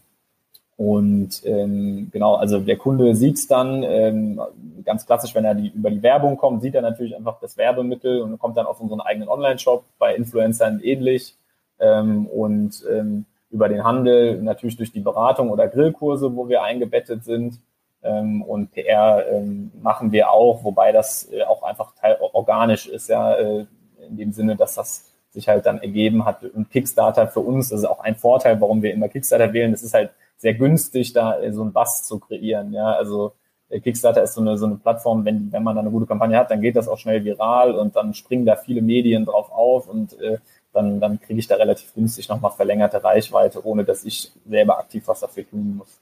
und 0.76 1.42
ähm, 1.44 2.08
genau, 2.12 2.34
also 2.36 2.58
der 2.58 2.76
Kunde 2.76 3.14
sieht 3.14 3.36
es 3.36 3.46
dann, 3.46 3.82
ähm, 3.82 4.40
ganz 4.84 5.06
klassisch, 5.06 5.34
wenn 5.34 5.44
er 5.44 5.54
die, 5.54 5.68
über 5.68 5.90
die 5.90 6.02
Werbung 6.02 6.36
kommt, 6.36 6.62
sieht 6.62 6.74
er 6.74 6.82
natürlich 6.82 7.14
einfach 7.14 7.38
das 7.40 7.56
Werbemittel 7.56 8.20
und 8.22 8.38
kommt 8.38 8.56
dann 8.56 8.66
auf 8.66 8.80
unseren 8.80 9.00
eigenen 9.00 9.28
Online-Shop, 9.28 9.84
bei 9.98 10.14
Influencern 10.14 10.80
ähnlich. 10.82 11.36
Ähm, 11.78 12.26
und 12.26 12.84
ähm, 12.90 13.26
über 13.50 13.68
den 13.68 13.84
Handel 13.84 14.40
natürlich 14.42 14.76
durch 14.76 14.92
die 14.92 15.00
Beratung 15.00 15.50
oder 15.50 15.68
Grillkurse, 15.68 16.34
wo 16.34 16.48
wir 16.48 16.62
eingebettet 16.62 17.24
sind. 17.24 17.60
Ähm, 18.02 18.42
und 18.42 18.72
PR 18.72 19.24
ähm, 19.30 19.70
machen 19.80 20.10
wir 20.10 20.30
auch, 20.30 20.64
wobei 20.64 20.90
das 20.90 21.30
äh, 21.30 21.42
auch 21.44 21.62
einfach 21.62 21.94
teil 21.94 22.16
organisch 22.32 22.88
ist, 22.88 23.08
ja, 23.08 23.34
äh, 23.34 23.66
in 24.08 24.16
dem 24.16 24.32
Sinne, 24.32 24.56
dass 24.56 24.74
das 24.74 25.11
sich 25.32 25.48
halt 25.48 25.66
dann 25.66 25.78
ergeben 25.78 26.24
hat. 26.24 26.44
Und 26.44 26.70
Kickstarter 26.70 27.26
für 27.26 27.40
uns, 27.40 27.70
das 27.70 27.80
ist 27.80 27.86
auch 27.86 28.00
ein 28.00 28.16
Vorteil, 28.16 28.60
warum 28.60 28.82
wir 28.82 28.92
immer 28.92 29.08
Kickstarter 29.08 29.52
wählen. 29.52 29.72
Es 29.72 29.82
ist 29.82 29.94
halt 29.94 30.10
sehr 30.36 30.54
günstig, 30.54 31.12
da 31.12 31.38
so 31.52 31.64
ein 31.64 31.72
Bass 31.72 32.04
zu 32.04 32.18
kreieren. 32.18 32.72
Ja, 32.72 32.92
also 32.92 33.32
äh, 33.70 33.80
Kickstarter 33.80 34.22
ist 34.22 34.34
so 34.34 34.40
eine, 34.40 34.58
so 34.58 34.66
eine 34.66 34.76
Plattform, 34.76 35.24
wenn, 35.24 35.50
wenn 35.52 35.62
man 35.62 35.74
da 35.74 35.80
eine 35.80 35.90
gute 35.90 36.06
Kampagne 36.06 36.36
hat, 36.36 36.50
dann 36.50 36.60
geht 36.60 36.76
das 36.76 36.88
auch 36.88 36.98
schnell 36.98 37.24
viral 37.24 37.74
und 37.74 37.96
dann 37.96 38.14
springen 38.14 38.46
da 38.46 38.56
viele 38.56 38.82
Medien 38.82 39.24
drauf 39.24 39.50
auf 39.50 39.88
und 39.88 40.18
äh, 40.20 40.38
dann, 40.72 41.00
dann 41.00 41.20
kriege 41.20 41.38
ich 41.38 41.48
da 41.48 41.56
relativ 41.56 41.94
günstig 41.94 42.28
nochmal 42.28 42.50
verlängerte 42.52 43.02
Reichweite, 43.02 43.64
ohne 43.66 43.84
dass 43.84 44.04
ich 44.04 44.32
selber 44.48 44.78
aktiv 44.78 45.04
was 45.06 45.20
dafür 45.20 45.48
tun 45.48 45.76
muss 45.78 46.01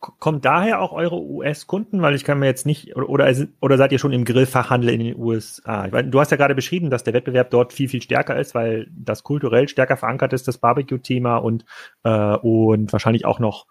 kommt 0.00 0.44
daher 0.44 0.80
auch 0.80 0.92
eure 0.92 1.20
US-Kunden? 1.20 2.00
Weil 2.02 2.14
ich 2.14 2.24
kann 2.24 2.38
mir 2.38 2.46
jetzt 2.46 2.66
nicht, 2.66 2.96
oder, 2.96 3.32
oder, 3.60 3.76
seid 3.76 3.92
ihr 3.92 3.98
schon 3.98 4.12
im 4.12 4.24
Grillfachhandel 4.24 4.90
in 4.90 5.00
den 5.00 5.16
USA? 5.16 5.86
Ich 5.86 5.92
meine, 5.92 6.08
du 6.08 6.18
hast 6.18 6.30
ja 6.30 6.36
gerade 6.36 6.54
beschrieben, 6.54 6.90
dass 6.90 7.04
der 7.04 7.14
Wettbewerb 7.14 7.50
dort 7.50 7.72
viel, 7.72 7.88
viel 7.88 8.02
stärker 8.02 8.38
ist, 8.38 8.54
weil 8.54 8.88
das 8.90 9.22
kulturell 9.22 9.68
stärker 9.68 9.96
verankert 9.96 10.32
ist, 10.32 10.48
das 10.48 10.58
Barbecue-Thema 10.58 11.36
und, 11.36 11.64
äh, 12.04 12.36
und 12.36 12.92
wahrscheinlich 12.92 13.26
auch 13.26 13.38
noch 13.38 13.66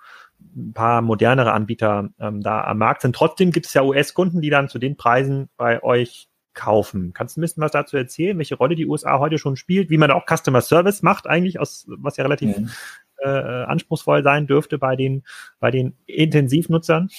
ein 0.55 0.73
paar 0.73 1.01
modernere 1.01 1.51
Anbieter 1.51 2.09
ähm, 2.19 2.41
da 2.41 2.63
am 2.63 2.77
Markt 2.77 3.01
sind. 3.01 3.15
Trotzdem 3.15 3.51
gibt 3.51 3.65
es 3.65 3.73
ja 3.73 3.83
US-Kunden, 3.83 4.41
die 4.41 4.49
dann 4.49 4.69
zu 4.69 4.79
den 4.79 4.95
Preisen 4.95 5.49
bei 5.57 5.83
euch 5.83 6.29
kaufen. 6.53 7.13
Kannst 7.13 7.35
du 7.35 7.39
ein 7.39 7.43
bisschen 7.43 7.61
was 7.61 7.71
dazu 7.71 7.97
erzählen, 7.97 8.37
welche 8.37 8.55
Rolle 8.55 8.75
die 8.75 8.85
USA 8.85 9.19
heute 9.19 9.37
schon 9.37 9.55
spielt, 9.55 9.89
wie 9.89 9.97
man 9.97 10.11
auch 10.11 10.25
Customer 10.25 10.61
Service 10.61 11.01
macht 11.01 11.27
eigentlich, 11.27 11.59
aus, 11.59 11.85
was 11.87 12.17
ja 12.17 12.23
relativ 12.23 12.57
mhm 12.57 12.69
äh, 13.23 13.27
anspruchsvoll 13.27 14.23
sein 14.23 14.47
dürfte 14.47 14.77
bei 14.77 14.95
den, 14.95 15.23
bei 15.59 15.71
den 15.71 15.95
Intensivnutzern? 16.05 17.09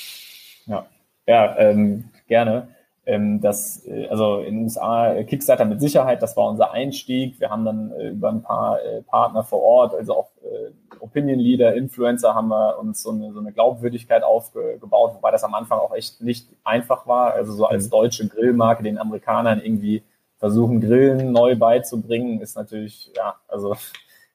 Ja, 0.67 0.87
ja 1.27 1.57
ähm, 1.59 2.11
gerne. 2.29 2.69
Ähm, 3.07 3.41
das, 3.41 3.85
äh, 3.87 4.07
also 4.09 4.39
in 4.39 4.57
den 4.57 4.63
USA 4.65 5.15
äh, 5.15 5.25
Kickstarter 5.25 5.65
mit 5.65 5.81
Sicherheit, 5.81 6.23
das 6.23 6.37
war 6.37 6.49
unser 6.49 6.73
Einstieg. 6.73 7.41
Wir 7.41 7.51
haben 7.51 7.65
dann 7.65 7.93
äh, 7.93 8.11
über 8.11 8.31
ein 8.31 8.43
paar 8.43 8.81
äh, 8.83 9.03
Partner 9.03 9.43
vor 9.43 9.63
Ort, 9.63 9.95
also 9.95 10.17
auch 10.17 10.31
äh, 10.43 10.71
Opinion 11.01 11.41
Leader, 11.41 11.75
Influencer, 11.75 12.35
haben 12.35 12.49
wir 12.49 12.79
uns 12.79 13.03
so 13.03 13.11
eine, 13.11 13.33
so 13.33 13.41
eine 13.41 13.53
Glaubwürdigkeit 13.53 14.23
aufgebaut, 14.23 15.15
wobei 15.15 15.31
das 15.31 15.45
am 15.45 15.55
Anfang 15.55 15.79
auch 15.79 15.95
echt 15.95 16.21
nicht 16.21 16.49
einfach 16.63 17.07
war. 17.07 17.33
Also 17.33 17.53
so 17.53 17.67
als 17.67 17.87
mhm. 17.87 17.91
deutsche 17.91 18.29
Grillmarke 18.29 18.83
den 18.83 18.99
Amerikanern 18.99 19.61
irgendwie 19.61 20.03
versuchen, 20.39 20.81
Grillen 20.81 21.33
neu 21.33 21.57
beizubringen, 21.57 22.41
ist 22.41 22.57
natürlich, 22.57 23.13
ja, 23.17 23.37
also 23.49 23.77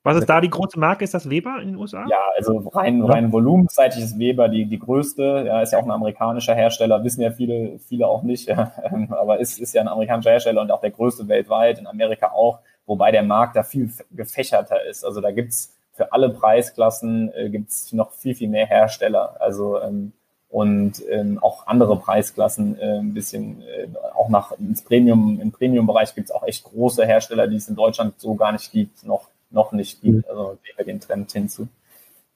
was 0.06 0.18
ist 0.18 0.30
da 0.30 0.40
die 0.40 0.52
große 0.52 0.80
Marke? 0.80 1.04
Ist 1.04 1.16
das 1.16 1.32
Weber 1.32 1.58
in 1.60 1.70
den 1.70 1.76
USA? 1.78 2.06
Ja, 2.08 2.20
also 2.38 2.60
rein, 2.76 3.02
rein 3.02 3.32
volumenseitig 3.32 4.04
ist 4.04 4.20
Weber 4.20 4.50
die, 4.50 4.66
die 4.66 4.78
größte. 4.78 5.46
Ja, 5.48 5.62
ist 5.62 5.74
ja 5.74 5.80
auch 5.80 5.84
ein 5.84 5.90
amerikanischer 5.90 6.54
Hersteller, 6.54 7.04
wissen 7.04 7.22
ja 7.22 7.32
viele, 7.32 7.80
viele 7.80 8.08
auch 8.08 8.22
nicht. 8.22 8.48
Ja, 8.48 8.72
aber 9.10 9.40
ist, 9.40 9.60
ist 9.60 9.74
ja 9.74 9.82
ein 9.82 9.88
amerikanischer 9.88 10.30
Hersteller 10.30 10.62
und 10.62 10.72
auch 10.72 10.80
der 10.80 10.92
größte 10.92 11.28
weltweit, 11.28 11.80
in 11.80 11.88
Amerika 11.88 12.34
auch, 12.34 12.60
wobei 12.86 13.12
der 13.12 13.24
Markt 13.24 13.56
da 13.56 13.64
viel 13.64 13.92
gefächerter 14.12 14.86
ist. 14.86 15.04
Also 15.04 15.22
da 15.22 15.32
gibt's 15.32 15.76
für 15.94 16.14
alle 16.14 16.30
Preisklassen 16.30 17.34
äh, 17.34 17.50
gibt's 17.50 17.92
noch 17.92 18.12
viel, 18.12 18.36
viel 18.36 18.50
mehr 18.50 18.68
Hersteller. 18.68 19.38
Also 19.40 19.82
ähm, 19.82 20.14
und 20.50 21.02
ähm, 21.10 21.40
auch 21.42 21.66
andere 21.66 21.98
Preisklassen 21.98 22.80
äh, 22.80 23.00
ein 23.00 23.16
bisschen 23.16 23.64
äh, 23.64 23.88
auch 24.14 24.30
nach 24.30 24.52
ins 24.60 24.84
Premium 24.84 25.40
im 25.42 25.52
Premium-Bereich 25.52 26.14
gibt's 26.14 26.30
auch 26.30 26.44
echt 26.44 26.64
große 26.64 27.04
Hersteller, 27.08 27.48
die 27.48 27.56
es 27.56 27.68
in 27.68 27.76
Deutschland 27.76 28.20
so 28.20 28.36
gar 28.36 28.52
nicht 28.52 28.72
gibt, 28.72 29.04
noch 29.04 29.30
noch 29.50 29.72
nicht 29.72 30.02
gibt. 30.02 30.30
Also 30.30 30.58
gehen 30.64 30.74
wir 30.78 30.86
den 30.86 31.00
Trend 31.00 31.32
hinzu. 31.32 31.68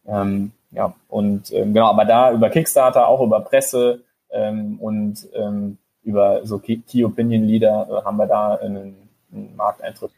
Ähm, 0.06 0.52
ja, 0.72 0.94
und 1.08 1.52
ähm, 1.52 1.74
genau, 1.74 1.88
aber 1.88 2.06
da 2.06 2.32
über 2.32 2.50
Kickstarter, 2.50 3.08
auch 3.08 3.22
über 3.22 3.42
Presse 3.42 4.04
ähm, 4.32 4.80
und 4.80 5.28
ähm, 5.34 5.78
über 6.04 6.46
so 6.46 6.60
Key, 6.60 7.04
Opinion 7.04 7.44
Leader 7.44 7.88
äh, 7.90 8.06
haben 8.06 8.18
wir 8.18 8.28
da 8.28 8.56
einen, 8.56 8.96
einen 9.32 9.56
Markteintritt 9.56 10.12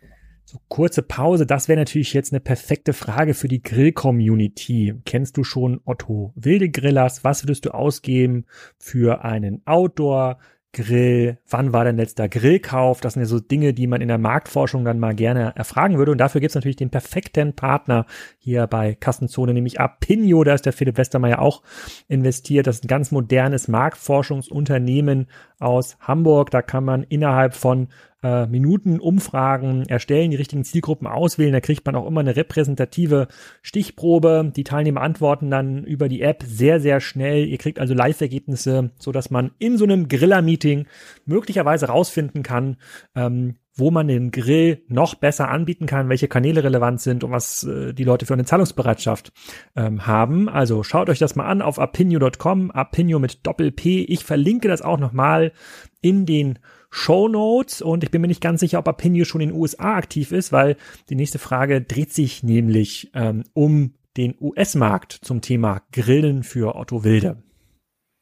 So, 0.46 0.60
kurze 0.68 1.02
Pause, 1.02 1.46
das 1.46 1.68
wäre 1.68 1.80
natürlich 1.80 2.14
jetzt 2.14 2.32
eine 2.34 2.40
perfekte 2.40 2.94
Frage 2.94 3.34
für 3.34 3.48
die 3.48 3.62
Grill-Community. 3.62 4.96
Kennst 5.06 5.38
du 5.38 5.44
schon 5.44 5.82
Otto 5.86 6.32
Wilde 6.36 6.70
Grillers? 6.70 7.24
Was 7.24 7.44
würdest 7.44 7.66
du 7.66 7.74
ausgeben 7.74 8.46
für 8.78 9.24
einen 9.24 9.62
Outdoor 9.66 10.38
Grill, 10.74 11.38
wann 11.50 11.74
war 11.74 11.84
dein 11.84 11.98
letzter 11.98 12.30
Grillkauf? 12.30 13.02
Das 13.02 13.14
sind 13.14 13.24
ja 13.24 13.26
so 13.26 13.42
Dinge, 13.42 13.74
die 13.74 13.88
man 13.88 14.00
in 14.00 14.08
der 14.08 14.18
Marktforschung 14.18 14.86
dann 14.86 15.00
mal 15.00 15.14
gerne 15.14 15.54
erfragen 15.56 15.98
würde. 15.98 16.14
Und 16.14 16.18
dafür 16.18 16.40
gibt 16.40 16.52
es 16.52 16.56
natürlich 16.56 16.78
den 16.78 16.90
perfekten 16.90 17.54
Partner 17.54 18.06
hier 18.38 18.68
bei 18.68 18.96
Kassenzone, 18.96 19.54
nämlich 19.54 19.82
Apinio. 19.82 20.46
Da 20.46 20.54
ist 20.54 20.66
der 20.66 20.72
Philipp 20.72 20.98
Westermeier 20.98 21.40
auch 21.40 21.62
investiert. 22.08 22.68
Das 22.68 22.78
ist 22.78 22.86
ein 22.86 22.88
ganz 22.88 23.12
modernes 23.12 23.68
Marktforschungsunternehmen 23.68 25.28
aus 25.60 25.98
Hamburg. 26.00 26.52
Da 26.52 26.62
kann 26.62 26.86
man 26.86 27.04
innerhalb 27.04 27.54
von 27.54 27.90
äh, 28.24 28.46
Minuten 28.46 29.00
Umfragen 29.00 29.86
erstellen, 29.88 30.32
die 30.32 30.38
richtigen 30.38 30.64
Zielgruppen 30.64 31.08
auswählen. 31.08 31.54
Da 31.54 31.60
kriegt 31.60 31.86
man 31.86 31.96
auch 31.96 32.08
immer 32.08 32.22
eine 32.22 32.36
repräsentative 32.36 33.28
Stichprobe. 33.62 34.52
Die 34.56 34.64
Teilnehmer 34.64 35.02
antworten 35.02 35.50
dann 35.50 35.84
über 35.84 36.10
die 36.10 36.22
App 36.22 36.44
sehr, 36.46 36.80
sehr 36.80 37.00
schnell. 37.00 37.48
Ihr 37.48 37.58
kriegt 37.58 37.80
also 37.80 37.94
Live-Ergebnisse, 37.94 38.92
so 39.00 39.12
dass 39.12 39.32
man 39.32 39.52
in 39.60 39.78
so 39.78 39.86
einem 39.86 40.08
Griller-Meeting 40.08 40.88
möglicherweise 41.26 41.88
rausfinden 41.88 42.44
kann, 42.44 42.78
ähm, 43.16 43.56
wo 43.76 43.90
man 43.90 44.08
den 44.08 44.32
Grill 44.32 44.84
noch 44.88 45.16
besser 45.16 45.50
anbieten 45.50 45.86
kann, 45.86 46.10
welche 46.10 46.28
Kanäle 46.28 46.64
relevant 46.64 47.00
sind 47.02 47.24
und 47.24 47.32
was 47.32 47.64
äh, 47.64 47.94
die 47.94 48.04
Leute 48.04 48.26
für 48.26 48.34
eine 48.34 48.46
Zahlungsbereitschaft 48.46 49.32
ähm, 49.76 50.06
haben. 50.06 50.50
Also 50.50 50.84
schaut 50.84 51.10
euch 51.10 51.20
das 51.20 51.36
mal 51.36 51.46
an 51.46 51.62
auf 51.62 51.80
apinio.com, 51.80 52.72
apinio 52.72 53.20
mit 53.20 53.46
Doppel-P. 53.48 54.04
Ich 54.04 54.26
verlinke 54.26 54.68
das 54.68 54.82
auch 54.82 55.00
nochmal 55.00 55.54
in 56.02 56.26
den 56.26 56.60
Show 56.92 57.30
Notes 57.30 57.82
und 57.82 58.04
ich 58.04 58.12
bin 58.12 58.22
mir 58.22 58.28
nicht 58.28 58.42
ganz 58.42 58.60
sicher, 58.60 58.78
ob 58.78 58.88
Apinio 58.88 59.26
schon 59.26 59.42
in 59.42 59.50
den 59.50 59.58
USA 59.58 59.96
aktiv 59.96 60.32
ist, 60.32 60.52
weil 60.52 60.76
die 61.10 61.16
nächste 61.16 61.40
Frage 61.40 61.82
dreht 61.82 62.14
sich 62.14 62.44
nämlich 62.44 63.10
ähm, 63.14 63.44
um 63.54 63.94
den 64.18 64.36
US-Markt 64.40 65.14
zum 65.14 65.42
Thema 65.42 65.82
Grillen 65.94 66.44
für 66.44 66.76
Otto 66.76 67.06
Wilde. 67.06 67.38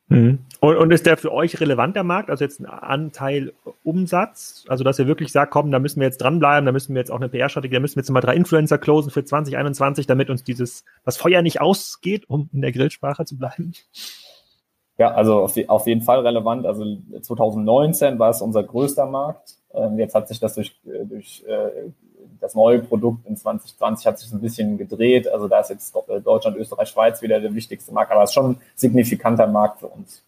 Mhm. 0.09 0.39
Und, 0.59 0.75
und 0.77 0.91
ist 0.91 1.05
der 1.05 1.17
für 1.17 1.31
euch 1.31 1.59
relevanter 1.59 2.03
Markt, 2.03 2.29
also 2.29 2.43
jetzt 2.43 2.59
ein 2.59 2.65
Anteil 2.65 3.53
Umsatz, 3.83 4.65
also 4.67 4.83
dass 4.83 4.99
ihr 4.99 5.07
wirklich 5.07 5.31
sagt, 5.31 5.51
komm, 5.51 5.71
da 5.71 5.79
müssen 5.79 5.99
wir 5.99 6.07
jetzt 6.07 6.17
dranbleiben, 6.17 6.65
da 6.65 6.71
müssen 6.71 6.93
wir 6.93 6.99
jetzt 6.99 7.11
auch 7.11 7.19
eine 7.19 7.29
PR-Strategie, 7.29 7.75
da 7.75 7.79
müssen 7.79 7.95
wir 7.95 8.01
jetzt 8.01 8.09
mal 8.09 8.21
drei 8.21 8.35
Influencer 8.35 8.77
closen 8.77 9.11
für 9.11 9.23
2021, 9.23 10.07
damit 10.07 10.29
uns 10.29 10.43
dieses, 10.43 10.83
das 11.05 11.17
Feuer 11.17 11.41
nicht 11.41 11.61
ausgeht, 11.61 12.25
um 12.27 12.49
in 12.53 12.61
der 12.61 12.71
Grillsprache 12.71 13.25
zu 13.25 13.37
bleiben? 13.37 13.73
Ja, 14.99 15.13
also 15.13 15.43
auf, 15.43 15.57
auf 15.67 15.87
jeden 15.87 16.01
Fall 16.01 16.19
relevant. 16.19 16.65
Also 16.65 16.97
2019 17.21 18.19
war 18.19 18.31
es 18.31 18.41
unser 18.41 18.63
größter 18.63 19.05
Markt. 19.05 19.55
Ähm, 19.73 19.97
jetzt 19.97 20.13
hat 20.13 20.27
sich 20.27 20.41
das 20.41 20.55
durch, 20.55 20.77
äh, 20.85 21.05
durch 21.05 21.43
äh, 21.47 21.89
das 22.41 22.53
neue 22.53 22.79
Produkt 22.79 23.25
in 23.25 23.37
2020 23.37 24.05
hat 24.05 24.19
sich 24.19 24.31
ein 24.33 24.41
bisschen 24.41 24.77
gedreht. 24.77 25.29
Also 25.29 25.47
da 25.47 25.61
ist 25.61 25.69
jetzt 25.69 25.95
äh, 26.09 26.19
Deutschland, 26.19 26.57
Österreich, 26.57 26.89
Schweiz 26.89 27.21
wieder 27.21 27.39
der 27.39 27.55
wichtigste 27.55 27.93
Markt, 27.93 28.11
aber 28.11 28.23
es 28.23 28.31
ist 28.31 28.33
schon 28.33 28.51
ein 28.51 28.61
signifikanter 28.75 29.47
Markt 29.47 29.79
für 29.79 29.87
uns. 29.87 30.21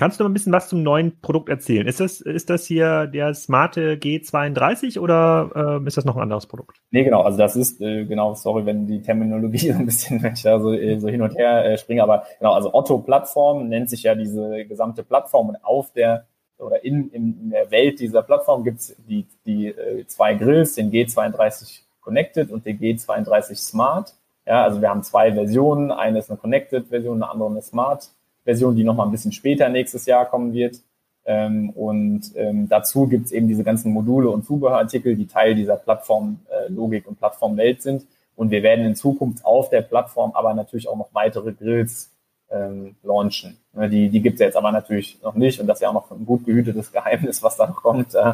Kannst 0.00 0.20
du 0.20 0.24
noch 0.24 0.30
ein 0.30 0.32
bisschen 0.32 0.52
was 0.52 0.68
zum 0.68 0.84
neuen 0.84 1.20
Produkt 1.20 1.48
erzählen? 1.48 1.88
Ist 1.88 1.98
das, 1.98 2.20
ist 2.20 2.50
das 2.50 2.64
hier 2.66 3.08
der 3.08 3.34
smarte 3.34 3.94
G32 3.94 5.00
oder 5.00 5.80
äh, 5.82 5.86
ist 5.88 5.96
das 5.96 6.04
noch 6.04 6.14
ein 6.14 6.22
anderes 6.22 6.46
Produkt? 6.46 6.80
Nee, 6.92 7.02
genau. 7.02 7.22
Also 7.22 7.36
das 7.36 7.56
ist, 7.56 7.80
äh, 7.80 8.04
genau, 8.04 8.34
sorry, 8.34 8.64
wenn 8.64 8.86
die 8.86 9.02
Terminologie 9.02 9.58
so 9.72 9.78
ein 9.78 9.86
bisschen, 9.86 10.22
wenn 10.22 10.34
ich 10.34 10.42
da 10.42 10.60
so, 10.60 10.72
äh, 10.72 11.00
so 11.00 11.08
hin 11.08 11.20
und 11.20 11.36
her 11.36 11.64
äh, 11.64 11.76
springe, 11.76 12.04
aber 12.04 12.22
genau, 12.38 12.52
also 12.52 12.72
Otto-Plattform 12.72 13.68
nennt 13.68 13.90
sich 13.90 14.04
ja 14.04 14.14
diese 14.14 14.64
gesamte 14.66 15.02
Plattform 15.02 15.48
und 15.48 15.64
auf 15.64 15.92
der 15.92 16.26
oder 16.58 16.84
in, 16.84 17.10
in 17.10 17.50
der 17.50 17.70
Welt 17.72 17.98
dieser 17.98 18.22
Plattform 18.22 18.62
gibt's 18.62 18.94
die, 19.08 19.26
die 19.46 19.66
äh, 19.66 20.06
zwei 20.06 20.34
Grills, 20.34 20.74
den 20.74 20.92
G32 20.92 21.82
Connected 22.00 22.52
und 22.52 22.66
den 22.66 22.78
G32 22.78 23.56
Smart. 23.56 24.14
Ja, 24.46 24.62
also 24.62 24.80
wir 24.80 24.88
haben 24.88 25.02
zwei 25.02 25.32
Versionen. 25.32 25.90
Eine 25.90 26.20
ist 26.20 26.30
eine 26.30 26.38
Connected-Version, 26.38 27.22
eine 27.22 27.30
andere 27.30 27.50
eine 27.50 27.62
Smart. 27.62 28.10
Version, 28.48 28.74
die 28.74 28.82
nochmal 28.82 29.06
ein 29.06 29.12
bisschen 29.12 29.32
später 29.32 29.68
nächstes 29.68 30.06
Jahr 30.06 30.24
kommen 30.24 30.54
wird. 30.54 30.80
Ähm, 31.26 31.68
und 31.70 32.22
ähm, 32.34 32.66
dazu 32.66 33.06
gibt 33.06 33.26
es 33.26 33.32
eben 33.32 33.46
diese 33.46 33.62
ganzen 33.62 33.92
Module 33.92 34.30
und 34.30 34.46
Zubehörartikel, 34.46 35.16
die 35.16 35.26
Teil 35.26 35.54
dieser 35.54 35.76
Plattform-Logik 35.76 37.04
äh, 37.04 37.08
und 37.08 37.18
Plattformwelt 37.18 37.82
sind. 37.82 38.06
Und 38.36 38.50
wir 38.50 38.62
werden 38.62 38.86
in 38.86 38.96
Zukunft 38.96 39.44
auf 39.44 39.68
der 39.68 39.82
Plattform 39.82 40.32
aber 40.32 40.54
natürlich 40.54 40.88
auch 40.88 40.96
noch 40.96 41.10
weitere 41.12 41.52
Grills 41.52 42.10
ähm, 42.50 42.96
launchen. 43.02 43.58
Ne, 43.74 43.90
die 43.90 44.08
die 44.08 44.22
gibt 44.22 44.36
es 44.36 44.40
jetzt 44.40 44.56
aber 44.56 44.72
natürlich 44.72 45.18
noch 45.22 45.34
nicht 45.34 45.60
und 45.60 45.66
das 45.66 45.78
ist 45.78 45.82
ja 45.82 45.90
auch 45.90 45.94
noch 45.94 46.10
ein 46.10 46.24
gut 46.24 46.46
gehütetes 46.46 46.90
Geheimnis, 46.96 47.42
was 47.42 47.58
da 47.58 47.66
kommt. 47.66 48.14
Äh, 48.14 48.32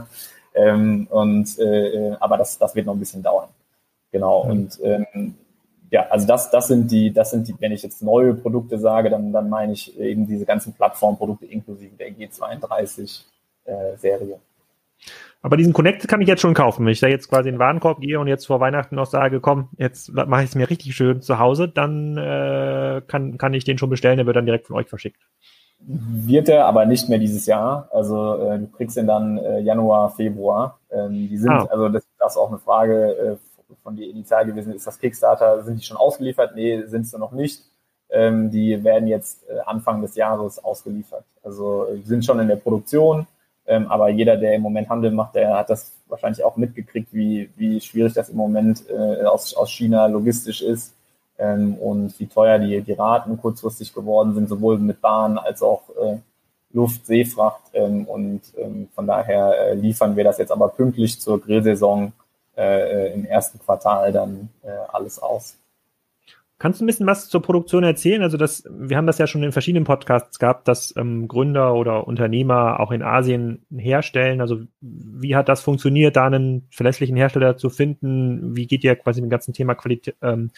ähm, 0.55 1.09
und 1.11 1.59
äh, 1.59 1.89
äh, 1.89 2.17
aber 2.21 2.37
das, 2.37 2.59
das 2.59 2.77
wird 2.77 2.87
noch 2.87 2.95
ein 2.95 3.01
bisschen 3.01 3.25
dauern. 3.25 3.49
Genau. 4.13 4.45
Mhm. 4.45 4.51
Und 4.51 4.81
ähm, 4.85 5.35
ja, 5.95 6.09
also 6.11 6.27
das, 6.27 6.51
das 6.51 6.67
sind 6.67 6.91
die, 6.91 7.13
das 7.13 7.31
sind 7.31 7.47
die, 7.47 7.55
wenn 7.61 7.71
ich 7.71 7.85
jetzt 7.85 8.03
neue 8.03 8.35
Produkte 8.35 8.81
sage, 8.81 9.11
dann, 9.11 9.33
dann 9.33 9.49
meine 9.49 9.75
ich 9.75 9.97
eben 9.97 10.27
diese 10.27 10.45
ganzen 10.45 10.73
Plattformprodukte 10.73 11.47
inklusive 11.47 11.95
der 11.95 12.11
G32 12.11 13.23
äh, 13.65 13.97
Serie. 13.97 14.41
Aber 15.41 15.57
diesen 15.57 15.73
Connect 15.73 16.09
kann 16.09 16.21
ich 16.21 16.27
jetzt 16.27 16.41
schon 16.41 16.53
kaufen. 16.53 16.85
Wenn 16.85 16.93
ich 16.93 16.99
da 16.99 17.07
jetzt 17.07 17.29
quasi 17.29 17.49
in 17.49 17.55
den 17.55 17.61
Warenkorb 17.61 18.01
gehe 18.01 18.19
und 18.19 18.27
jetzt 18.27 18.45
vor 18.45 18.59
Weihnachten 18.59 18.97
noch 18.97 19.07
sage, 19.07 19.39
komm, 19.39 19.69
jetzt 19.79 20.13
mache 20.13 20.43
ich 20.43 20.49
es 20.49 20.57
mir 20.57 20.69
richtig 20.69 20.97
schön 20.97 21.23
zu 21.23 21.39
Hause, 21.39 21.69
dann 21.69 22.17
äh, 22.17 23.01
kann, 23.07 23.39
kann 23.39 23.55
ich 23.55 23.63
den 23.63 23.79
schon 23.79 23.91
bestellen, 23.91 24.17
der 24.17 24.27
wird 24.27 24.35
dann 24.35 24.47
direkt 24.47 24.67
von 24.67 24.75
euch 24.75 24.89
verschickt. 24.89 25.23
Wird 25.79 26.49
er, 26.49 26.67
aber 26.67 26.87
nicht 26.87 27.09
mehr 27.09 27.21
dieses 27.21 27.47
Jahr. 27.47 27.89
Also 27.93 28.35
äh, 28.51 28.59
du 28.59 28.67
kriegst 28.67 28.97
ihn 28.97 29.07
dann 29.07 29.39
äh, 29.39 29.61
Januar, 29.61 30.11
Februar. 30.11 30.81
Ähm, 30.91 31.29
die 31.29 31.37
sind, 31.37 31.53
ah. 31.53 31.69
also 31.71 31.89
das, 31.89 32.05
das 32.19 32.33
ist 32.33 32.37
auch 32.37 32.49
eine 32.49 32.59
Frage 32.59 33.17
äh, 33.17 33.37
von 33.85 33.95
dir 33.95 34.11
initial 34.11 34.47
gewesen 34.47 34.75
ist, 34.75 34.87
das 34.87 34.99
Kickstarter, 34.99 35.63
sind 35.63 35.79
die 35.79 35.85
schon 35.85 35.99
ausgeliefert? 35.99 36.57
Nee, 36.57 36.83
sind 36.87 37.07
sie 37.07 37.19
noch 37.19 37.31
nicht. 37.31 37.63
Ähm, 38.11 38.51
die 38.51 38.83
werden 38.83 39.07
jetzt 39.07 39.49
äh, 39.49 39.61
Anfang 39.67 40.03
des 40.03 40.17
Jahres 40.17 40.63
ausgeliefert. 40.65 41.25
Also 41.43 41.87
äh, 41.87 42.01
sind 42.03 42.25
schon 42.25 42.41
in 42.41 42.49
der 42.49 42.57
Produktion, 42.57 43.27
ähm, 43.67 43.87
aber 43.89 44.09
jeder, 44.09 44.37
der 44.37 44.55
im 44.55 44.63
Moment 44.63 44.89
Handel 44.89 45.11
macht, 45.11 45.35
der 45.35 45.57
hat 45.57 45.71
das 45.71 45.93
wahrscheinlich 46.09 46.45
auch 46.45 46.57
mitgekriegt, 46.57 47.13
wie, 47.13 47.51
wie 47.57 47.81
schwierig 47.81 48.15
das 48.15 48.31
im 48.31 48.37
Moment 48.37 48.85
äh, 48.89 49.25
aus, 49.25 49.55
aus 49.55 49.71
China 49.71 50.07
logistisch 50.07 50.63
ist 50.63 50.95
ähm, 51.39 51.75
und 51.75 52.19
wie 52.19 52.27
teuer 52.27 52.59
die, 52.59 52.81
die 52.83 52.93
Raten 52.93 53.39
kurzfristig 53.39 53.93
geworden 53.95 54.35
sind, 54.35 54.49
sowohl 54.49 54.79
mit 54.79 55.01
Bahn 55.01 55.39
als 55.39 55.63
auch 55.63 55.83
äh, 56.01 56.19
Luft, 56.73 57.07
Seefracht. 57.07 57.63
Ähm, 57.73 58.05
und 58.05 58.43
ähm, 58.57 58.89
von 58.95 59.07
daher 59.07 59.59
äh, 59.59 59.75
liefern 59.75 60.17
wir 60.17 60.25
das 60.25 60.39
jetzt 60.39 60.53
aber 60.53 60.69
pünktlich 60.69 61.21
zur 61.21 61.41
Grillsaison 61.41 62.13
äh, 62.57 63.13
im 63.13 63.25
ersten 63.25 63.59
Quartal 63.59 64.13
dann 64.13 64.49
äh, 64.63 64.69
alles 64.93 65.19
aus. 65.19 65.57
Kannst 66.65 66.81
du 66.81 66.85
ein 66.85 66.87
bisschen 66.87 67.07
was 67.07 67.29
zur 67.29 67.43
Produktion 67.43 67.83
erzählen? 67.83 68.23
Also 68.23 68.37
das, 68.37 68.65
wir 68.71 68.97
haben 68.97 69.09
das 69.09 69.19
ja 69.19 69.27
schon 69.27 69.43
in 69.43 69.51
verschiedenen 69.51 69.85
Podcasts 69.85 70.39
gehabt, 70.39 70.69
dass 70.69 70.95
ähm, 70.97 71.27
Gründer 71.27 71.75
oder 71.75 72.07
Unternehmer 72.07 72.79
auch 72.79 72.93
in 72.93 73.03
Asien 73.03 73.67
herstellen. 73.77 74.41
Also 74.41 74.63
wie 74.81 75.35
hat 75.35 75.49
das 75.49 75.63
funktioniert, 75.63 76.15
da 76.15 76.27
einen 76.27 76.69
verlässlichen 76.71 77.17
Hersteller 77.17 77.57
zu 77.57 77.71
finden? 77.71 78.57
Wie 78.57 78.69
geht 78.69 78.85
ihr 78.85 78.95
quasi 78.95 79.21
mit 79.21 79.29
dem 79.29 79.33
ganzen 79.33 79.53
Thema 79.53 79.75
Qualität, 79.75 80.17
ähm, 80.23 80.53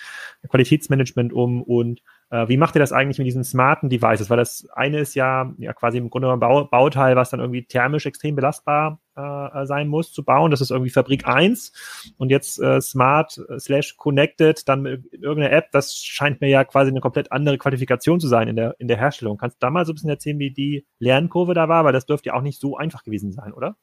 Qualitätsmanagement 0.48 1.32
um? 1.32 1.62
Und 1.62 2.02
äh, 2.30 2.46
wie 2.46 2.58
macht 2.58 2.76
ihr 2.76 2.80
das 2.80 2.92
eigentlich 2.92 3.18
mit 3.18 3.26
diesen 3.26 3.42
smarten 3.42 3.88
Devices? 3.88 4.28
Weil 4.28 4.36
das 4.36 4.68
eine 4.74 5.00
ist 5.00 5.14
ja, 5.14 5.50
ja 5.56 5.72
quasi 5.72 5.96
im 5.96 6.10
Grunde 6.10 6.30
ein 6.30 6.38
Bau, 6.38 6.64
Bauteil, 6.66 7.16
was 7.16 7.30
dann 7.30 7.40
irgendwie 7.40 7.64
thermisch 7.64 8.04
extrem 8.04 8.36
belastbar 8.36 9.00
äh, 9.16 9.66
sein 9.66 9.88
muss 9.88 10.12
zu 10.12 10.24
bauen. 10.24 10.50
Das 10.50 10.60
ist 10.60 10.70
irgendwie 10.70 10.90
Fabrik 10.90 11.26
1 11.26 11.72
und 12.18 12.30
jetzt 12.30 12.60
äh, 12.60 12.80
smart 12.80 13.40
slash 13.58 13.96
connected, 13.96 14.68
dann 14.68 14.82
mit 14.82 15.12
irgendeiner 15.12 15.52
App. 15.52 15.70
Das 15.72 15.96
scheint 15.96 16.40
mir 16.40 16.48
ja 16.48 16.64
quasi 16.64 16.90
eine 16.90 17.00
komplett 17.00 17.32
andere 17.32 17.58
Qualifikation 17.58 18.20
zu 18.20 18.28
sein 18.28 18.48
in 18.48 18.56
der, 18.56 18.76
in 18.78 18.88
der 18.88 18.98
Herstellung. 18.98 19.38
Kannst 19.38 19.56
du 19.56 19.66
da 19.66 19.70
mal 19.70 19.86
so 19.86 19.92
ein 19.92 19.94
bisschen 19.94 20.10
erzählen, 20.10 20.38
wie 20.38 20.50
die 20.50 20.86
Lernkurve 20.98 21.54
da 21.54 21.68
war? 21.68 21.84
Weil 21.84 21.92
das 21.92 22.06
dürfte 22.06 22.28
ja 22.28 22.34
auch 22.34 22.42
nicht 22.42 22.60
so 22.60 22.76
einfach 22.76 23.02
gewesen 23.02 23.32
sein, 23.32 23.52
oder? 23.52 23.76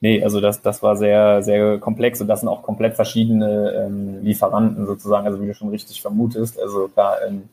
Nee, 0.00 0.24
also 0.24 0.40
das, 0.40 0.62
das 0.62 0.82
war 0.82 0.96
sehr, 0.96 1.44
sehr 1.44 1.78
komplex 1.78 2.20
und 2.20 2.26
das 2.26 2.40
sind 2.40 2.48
auch 2.48 2.62
komplett 2.62 2.94
verschiedene 2.94 3.86
ähm, 3.86 4.24
Lieferanten 4.24 4.84
sozusagen, 4.84 5.28
also 5.28 5.40
wie 5.40 5.46
du 5.46 5.54
schon 5.54 5.68
richtig 5.68 6.02
vermutest. 6.02 6.60
Also 6.60 6.88
klar, 6.88 7.18
ähm, 7.24 7.48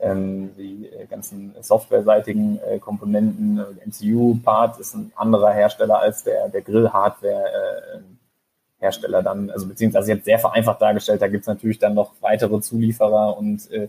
ähm, 0.00 0.56
die 0.56 0.88
ganzen 1.08 1.54
softwareseitigen 1.60 2.58
äh, 2.60 2.78
Komponenten, 2.78 3.58
äh, 3.58 3.64
MCU-Part 3.86 4.80
ist 4.80 4.94
ein 4.94 5.12
anderer 5.14 5.52
Hersteller 5.52 6.00
als 6.00 6.24
der, 6.24 6.48
der 6.48 6.62
Grill-Hardware-Hersteller 6.62 9.18
äh, 9.18 9.22
dann, 9.22 9.50
also 9.50 9.68
beziehungsweise 9.68 10.12
jetzt 10.12 10.24
sehr 10.24 10.38
vereinfacht 10.38 10.80
dargestellt, 10.80 11.20
da 11.20 11.28
gibt's 11.28 11.46
natürlich 11.46 11.78
dann 11.78 11.92
noch 11.94 12.12
weitere 12.20 12.58
Zulieferer 12.60 13.36
und 13.36 13.70
äh, 13.70 13.88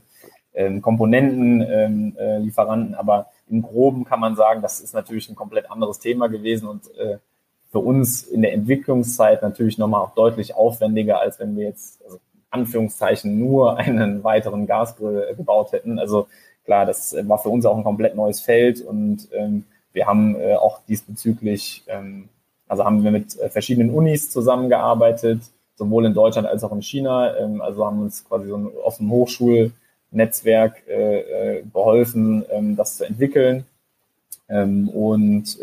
ähm, 0.54 0.82
Komponentenlieferanten, 0.82 2.90
ähm, 2.90 2.94
äh, 2.94 2.98
aber 2.98 3.28
im 3.50 3.62
Groben 3.62 4.04
kann 4.04 4.20
man 4.20 4.36
sagen, 4.36 4.62
das 4.62 4.82
ist 4.82 4.94
natürlich 4.94 5.30
ein 5.30 5.36
komplett 5.36 5.72
anderes 5.72 6.00
Thema 6.00 6.28
gewesen 6.28 6.68
und 6.68 6.94
äh, 6.98 7.20
für 7.72 7.80
uns 7.80 8.24
in 8.24 8.42
der 8.42 8.54
Entwicklungszeit 8.54 9.42
natürlich 9.42 9.78
nochmal 9.78 10.02
auch 10.02 10.14
deutlich 10.14 10.56
aufwendiger, 10.56 11.22
als 11.22 11.40
wenn 11.40 11.56
wir 11.56 11.66
jetzt, 11.66 12.04
also 12.04 12.20
Anführungszeichen, 12.52 13.40
nur 13.40 13.78
einen 13.78 14.24
weiteren 14.24 14.68
Gasgrill 14.68 15.34
gebaut 15.36 15.72
hätten. 15.72 15.98
Also 15.98 16.28
klar, 16.64 16.86
das 16.86 17.16
war 17.24 17.40
für 17.40 17.50
uns 17.50 17.66
auch 17.66 17.76
ein 17.76 17.84
komplett 17.84 18.16
neues 18.16 18.42
Feld 18.42 18.82
und 18.82 19.28
ähm, 19.34 19.66
wir 19.94 20.08
haben 20.08 20.36
äh, 20.40 20.56
auch 20.56 20.80
diesbezüglich, 20.88 21.84
ähm, 21.88 22.30
also 22.68 22.86
haben 22.86 23.04
wir 23.04 23.12
mit 23.12 23.38
äh, 23.40 23.50
verschiedenen 23.50 23.90
Unis 23.90 24.30
zusammengearbeitet, 24.30 25.42
sowohl 25.76 26.06
in 26.06 26.14
Deutschland 26.14 26.48
als 26.48 26.64
auch 26.64 26.72
in 26.72 26.82
China. 26.82 27.36
Ähm, 27.38 27.62
also 27.62 27.86
haben 27.86 28.02
uns 28.02 28.24
quasi 28.26 28.48
so 28.48 28.58
ein 28.58 28.68
offenes 28.84 29.12
Hochschulnetzwerk 29.12 30.84
äh, 30.88 31.20
äh, 31.58 31.64
geholfen, 31.74 32.46
ähm, 32.52 32.76
das 32.76 32.98
zu 32.98 33.06
entwickeln 33.06 33.66
Ähm, 34.50 34.90
und 34.90 35.58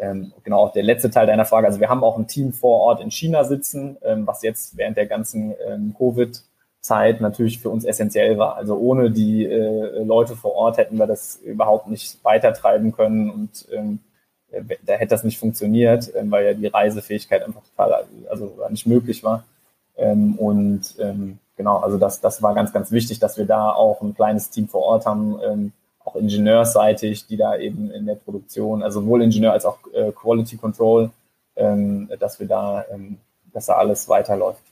ähm, 0.00 0.32
genau, 0.44 0.68
der 0.68 0.82
letzte 0.82 1.10
Teil 1.10 1.26
deiner 1.26 1.44
Frage. 1.44 1.66
Also 1.66 1.80
wir 1.80 1.88
haben 1.88 2.04
auch 2.04 2.18
ein 2.18 2.26
Team 2.26 2.52
vor 2.52 2.80
Ort 2.80 3.00
in 3.00 3.10
China 3.10 3.44
sitzen, 3.44 3.96
ähm, 4.02 4.26
was 4.26 4.42
jetzt 4.42 4.76
während 4.76 4.96
der 4.96 5.06
ganzen 5.06 5.54
ähm, 5.66 5.94
Covid-Zeit 5.96 7.20
natürlich 7.20 7.60
für 7.60 7.70
uns 7.70 7.84
essentiell 7.84 8.38
war. 8.38 8.56
Also 8.56 8.76
ohne 8.76 9.10
die 9.10 9.44
äh, 9.44 10.02
Leute 10.02 10.36
vor 10.36 10.54
Ort 10.54 10.78
hätten 10.78 10.98
wir 10.98 11.06
das 11.06 11.36
überhaupt 11.36 11.88
nicht 11.88 12.22
weitertreiben 12.24 12.92
können 12.92 13.30
und 13.30 13.66
ähm, 13.72 14.00
äh, 14.50 14.62
da 14.84 14.94
hätte 14.94 15.10
das 15.10 15.24
nicht 15.24 15.38
funktioniert, 15.38 16.12
ähm, 16.14 16.30
weil 16.30 16.46
ja 16.46 16.54
die 16.54 16.66
Reisefähigkeit 16.66 17.42
einfach 17.42 17.62
total, 17.64 18.04
also 18.30 18.52
nicht 18.70 18.86
möglich 18.86 19.22
war. 19.22 19.44
Ähm, 19.96 20.36
und 20.36 20.94
ähm, 21.00 21.38
genau, 21.56 21.78
also 21.78 21.98
das, 21.98 22.20
das 22.20 22.42
war 22.42 22.54
ganz, 22.54 22.72
ganz 22.72 22.90
wichtig, 22.92 23.18
dass 23.18 23.36
wir 23.36 23.46
da 23.46 23.72
auch 23.72 24.00
ein 24.00 24.14
kleines 24.14 24.50
Team 24.50 24.68
vor 24.68 24.82
Ort 24.82 25.06
haben, 25.06 25.38
ähm, 25.44 25.72
auch 26.08 26.16
ingenieurseitig, 26.16 27.26
die 27.26 27.36
da 27.36 27.56
eben 27.56 27.90
in 27.90 28.06
der 28.06 28.14
Produktion, 28.14 28.82
also 28.82 29.00
sowohl 29.00 29.22
Ingenieur 29.22 29.52
als 29.52 29.64
auch 29.64 29.78
äh, 29.92 30.12
Quality 30.12 30.56
Control, 30.56 31.10
ähm, 31.56 32.08
dass 32.18 32.40
wir 32.40 32.46
da, 32.46 32.84
ähm, 32.90 33.18
dass 33.52 33.66
da 33.66 33.74
alles 33.74 34.08
weiterläuft. 34.08 34.62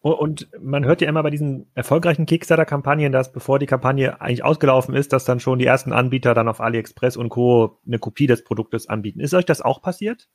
Und 0.00 0.48
man 0.58 0.84
hört 0.84 1.00
ja 1.00 1.08
immer 1.08 1.22
bei 1.22 1.30
diesen 1.30 1.66
erfolgreichen 1.74 2.24
Kickstarter-Kampagnen, 2.24 3.12
dass 3.12 3.32
bevor 3.32 3.58
die 3.58 3.66
Kampagne 3.66 4.20
eigentlich 4.20 4.44
ausgelaufen 4.44 4.94
ist, 4.94 5.12
dass 5.12 5.24
dann 5.24 5.40
schon 5.40 5.58
die 5.58 5.66
ersten 5.66 5.92
Anbieter 5.92 6.34
dann 6.34 6.48
auf 6.48 6.60
AliExpress 6.60 7.16
und 7.16 7.28
Co. 7.28 7.78
eine 7.86 7.98
Kopie 7.98 8.26
des 8.26 8.44
Produktes 8.44 8.88
anbieten. 8.88 9.20
Ist 9.20 9.34
euch 9.34 9.44
das 9.44 9.60
auch 9.60 9.82
passiert? 9.82 10.28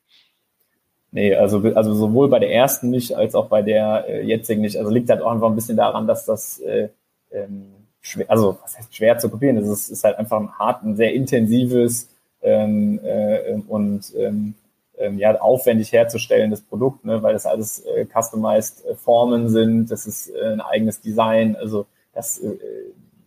Nee, 1.11 1.35
also, 1.35 1.59
also 1.75 1.93
sowohl 1.93 2.27
bei 2.29 2.39
der 2.39 2.51
ersten 2.53 2.89
nicht 2.89 3.15
als 3.15 3.35
auch 3.35 3.47
bei 3.47 3.61
der 3.61 4.05
äh, 4.07 4.25
jetzigen 4.25 4.61
nicht. 4.61 4.77
Also 4.77 4.91
liegt 4.91 5.09
halt 5.09 5.21
auch 5.21 5.31
einfach 5.31 5.49
ein 5.49 5.55
bisschen 5.55 5.77
daran, 5.77 6.07
dass 6.07 6.25
das 6.25 6.59
äh, 6.59 6.89
ähm, 7.31 7.67
schwer, 8.03 8.29
also 8.29 8.59
was 8.61 8.77
heißt 8.77 8.95
schwer 8.95 9.17
zu 9.17 9.29
kopieren? 9.29 9.57
Ist. 9.57 9.67
Es 9.67 9.89
ist 9.89 10.03
halt 10.03 10.19
einfach 10.19 10.39
ein 10.39 10.51
hart, 10.59 10.83
ein 10.83 10.95
sehr 10.95 11.13
intensives 11.13 12.09
ähm, 12.43 12.99
äh, 13.03 13.53
und 13.67 14.13
ähm, 14.15 14.53
ähm, 14.99 15.17
ja, 15.17 15.39
aufwendig 15.39 15.91
herzustellendes 15.91 16.61
Produkt, 16.61 17.03
ne, 17.05 17.23
weil 17.23 17.33
das 17.33 17.47
alles 17.47 17.79
äh, 17.79 18.05
customized 18.05 18.85
äh, 18.85 18.95
Formen 18.95 19.49
sind, 19.49 19.89
das 19.89 20.05
ist 20.05 20.29
äh, 20.29 20.53
ein 20.53 20.61
eigenes 20.61 21.01
Design, 21.01 21.55
also 21.55 21.87
das 22.13 22.37
äh, 22.39 22.57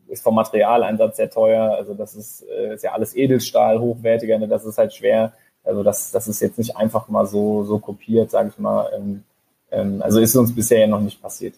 ist 0.07 0.23
vom 0.23 0.37
Materialeinsatz 0.37 1.17
sehr 1.17 1.29
teuer, 1.29 1.73
also 1.73 1.95
das 1.95 2.15
ist, 2.15 2.45
äh, 2.49 2.75
ist 2.75 2.85
ja 2.85 2.93
alles 2.93 3.17
Edelstahl, 3.17 3.81
hochwertiger, 3.81 4.39
ne, 4.39 4.47
das 4.47 4.65
ist 4.65 4.79
halt 4.79 4.95
schwer, 4.95 5.33
also 5.65 5.83
das, 5.83 6.13
das 6.13 6.29
ist 6.29 6.41
jetzt 6.41 6.59
nicht 6.59 6.77
einfach 6.77 7.09
mal 7.09 7.27
so, 7.27 7.65
so 7.65 7.79
kopiert, 7.79 8.31
sage 8.31 8.51
ich 8.51 8.59
mal, 8.59 8.89
ähm, 8.95 9.25
ähm, 9.73 10.03
also 10.03 10.21
ist 10.21 10.37
uns 10.37 10.55
bisher 10.55 10.79
ja 10.79 10.87
noch 10.87 11.01
nicht 11.01 11.21
passiert. 11.21 11.55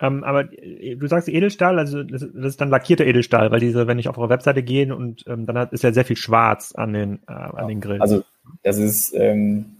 Ähm, 0.00 0.24
aber 0.24 0.52
äh, 0.52 0.96
du 0.96 1.06
sagst 1.06 1.28
Edelstahl, 1.28 1.78
also 1.78 2.02
das, 2.02 2.22
ist 2.22 2.60
dann 2.60 2.70
lackierter 2.70 3.06
Edelstahl, 3.06 3.50
weil 3.50 3.60
diese, 3.60 3.86
wenn 3.86 3.98
ich 3.98 4.08
auf 4.08 4.18
eure 4.18 4.30
Webseite 4.30 4.62
gehe 4.62 4.94
und 4.94 5.24
ähm, 5.26 5.46
dann 5.46 5.58
hat, 5.58 5.72
ist 5.72 5.84
ja 5.84 5.92
sehr 5.92 6.04
viel 6.04 6.16
Schwarz 6.16 6.72
an 6.74 6.92
den, 6.92 7.20
äh, 7.28 7.32
an 7.32 7.68
den 7.68 7.80
Grillen. 7.80 8.00
Also 8.00 8.22
das 8.62 8.78
ist 8.78 9.14
ähm, 9.14 9.76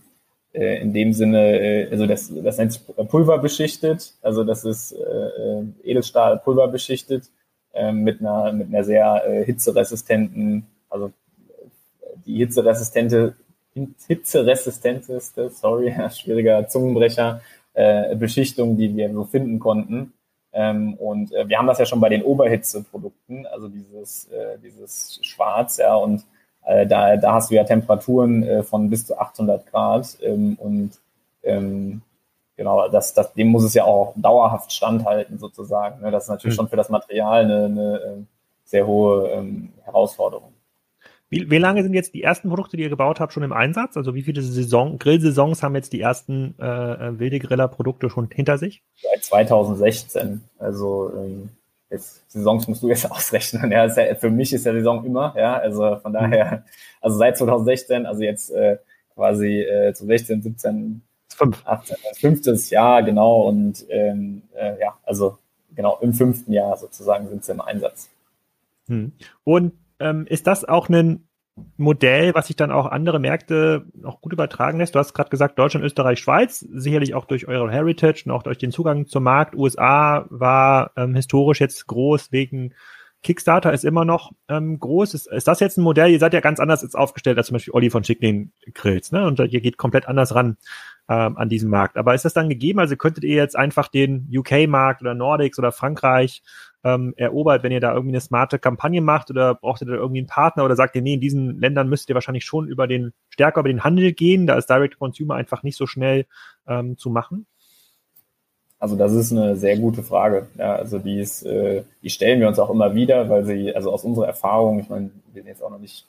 äh, 0.52 0.80
in 0.82 0.92
dem 0.92 1.12
Sinne, 1.14 1.58
äh, 1.58 1.90
also 1.90 2.06
das, 2.06 2.32
das 2.34 2.58
nennt 2.58 2.72
sich 2.72 2.82
pulverbeschichtet, 2.86 4.14
also 4.20 4.44
das 4.44 4.64
ist 4.64 4.92
äh, 4.92 4.96
äh 4.98 5.64
Edelstahl 5.84 6.38
pulverbeschichtet 6.38 7.30
äh, 7.72 7.92
mit 7.92 8.20
einer 8.20 8.52
mit 8.52 8.68
einer 8.68 8.84
sehr 8.84 9.42
hitzeresistenten, 9.46 10.66
also 10.90 11.12
die 12.26 12.36
hitzeresistente 12.36 13.34
hitzeresistenteste, 14.06 15.50
sorry, 15.50 15.94
schwieriger 16.10 16.66
Zungenbrecher, 16.68 17.40
äh, 17.74 18.14
Beschichtung, 18.16 18.76
die 18.76 18.96
wir 18.96 19.12
so 19.12 19.24
finden 19.24 19.58
konnten. 19.58 20.12
Ähm, 20.52 20.94
und 20.94 21.32
äh, 21.32 21.48
wir 21.48 21.58
haben 21.58 21.66
das 21.66 21.78
ja 21.78 21.86
schon 21.86 22.00
bei 22.00 22.08
den 22.08 22.22
Oberhitzeprodukten, 22.22 23.46
also 23.46 23.68
dieses, 23.68 24.26
äh, 24.28 24.58
dieses 24.62 25.20
Schwarz, 25.22 25.76
ja, 25.76 25.94
und 25.94 26.24
äh, 26.64 26.86
da, 26.86 27.16
da 27.16 27.34
hast 27.34 27.50
du 27.50 27.54
ja 27.54 27.64
Temperaturen 27.64 28.42
äh, 28.42 28.62
von 28.62 28.90
bis 28.90 29.06
zu 29.06 29.18
800 29.18 29.66
Grad 29.66 30.18
ähm, 30.22 30.56
und 30.60 30.92
ähm, 31.42 32.02
genau, 32.56 32.88
das, 32.88 33.14
das, 33.14 33.32
dem 33.32 33.48
muss 33.48 33.64
es 33.64 33.74
ja 33.74 33.84
auch 33.84 34.12
dauerhaft 34.16 34.72
standhalten 34.72 35.38
sozusagen. 35.38 36.02
Ne? 36.02 36.10
Das 36.10 36.24
ist 36.24 36.28
natürlich 36.28 36.56
mhm. 36.56 36.62
schon 36.62 36.68
für 36.68 36.76
das 36.76 36.90
Material 36.90 37.44
eine, 37.44 37.64
eine 37.64 37.94
äh, 37.96 38.22
sehr 38.64 38.86
hohe 38.86 39.28
ähm, 39.30 39.72
Herausforderung. 39.84 40.52
Wie, 41.30 41.48
wie 41.48 41.58
lange 41.58 41.82
sind 41.84 41.94
jetzt 41.94 42.12
die 42.12 42.22
ersten 42.22 42.48
Produkte, 42.48 42.76
die 42.76 42.82
ihr 42.82 42.88
gebaut 42.88 43.20
habt, 43.20 43.32
schon 43.32 43.44
im 43.44 43.52
Einsatz? 43.52 43.96
Also 43.96 44.14
wie 44.14 44.22
viele 44.22 44.42
Saison, 44.42 44.98
Grillsaisons 44.98 45.62
haben 45.62 45.76
jetzt 45.76 45.92
die 45.92 46.00
ersten 46.00 46.56
äh, 46.60 46.64
äh 46.64 47.18
wilde 47.18 47.38
Griller-Produkte 47.38 48.10
schon 48.10 48.28
hinter 48.32 48.58
sich? 48.58 48.82
Seit 49.00 49.24
2016. 49.24 50.42
Also 50.58 51.12
ähm, 51.16 51.50
jetzt, 51.88 52.28
Saisons 52.28 52.66
musst 52.66 52.82
du 52.82 52.88
jetzt 52.88 53.08
ausrechnen. 53.10 53.70
Ja, 53.70 53.86
ja, 53.86 54.14
für 54.16 54.30
mich 54.30 54.52
ist 54.52 54.66
ja 54.66 54.72
Saison 54.72 55.04
immer. 55.04 55.32
Ja, 55.36 55.56
also 55.56 55.96
von 56.02 56.12
daher, 56.12 56.64
also 57.00 57.16
seit 57.16 57.38
2016, 57.38 58.06
also 58.06 58.22
jetzt 58.22 58.50
äh, 58.50 58.78
quasi 59.14 59.60
äh, 59.60 59.94
zu 59.94 60.06
16, 60.06 60.42
17, 60.42 61.02
Fünf. 61.36 61.62
18, 61.64 61.96
fünftes 62.16 62.68
Jahr 62.68 63.02
genau 63.02 63.42
und 63.48 63.86
ähm, 63.88 64.42
äh, 64.54 64.78
ja, 64.78 64.98
also 65.04 65.38
genau 65.74 65.96
im 66.02 66.12
fünften 66.12 66.52
Jahr 66.52 66.76
sozusagen 66.76 67.28
sind 67.28 67.44
sie 67.44 67.52
im 67.52 67.60
Einsatz. 67.62 68.10
Hm. 68.88 69.12
Und 69.44 69.72
ähm, 70.00 70.26
ist 70.26 70.46
das 70.46 70.64
auch 70.64 70.88
ein 70.88 71.28
Modell, 71.76 72.34
was 72.34 72.46
sich 72.46 72.56
dann 72.56 72.70
auch 72.70 72.86
andere 72.86 73.18
Märkte 73.18 73.86
noch 73.94 74.20
gut 74.20 74.32
übertragen 74.32 74.78
lässt? 74.78 74.94
Du 74.94 74.98
hast 74.98 75.14
gerade 75.14 75.30
gesagt, 75.30 75.58
Deutschland, 75.58 75.84
Österreich, 75.84 76.18
Schweiz, 76.18 76.60
sicherlich 76.60 77.14
auch 77.14 77.26
durch 77.26 77.48
eure 77.48 77.70
Heritage 77.70 78.22
und 78.24 78.32
auch 78.32 78.42
durch 78.42 78.58
den 78.58 78.70
Zugang 78.70 79.06
zum 79.06 79.24
Markt. 79.24 79.54
USA 79.54 80.26
war 80.30 80.92
ähm, 80.96 81.14
historisch 81.14 81.60
jetzt 81.60 81.86
groß 81.86 82.32
wegen 82.32 82.74
Kickstarter 83.22 83.72
ist 83.72 83.84
immer 83.84 84.06
noch 84.06 84.32
ähm, 84.48 84.78
groß. 84.78 85.12
Ist, 85.12 85.26
ist 85.26 85.46
das 85.46 85.60
jetzt 85.60 85.76
ein 85.76 85.82
Modell? 85.82 86.10
Ihr 86.10 86.18
seid 86.18 86.32
ja 86.32 86.40
ganz 86.40 86.58
anders 86.58 86.82
jetzt 86.82 86.96
aufgestellt 86.96 87.36
als 87.36 87.48
zum 87.48 87.54
Beispiel 87.54 87.74
Olli 87.74 87.90
von 87.90 88.02
Schickling 88.02 88.52
Grills, 88.72 89.12
ne? 89.12 89.26
Und 89.26 89.38
ihr 89.40 89.60
geht 89.60 89.76
komplett 89.76 90.08
anders 90.08 90.34
ran 90.34 90.56
ähm, 91.08 91.36
an 91.36 91.50
diesem 91.50 91.68
Markt. 91.68 91.98
Aber 91.98 92.14
ist 92.14 92.24
das 92.24 92.32
dann 92.32 92.48
gegeben? 92.48 92.78
Also 92.78 92.96
könntet 92.96 93.24
ihr 93.24 93.36
jetzt 93.36 93.56
einfach 93.56 93.88
den 93.88 94.26
UK-Markt 94.34 95.02
oder 95.02 95.14
Nordics 95.14 95.58
oder 95.58 95.70
Frankreich 95.70 96.42
ähm, 96.84 97.14
erobert, 97.16 97.62
wenn 97.62 97.72
ihr 97.72 97.80
da 97.80 97.92
irgendwie 97.92 98.12
eine 98.12 98.20
smarte 98.20 98.58
Kampagne 98.58 99.00
macht 99.00 99.30
oder 99.30 99.54
braucht 99.54 99.82
ihr 99.82 99.86
da 99.86 99.94
irgendwie 99.94 100.20
einen 100.20 100.26
Partner 100.26 100.64
oder 100.64 100.76
sagt 100.76 100.96
ihr, 100.96 101.02
nee, 101.02 101.14
in 101.14 101.20
diesen 101.20 101.60
Ländern 101.60 101.88
müsst 101.88 102.08
ihr 102.08 102.14
wahrscheinlich 102.14 102.44
schon 102.44 102.68
über 102.68 102.86
den, 102.86 103.12
stärker 103.28 103.60
über 103.60 103.68
den 103.68 103.84
Handel 103.84 104.12
gehen, 104.12 104.46
da 104.46 104.56
ist 104.56 104.70
Direct 104.70 104.98
Consumer 104.98 105.34
einfach 105.34 105.62
nicht 105.62 105.76
so 105.76 105.86
schnell 105.86 106.26
ähm, 106.66 106.96
zu 106.96 107.10
machen? 107.10 107.46
Also 108.78 108.96
das 108.96 109.12
ist 109.12 109.30
eine 109.30 109.56
sehr 109.56 109.76
gute 109.76 110.02
Frage. 110.02 110.46
Ja, 110.56 110.76
also 110.76 110.98
die 110.98 111.20
ist, 111.20 111.42
äh, 111.42 111.84
die 112.02 112.08
stellen 112.08 112.40
wir 112.40 112.48
uns 112.48 112.58
auch 112.58 112.70
immer 112.70 112.94
wieder, 112.94 113.28
weil 113.28 113.44
sie, 113.44 113.74
also 113.74 113.92
aus 113.92 114.04
unserer 114.04 114.26
Erfahrung, 114.26 114.80
ich 114.80 114.88
meine, 114.88 115.10
wir 115.32 115.42
sind 115.42 115.48
jetzt 115.48 115.62
auch 115.62 115.70
noch 115.70 115.78
nicht 115.78 116.06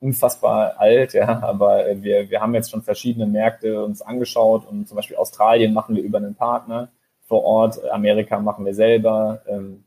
unfassbar 0.00 0.74
alt, 0.78 1.12
ja, 1.12 1.40
aber 1.42 1.84
wir, 2.02 2.28
wir 2.28 2.40
haben 2.40 2.54
jetzt 2.54 2.70
schon 2.70 2.82
verschiedene 2.82 3.26
Märkte 3.26 3.84
uns 3.84 4.02
angeschaut 4.02 4.66
und 4.66 4.88
zum 4.88 4.96
Beispiel 4.96 5.16
Australien 5.16 5.72
machen 5.72 5.94
wir 5.94 6.02
über 6.02 6.18
einen 6.18 6.34
Partner 6.34 6.88
vor 7.22 7.44
Ort, 7.44 7.88
Amerika 7.90 8.40
machen 8.40 8.66
wir 8.66 8.74
selber, 8.74 9.42
ähm, 9.46 9.84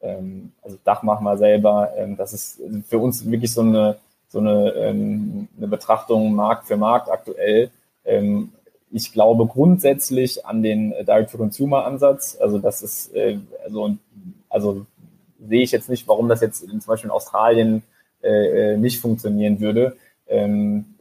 ähm, 0.00 0.52
also 0.62 0.78
Dach 0.84 1.02
machen 1.02 1.24
wir 1.24 1.36
selber. 1.36 1.90
Ähm, 1.96 2.16
das 2.16 2.32
ist 2.32 2.60
für 2.88 2.98
uns 2.98 3.28
wirklich 3.28 3.52
so 3.52 3.62
eine, 3.62 3.96
so 4.28 4.38
eine, 4.38 4.70
ähm, 4.72 5.48
eine 5.56 5.68
Betrachtung 5.68 6.34
Markt 6.34 6.66
für 6.66 6.76
Markt 6.76 7.10
aktuell. 7.10 7.70
Ähm, 8.04 8.52
ich 8.90 9.12
glaube 9.12 9.46
grundsätzlich 9.46 10.46
an 10.46 10.62
den 10.62 10.90
Direct-to-Consumer-Ansatz. 10.90 12.38
Also 12.40 12.58
das 12.58 12.82
ist, 12.82 13.14
äh, 13.14 13.38
also, 13.64 13.96
also 14.48 14.86
sehe 15.46 15.62
ich 15.62 15.72
jetzt 15.72 15.88
nicht, 15.88 16.08
warum 16.08 16.28
das 16.28 16.40
jetzt 16.40 16.66
zum 16.66 16.80
Beispiel 16.86 17.08
in 17.08 17.14
Australien 17.14 17.82
äh, 18.22 18.72
äh 18.72 18.76
nicht 18.76 19.00
funktionieren 19.00 19.60
würde. 19.60 19.96
Ähm, 20.26 20.94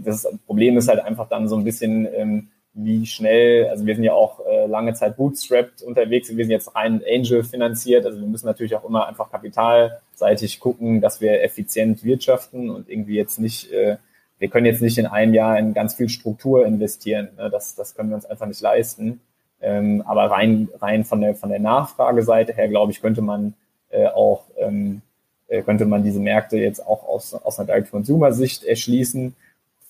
das 0.00 0.26
Problem 0.46 0.76
ist 0.76 0.88
halt 0.88 1.00
einfach 1.00 1.28
dann 1.28 1.48
so 1.48 1.56
ein 1.56 1.64
bisschen, 1.64 2.08
ähm, 2.14 2.48
wie 2.74 3.06
schnell, 3.06 3.68
also 3.68 3.86
wir 3.86 3.94
sind 3.94 4.02
ja 4.02 4.12
auch 4.12 4.44
äh, 4.44 4.66
lange 4.66 4.94
Zeit 4.94 5.16
bootstrapped 5.16 5.82
unterwegs, 5.82 6.28
wir 6.28 6.44
sind 6.44 6.50
jetzt 6.50 6.74
rein 6.74 7.02
Angel 7.08 7.44
finanziert, 7.44 8.04
also 8.04 8.20
wir 8.20 8.26
müssen 8.26 8.46
natürlich 8.46 8.74
auch 8.74 8.84
immer 8.84 9.06
einfach 9.06 9.30
kapitalseitig 9.30 10.58
gucken, 10.58 11.00
dass 11.00 11.20
wir 11.20 11.42
effizient 11.42 12.02
wirtschaften 12.02 12.70
und 12.70 12.88
irgendwie 12.90 13.14
jetzt 13.14 13.38
nicht, 13.38 13.72
äh, 13.72 13.96
wir 14.38 14.48
können 14.48 14.66
jetzt 14.66 14.82
nicht 14.82 14.98
in 14.98 15.06
einem 15.06 15.34
Jahr 15.34 15.56
in 15.56 15.72
ganz 15.72 15.94
viel 15.94 16.08
Struktur 16.08 16.66
investieren, 16.66 17.28
ne? 17.36 17.48
das, 17.48 17.76
das 17.76 17.94
können 17.94 18.08
wir 18.08 18.16
uns 18.16 18.26
einfach 18.26 18.46
nicht 18.46 18.60
leisten. 18.60 19.20
Ähm, 19.60 20.02
aber 20.04 20.24
rein, 20.24 20.68
rein 20.80 21.04
von 21.04 21.20
der, 21.20 21.36
von 21.36 21.50
der 21.50 21.60
Nachfrageseite 21.60 22.52
her, 22.52 22.68
glaube 22.68 22.90
ich, 22.90 23.00
könnte 23.00 23.22
man 23.22 23.54
äh, 23.90 24.08
auch, 24.08 24.46
ähm, 24.58 25.00
äh, 25.46 25.62
könnte 25.62 25.86
man 25.86 26.02
diese 26.02 26.18
Märkte 26.18 26.58
jetzt 26.58 26.84
auch 26.84 27.06
aus, 27.06 27.34
aus 27.34 27.58
einer 27.58 27.66
Direct-Consumer-Sicht 27.66 28.64
erschließen 28.64 29.36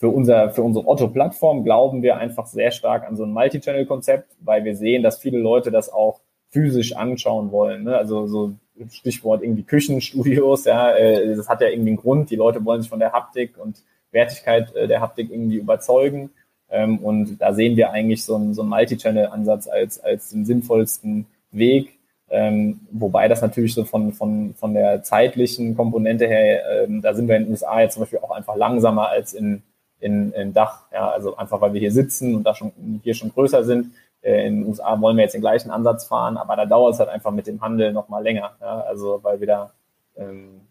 für, 0.05 0.11
unser, 0.11 0.51
für 0.51 0.63
unsere 0.63 0.87
Otto-Plattform 0.87 1.65
glauben 1.65 2.03
wir 2.03 2.19
einfach 2.19 2.45
sehr 2.45 2.73
stark 2.73 3.09
an 3.09 3.17
so 3.17 3.25
ein 3.25 3.33
Multi-Channel-Konzept, 3.33 4.37
weil 4.41 4.63
wir 4.63 4.77
sehen, 4.77 5.03
dass 5.03 5.17
viele 5.19 5.39
Leute 5.39 5.71
das 5.71 5.91
auch 5.91 6.21
physisch 6.51 6.95
anschauen 6.95 7.51
wollen. 7.53 7.85
Ne? 7.85 7.97
Also 7.97 8.27
so 8.27 8.53
Stichwort 8.91 9.43
irgendwie 9.43 9.63
Küchenstudios, 9.63 10.67
ja, 10.67 10.95
äh, 10.95 11.35
das 11.35 11.49
hat 11.49 11.63
ja 11.63 11.69
irgendwie 11.69 11.93
einen 11.93 11.97
Grund. 11.97 12.29
Die 12.29 12.37
Leute 12.37 12.63
wollen 12.67 12.83
sich 12.83 12.91
von 12.91 12.99
der 12.99 13.13
Haptik 13.13 13.57
und 13.57 13.83
Wertigkeit 14.11 14.77
äh, 14.77 14.87
der 14.87 15.01
Haptik 15.01 15.31
irgendwie 15.31 15.57
überzeugen. 15.57 16.29
Ähm, 16.69 16.99
und 16.99 17.41
da 17.41 17.55
sehen 17.55 17.79
wir 17.79 17.91
eigentlich 17.91 18.25
so 18.25 18.35
einen, 18.35 18.53
so 18.53 18.63
Multi-Channel-Ansatz 18.63 19.69
als, 19.69 20.01
als 20.01 20.29
den 20.29 20.45
sinnvollsten 20.45 21.25
Weg. 21.51 21.99
Ähm, 22.29 22.81
wobei 22.91 23.27
das 23.29 23.41
natürlich 23.41 23.73
so 23.73 23.85
von, 23.85 24.13
von, 24.13 24.53
von 24.53 24.75
der 24.75 25.03
zeitlichen 25.03 25.75
Komponente 25.75 26.27
her, 26.27 26.85
ähm, 26.85 27.01
da 27.01 27.15
sind 27.15 27.27
wir 27.27 27.37
in 27.37 27.45
den 27.45 27.53
USA 27.53 27.81
jetzt 27.81 27.95
zum 27.95 28.03
Beispiel 28.03 28.19
auch 28.19 28.33
einfach 28.33 28.57
langsamer 28.57 29.09
als 29.09 29.33
in, 29.33 29.63
in, 30.01 30.33
in 30.33 30.53
Dach. 30.53 30.83
Ja, 30.93 31.11
also 31.11 31.37
einfach 31.37 31.61
weil 31.61 31.73
wir 31.73 31.81
hier 31.81 31.93
sitzen 31.93 32.35
und 32.35 32.45
da 32.45 32.55
schon 32.55 33.01
hier 33.03 33.15
schon 33.15 33.33
größer 33.33 33.65
sind. 33.65 33.95
Äh, 34.23 34.47
in 34.47 34.61
den 34.61 34.69
USA 34.69 35.01
wollen 35.01 35.17
wir 35.17 35.25
jetzt 35.25 35.35
den 35.35 35.41
gleichen 35.41 35.71
Ansatz 35.71 36.07
fahren, 36.07 36.37
aber 36.37 36.57
da 36.57 36.67
dauert 36.67 36.95
es 36.95 37.01
halt 37.01 37.11
einfach 37.11 37.31
mit 37.31 37.47
dem 37.47 37.61
Handel 37.61 37.93
nochmal 37.93 38.23
länger. 38.23 38.53
Ja, 38.61 38.81
also 38.81 39.21
weil 39.23 39.41
wir 39.41 39.47
da, 39.47 39.73
ähm, 40.17 40.63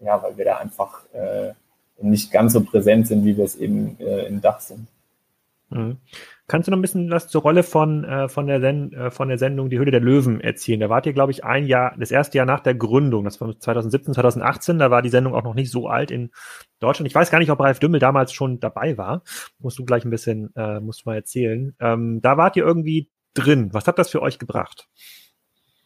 ja, 0.00 0.22
weil 0.22 0.36
wir 0.36 0.44
da 0.44 0.56
einfach 0.58 1.04
äh, 1.12 1.52
nicht 2.00 2.30
ganz 2.30 2.52
so 2.52 2.62
präsent 2.62 3.08
sind, 3.08 3.24
wie 3.24 3.36
wir 3.36 3.44
es 3.44 3.56
eben 3.56 3.96
äh, 4.00 4.26
im 4.26 4.40
Dach 4.40 4.60
sind. 4.60 4.86
Mhm. 5.70 5.98
Kannst 6.48 6.66
du 6.66 6.70
noch 6.70 6.78
ein 6.78 6.82
bisschen 6.82 7.10
was 7.10 7.28
zur 7.28 7.42
Rolle 7.42 7.62
von, 7.62 8.04
äh, 8.04 8.28
von, 8.30 8.46
der 8.46 8.60
Sen 8.62 8.94
äh, 8.94 9.10
von 9.10 9.28
der 9.28 9.36
Sendung 9.36 9.68
Die 9.68 9.78
Höhle 9.78 9.90
der 9.90 10.00
Löwen 10.00 10.40
erzählen? 10.40 10.80
Da 10.80 10.88
wart 10.88 11.04
ihr, 11.04 11.12
glaube 11.12 11.30
ich, 11.30 11.44
ein 11.44 11.66
Jahr, 11.66 11.94
das 11.98 12.10
erste 12.10 12.38
Jahr 12.38 12.46
nach 12.46 12.60
der 12.60 12.74
Gründung, 12.74 13.24
das 13.24 13.38
war 13.40 13.58
2017, 13.58 14.14
2018, 14.14 14.78
da 14.78 14.90
war 14.90 15.02
die 15.02 15.10
Sendung 15.10 15.34
auch 15.34 15.44
noch 15.44 15.54
nicht 15.54 15.70
so 15.70 15.88
alt 15.88 16.10
in 16.10 16.30
Deutschland. 16.80 17.06
Ich 17.06 17.14
weiß 17.14 17.30
gar 17.30 17.38
nicht, 17.38 17.50
ob 17.50 17.60
Ralf 17.60 17.80
Dümmel 17.80 18.00
damals 18.00 18.32
schon 18.32 18.60
dabei 18.60 18.96
war. 18.96 19.22
Musst 19.58 19.78
du 19.78 19.84
gleich 19.84 20.06
ein 20.06 20.10
bisschen, 20.10 20.50
äh, 20.56 20.80
musst 20.80 21.04
du 21.04 21.10
mal 21.10 21.16
erzählen. 21.16 21.76
Ähm, 21.80 22.20
da 22.22 22.38
wart 22.38 22.56
ihr 22.56 22.64
irgendwie 22.64 23.10
drin. 23.34 23.68
Was 23.72 23.86
hat 23.86 23.98
das 23.98 24.08
für 24.08 24.22
euch 24.22 24.38
gebracht? 24.38 24.88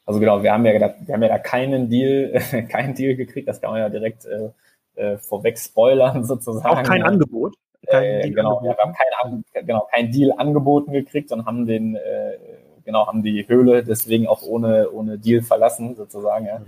Also 0.07 0.21
genau, 0.21 0.45
wir 0.45 0.53
haben 0.53 0.65
ja, 0.65 0.79
da, 0.79 0.95
wir 1.01 1.15
haben 1.15 1.23
ja 1.23 1.29
da 1.29 1.39
keinen 1.39 1.91
Deal, 1.91 2.41
keinen 2.69 2.95
Deal 2.95 3.17
gekriegt, 3.17 3.49
das 3.49 3.61
kann 3.61 3.73
man 3.73 3.81
ja 3.81 3.89
direkt 3.89 4.27
äh, 4.27 4.51
äh, 4.95 5.19
vorweg 5.19 5.59
spoilern 5.59 6.25
sozusagen. 6.25 6.65
Auch 6.67 6.85
kein 6.85 7.03
Angebot? 7.03 7.57
Äh, 7.87 8.31
genau, 8.31 8.63
wir 8.63 8.77
haben 8.77 8.93
kein, 8.95 9.45
genau, 9.67 9.89
kein 9.93 10.13
Deal 10.13 10.33
angeboten 10.37 10.93
gekriegt, 10.93 11.29
sondern 11.29 11.47
haben 11.47 11.67
den, 11.67 11.97
äh, 11.97 12.39
genau, 12.85 13.07
haben 13.07 13.23
die 13.23 13.47
Höhle 13.49 13.83
deswegen 13.83 14.27
auch 14.29 14.43
ohne, 14.43 14.91
ohne 14.91 15.19
Deal 15.19 15.43
verlassen, 15.43 15.97
sozusagen. 15.97 16.47
Ja. 16.47 16.59
Mhm. 16.61 16.67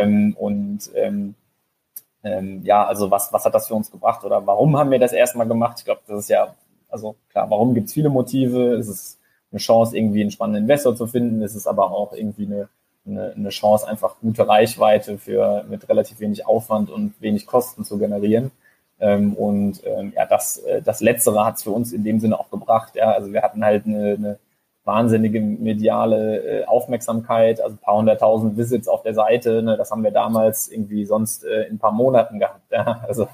Ähm, 0.00 0.36
und 0.38 0.90
ähm, 0.94 1.34
ähm, 2.24 2.62
ja, 2.64 2.84
also 2.84 3.10
was, 3.10 3.32
was 3.32 3.44
hat 3.44 3.54
das 3.54 3.68
für 3.68 3.74
uns 3.74 3.90
gebracht 3.90 4.24
oder 4.24 4.46
warum 4.46 4.76
haben 4.76 4.90
wir 4.90 4.98
das 4.98 5.12
erstmal 5.12 5.46
gemacht? 5.46 5.76
Ich 5.78 5.84
glaube, 5.84 6.00
das 6.06 6.20
ist 6.20 6.28
ja, 6.28 6.54
also 6.88 7.16
klar, 7.30 7.48
warum 7.50 7.74
gibt 7.74 7.88
es 7.88 7.92
viele 7.92 8.08
Motive? 8.08 8.74
Es 8.74 8.88
ist 8.88 9.20
eine 9.52 9.60
Chance, 9.60 9.96
irgendwie 9.96 10.22
einen 10.22 10.30
spannenden 10.30 10.64
Investor 10.64 10.96
zu 10.96 11.06
finden. 11.06 11.42
Es 11.42 11.54
ist 11.54 11.66
aber 11.66 11.92
auch 11.92 12.12
irgendwie 12.12 12.46
eine, 12.46 12.68
eine, 13.06 13.32
eine 13.34 13.48
Chance, 13.50 13.86
einfach 13.86 14.16
gute 14.20 14.48
Reichweite 14.48 15.18
für 15.18 15.64
mit 15.68 15.88
relativ 15.88 16.18
wenig 16.18 16.46
Aufwand 16.46 16.90
und 16.90 17.14
wenig 17.20 17.46
Kosten 17.46 17.84
zu 17.84 17.98
generieren. 17.98 18.50
Ähm, 18.98 19.34
und 19.34 19.82
ähm, 19.84 20.12
ja, 20.16 20.26
das, 20.26 20.58
äh, 20.58 20.80
das 20.82 21.00
Letztere 21.00 21.44
hat 21.44 21.56
es 21.56 21.64
für 21.64 21.70
uns 21.70 21.92
in 21.92 22.04
dem 22.04 22.18
Sinne 22.20 22.38
auch 22.38 22.50
gebracht. 22.50 22.96
Ja, 22.96 23.12
also 23.12 23.32
wir 23.32 23.42
hatten 23.42 23.64
halt 23.64 23.86
eine, 23.86 24.14
eine 24.14 24.38
wahnsinnige 24.84 25.40
mediale 25.40 26.62
äh, 26.62 26.64
Aufmerksamkeit, 26.64 27.60
also 27.60 27.74
ein 27.74 27.78
paar 27.78 27.96
hunderttausend 27.96 28.56
Visits 28.56 28.88
auf 28.88 29.02
der 29.02 29.14
Seite. 29.14 29.62
Ne, 29.62 29.76
das 29.76 29.90
haben 29.90 30.04
wir 30.04 30.12
damals 30.12 30.68
irgendwie 30.68 31.04
sonst 31.04 31.44
äh, 31.44 31.64
in 31.64 31.74
ein 31.74 31.78
paar 31.78 31.92
Monaten 31.92 32.38
gehabt. 32.38 32.70
Ja, 32.70 33.04
also 33.08 33.28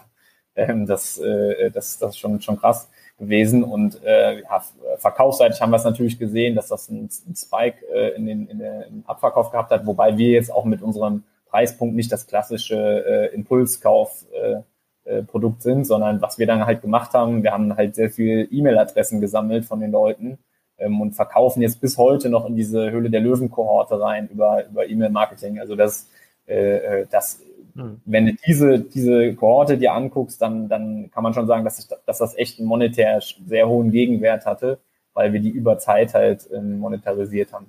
ähm, 0.56 0.86
das, 0.86 1.18
äh, 1.18 1.70
das, 1.70 1.98
das 1.98 2.10
ist 2.10 2.18
schon, 2.18 2.40
schon 2.40 2.58
krass 2.58 2.88
gewesen. 3.18 3.62
Und 3.62 4.02
äh, 4.02 4.40
ja, 4.40 4.62
verkaufsseitig 4.96 5.60
haben 5.60 5.70
wir 5.70 5.76
es 5.76 5.84
natürlich 5.84 6.18
gesehen, 6.18 6.56
dass 6.56 6.68
das 6.68 6.88
einen, 6.90 7.08
Spike 7.10 7.86
äh, 7.92 8.16
in 8.16 8.26
den 8.26 8.48
in 8.48 8.60
im 8.60 9.04
Abverkauf 9.06 9.50
gehabt 9.50 9.70
hat, 9.70 9.86
wobei 9.86 10.16
wir 10.16 10.30
jetzt 10.30 10.52
auch 10.52 10.64
mit 10.64 10.82
unserem 10.82 11.22
Preispunkt 11.46 11.94
nicht 11.94 12.10
das 12.10 12.26
klassische 12.26 12.76
äh, 12.76 13.34
Impulskauf 13.34 14.24
äh, 14.32 14.62
äh, 15.04 15.22
Produkt 15.22 15.62
sind, 15.62 15.84
sondern 15.84 16.22
was 16.22 16.38
wir 16.38 16.46
dann 16.46 16.66
halt 16.66 16.82
gemacht 16.82 17.12
haben, 17.14 17.42
wir 17.42 17.52
haben 17.52 17.76
halt 17.76 17.94
sehr 17.94 18.10
viel 18.10 18.48
E-Mail-Adressen 18.50 19.20
gesammelt 19.20 19.64
von 19.64 19.80
den 19.80 19.90
Leuten 19.90 20.38
ähm, 20.78 21.00
und 21.00 21.12
verkaufen 21.12 21.62
jetzt 21.62 21.80
bis 21.80 21.98
heute 21.98 22.28
noch 22.28 22.46
in 22.46 22.56
diese 22.56 22.90
Höhle 22.90 23.10
der 23.10 23.20
Löwen-Kohorte 23.20 24.00
rein 24.00 24.28
über, 24.28 24.66
über 24.66 24.88
E-Mail-Marketing. 24.88 25.58
Also 25.58 25.76
das, 25.76 26.08
äh, 26.46 26.76
äh 26.76 27.06
das 27.10 27.40
hm. 27.74 28.00
wenn 28.04 28.26
du 28.26 28.34
diese, 28.46 28.80
diese 28.80 29.34
Kohorte 29.34 29.78
dir 29.78 29.92
anguckst, 29.94 30.40
dann, 30.42 30.68
dann 30.68 31.10
kann 31.10 31.22
man 31.22 31.34
schon 31.34 31.46
sagen, 31.46 31.64
dass, 31.64 31.78
ich, 31.78 31.86
dass 32.06 32.18
das 32.18 32.36
echt 32.36 32.58
einen 32.58 32.68
monetär 32.68 33.20
sehr 33.46 33.68
hohen 33.68 33.90
Gegenwert 33.90 34.46
hatte, 34.46 34.78
weil 35.14 35.32
wir 35.32 35.40
die 35.40 35.50
über 35.50 35.78
Zeit 35.78 36.14
halt 36.14 36.48
ähm, 36.52 36.78
monetarisiert 36.78 37.52
haben. 37.52 37.66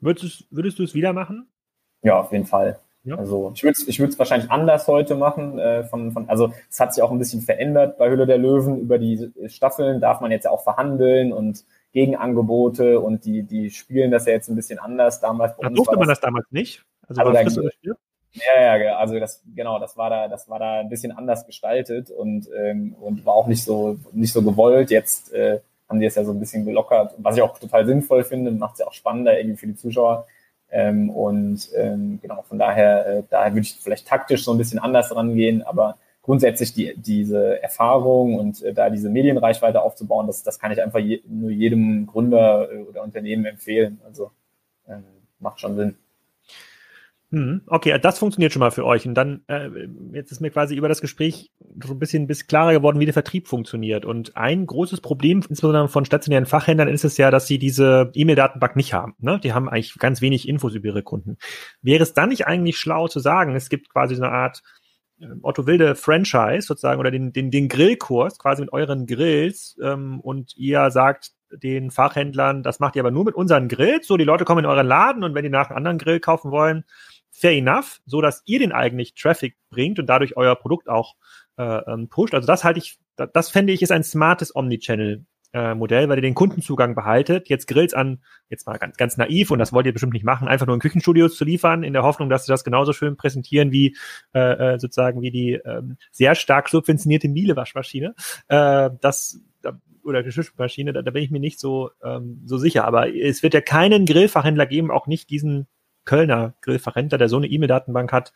Würdest, 0.00 0.44
würdest 0.50 0.78
du 0.78 0.82
es 0.82 0.94
wieder 0.94 1.12
machen? 1.12 1.46
Ja, 2.02 2.20
auf 2.20 2.32
jeden 2.32 2.46
Fall. 2.46 2.78
Ja. 3.04 3.16
Also 3.16 3.52
ich 3.54 3.62
würde 3.64 3.72
es 3.72 3.88
ich 3.88 3.98
würd's 3.98 4.18
wahrscheinlich 4.18 4.50
anders 4.50 4.86
heute 4.86 5.16
machen. 5.16 5.58
Äh, 5.58 5.84
von, 5.84 6.12
von, 6.12 6.28
also 6.28 6.52
es 6.70 6.78
hat 6.78 6.94
sich 6.94 7.02
auch 7.02 7.10
ein 7.10 7.18
bisschen 7.18 7.40
verändert 7.40 7.98
bei 7.98 8.08
Hülle 8.10 8.26
der 8.26 8.38
Löwen. 8.38 8.78
Über 8.78 8.98
die 8.98 9.32
Staffeln 9.46 10.00
darf 10.00 10.20
man 10.20 10.30
jetzt 10.30 10.44
ja 10.44 10.50
auch 10.50 10.62
verhandeln 10.62 11.32
und 11.32 11.64
Gegenangebote 11.92 13.00
und 13.00 13.24
die, 13.24 13.42
die 13.42 13.70
spielen 13.70 14.10
das 14.10 14.26
ja 14.26 14.32
jetzt 14.32 14.48
ein 14.48 14.56
bisschen 14.56 14.78
anders. 14.78 15.20
Damals 15.20 15.54
da 15.60 15.68
durfte 15.68 15.96
man 15.96 16.08
das 16.08 16.20
damals 16.20 16.46
nicht. 16.50 16.84
Also, 17.08 17.22
also 17.22 17.62
da, 17.62 17.70
ja, 18.32 18.76
ja, 18.76 18.96
also 18.96 19.18
das 19.18 19.42
genau, 19.54 19.78
das 19.78 19.96
war 19.96 20.08
da, 20.08 20.28
das 20.28 20.48
war 20.48 20.58
da 20.58 20.80
ein 20.80 20.88
bisschen 20.88 21.12
anders 21.12 21.44
gestaltet 21.44 22.10
und 22.10 22.48
ähm, 22.56 22.94
und 22.98 23.26
war 23.26 23.34
auch 23.34 23.46
nicht 23.46 23.64
so 23.64 23.98
nicht 24.12 24.32
so 24.32 24.42
gewollt. 24.42 24.90
Jetzt 24.90 25.32
äh, 25.34 25.60
haben 25.88 26.00
die 26.00 26.06
es 26.06 26.14
ja 26.14 26.24
so 26.24 26.32
ein 26.32 26.40
bisschen 26.40 26.64
gelockert, 26.64 27.14
was 27.18 27.36
ich 27.36 27.42
auch 27.42 27.58
total 27.58 27.84
sinnvoll 27.84 28.24
finde, 28.24 28.50
macht 28.52 28.74
es 28.74 28.80
ja 28.80 28.86
auch 28.86 28.94
spannender 28.94 29.38
irgendwie 29.38 29.58
für 29.58 29.66
die 29.66 29.76
Zuschauer. 29.76 30.26
Ähm, 30.72 31.10
und 31.10 31.68
ähm, 31.76 32.18
genau, 32.22 32.42
von 32.42 32.58
daher, 32.58 33.06
äh, 33.06 33.22
daher 33.28 33.52
würde 33.52 33.60
ich 33.60 33.78
vielleicht 33.78 34.08
taktisch 34.08 34.42
so 34.42 34.52
ein 34.52 34.58
bisschen 34.58 34.78
anders 34.78 35.14
rangehen, 35.14 35.62
aber 35.62 35.98
grundsätzlich 36.22 36.72
die, 36.72 36.94
diese 36.96 37.62
Erfahrung 37.62 38.36
und 38.36 38.62
äh, 38.62 38.72
da 38.72 38.88
diese 38.88 39.10
Medienreichweite 39.10 39.82
aufzubauen, 39.82 40.26
das, 40.26 40.42
das 40.42 40.58
kann 40.58 40.72
ich 40.72 40.82
einfach 40.82 41.00
je, 41.00 41.20
nur 41.26 41.50
jedem 41.50 42.06
Gründer 42.06 42.72
äh, 42.72 42.78
oder 42.78 43.02
Unternehmen 43.02 43.44
empfehlen. 43.44 44.00
Also 44.06 44.30
ähm, 44.88 45.04
macht 45.40 45.60
schon 45.60 45.76
Sinn. 45.76 45.96
Hm, 47.32 47.62
okay, 47.66 47.98
das 47.98 48.18
funktioniert 48.18 48.52
schon 48.52 48.60
mal 48.60 48.70
für 48.70 48.84
euch. 48.84 49.06
Und 49.06 49.14
dann, 49.14 49.42
äh, 49.46 49.70
jetzt 50.12 50.32
ist 50.32 50.42
mir 50.42 50.50
quasi 50.50 50.76
über 50.76 50.88
das 50.88 51.00
Gespräch 51.00 51.50
so 51.82 51.94
ein 51.94 51.98
bisschen 51.98 52.26
bis 52.26 52.46
klarer 52.46 52.74
geworden, 52.74 53.00
wie 53.00 53.06
der 53.06 53.14
Vertrieb 53.14 53.48
funktioniert. 53.48 54.04
Und 54.04 54.36
ein 54.36 54.66
großes 54.66 55.00
Problem, 55.00 55.38
insbesondere 55.38 55.88
von 55.88 56.04
stationären 56.04 56.44
Fachhändlern, 56.44 56.88
ist 56.88 57.06
es 57.06 57.16
ja, 57.16 57.30
dass 57.30 57.46
sie 57.46 57.58
diese 57.58 58.10
E-Mail-Datenbank 58.12 58.76
nicht 58.76 58.92
haben. 58.92 59.14
Ne? 59.18 59.40
Die 59.42 59.54
haben 59.54 59.70
eigentlich 59.70 59.94
ganz 59.98 60.20
wenig 60.20 60.46
Infos 60.46 60.74
über 60.74 60.88
ihre 60.88 61.02
Kunden. 61.02 61.38
Wäre 61.80 62.02
es 62.02 62.12
dann 62.12 62.28
nicht 62.28 62.46
eigentlich 62.46 62.76
schlau 62.76 63.08
zu 63.08 63.18
sagen, 63.18 63.56
es 63.56 63.70
gibt 63.70 63.88
quasi 63.88 64.14
so 64.14 64.24
eine 64.24 64.32
Art 64.32 64.62
äh, 65.18 65.28
Otto 65.40 65.66
Wilde 65.66 65.94
Franchise 65.94 66.66
sozusagen 66.66 67.00
oder 67.00 67.10
den, 67.10 67.32
den, 67.32 67.50
den 67.50 67.68
Grillkurs 67.68 68.38
quasi 68.38 68.60
mit 68.60 68.74
euren 68.74 69.06
Grills 69.06 69.78
ähm, 69.82 70.20
und 70.20 70.54
ihr 70.58 70.90
sagt 70.90 71.30
den 71.50 71.90
Fachhändlern, 71.90 72.62
das 72.62 72.78
macht 72.78 72.94
ihr 72.96 73.02
aber 73.02 73.10
nur 73.10 73.24
mit 73.24 73.34
unseren 73.34 73.68
Grills. 73.68 74.06
So, 74.06 74.18
die 74.18 74.24
Leute 74.24 74.44
kommen 74.44 74.64
in 74.64 74.70
euren 74.70 74.86
Laden 74.86 75.24
und 75.24 75.34
wenn 75.34 75.44
die 75.44 75.50
nach 75.50 75.70
einem 75.70 75.78
anderen 75.78 75.98
Grill 75.98 76.20
kaufen 76.20 76.50
wollen, 76.50 76.84
fair 77.32 77.52
enough, 77.52 78.00
so 78.06 78.20
dass 78.20 78.42
ihr 78.44 78.58
den 78.58 78.72
eigentlich 78.72 79.14
Traffic 79.14 79.56
bringt 79.70 79.98
und 79.98 80.06
dadurch 80.06 80.36
euer 80.36 80.54
Produkt 80.54 80.88
auch 80.88 81.16
äh, 81.56 81.64
ähm, 81.64 82.08
pusht. 82.08 82.34
Also 82.34 82.46
das 82.46 82.62
halte 82.62 82.78
ich, 82.78 82.98
das 83.16 83.50
fände 83.50 83.72
ich 83.72 83.82
ist 83.82 83.90
ein 83.90 84.04
smartes 84.04 84.54
Omnichannel. 84.54 85.24
Äh, 85.54 85.74
Modell, 85.74 86.08
weil 86.08 86.16
ihr 86.16 86.22
den 86.22 86.32
Kundenzugang 86.32 86.94
behaltet, 86.94 87.50
jetzt 87.50 87.66
Grills 87.66 87.92
an, 87.92 88.22
jetzt 88.48 88.66
mal 88.66 88.78
ganz, 88.78 88.96
ganz 88.96 89.18
naiv, 89.18 89.50
und 89.50 89.58
das 89.58 89.70
wollt 89.74 89.84
ihr 89.84 89.92
bestimmt 89.92 90.14
nicht 90.14 90.24
machen, 90.24 90.48
einfach 90.48 90.64
nur 90.64 90.72
in 90.72 90.80
Küchenstudios 90.80 91.36
zu 91.36 91.44
liefern, 91.44 91.82
in 91.82 91.92
der 91.92 92.04
Hoffnung, 92.04 92.30
dass 92.30 92.46
sie 92.46 92.52
das 92.52 92.64
genauso 92.64 92.94
schön 92.94 93.18
präsentieren 93.18 93.70
wie 93.70 93.94
äh, 94.32 94.38
äh 94.38 94.78
sozusagen 94.78 95.20
wie 95.20 95.30
die 95.30 95.60
ähm, 95.62 95.98
sehr 96.10 96.36
stark 96.36 96.70
subventionierte 96.70 97.28
Miele-Waschmaschine. 97.28 98.14
Äh, 98.48 98.90
das 99.02 99.42
oder 100.04 100.22
Geschirrmaschine, 100.22 100.92
da, 100.92 101.02
da 101.02 101.10
bin 101.10 101.22
ich 101.22 101.30
mir 101.30 101.40
nicht 101.40 101.60
so, 101.60 101.90
ähm, 102.02 102.42
so 102.44 102.58
sicher. 102.58 102.84
Aber 102.84 103.14
es 103.14 103.42
wird 103.42 103.54
ja 103.54 103.60
keinen 103.60 104.06
Grillfachhändler 104.06 104.66
geben, 104.66 104.90
auch 104.90 105.06
nicht 105.06 105.30
diesen 105.30 105.66
Kölner 106.04 106.54
Grillverrentler, 106.60 107.18
der 107.18 107.28
so 107.28 107.36
eine 107.36 107.46
E-Mail-Datenbank 107.46 108.12
hat 108.12 108.32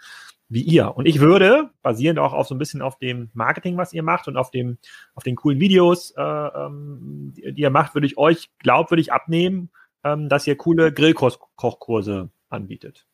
wie 0.49 0.63
ihr. 0.63 0.97
Und 0.97 1.07
ich 1.07 1.21
würde, 1.21 1.71
basierend 1.83 2.19
auch 2.19 2.33
auf 2.33 2.47
so 2.47 2.55
ein 2.55 2.59
bisschen 2.59 2.83
auf 2.83 2.99
dem 2.99 3.31
Marketing, 3.35 3.77
was 3.77 3.93
ihr 3.93 4.03
macht 4.03 4.29
und 4.29 4.37
auf 4.37 4.51
dem, 4.51 4.79
auf 5.15 5.25
den 5.25 5.37
coolen 5.37 5.59
Videos, 5.59 6.13
äh, 6.17 6.23
ähm, 6.23 7.33
die, 7.37 7.53
die, 7.53 7.63
ihr 7.63 7.71
macht, 7.71 7.95
würde 7.95 8.07
ich 8.07 8.17
euch 8.17 8.51
glaubwürdig 8.59 9.13
abnehmen, 9.13 9.71
ähm, 10.05 10.29
dass 10.29 10.47
ihr 10.47 10.57
coole 10.57 10.93
Grillkochkurse 10.93 12.31
anbietet. 12.49 13.07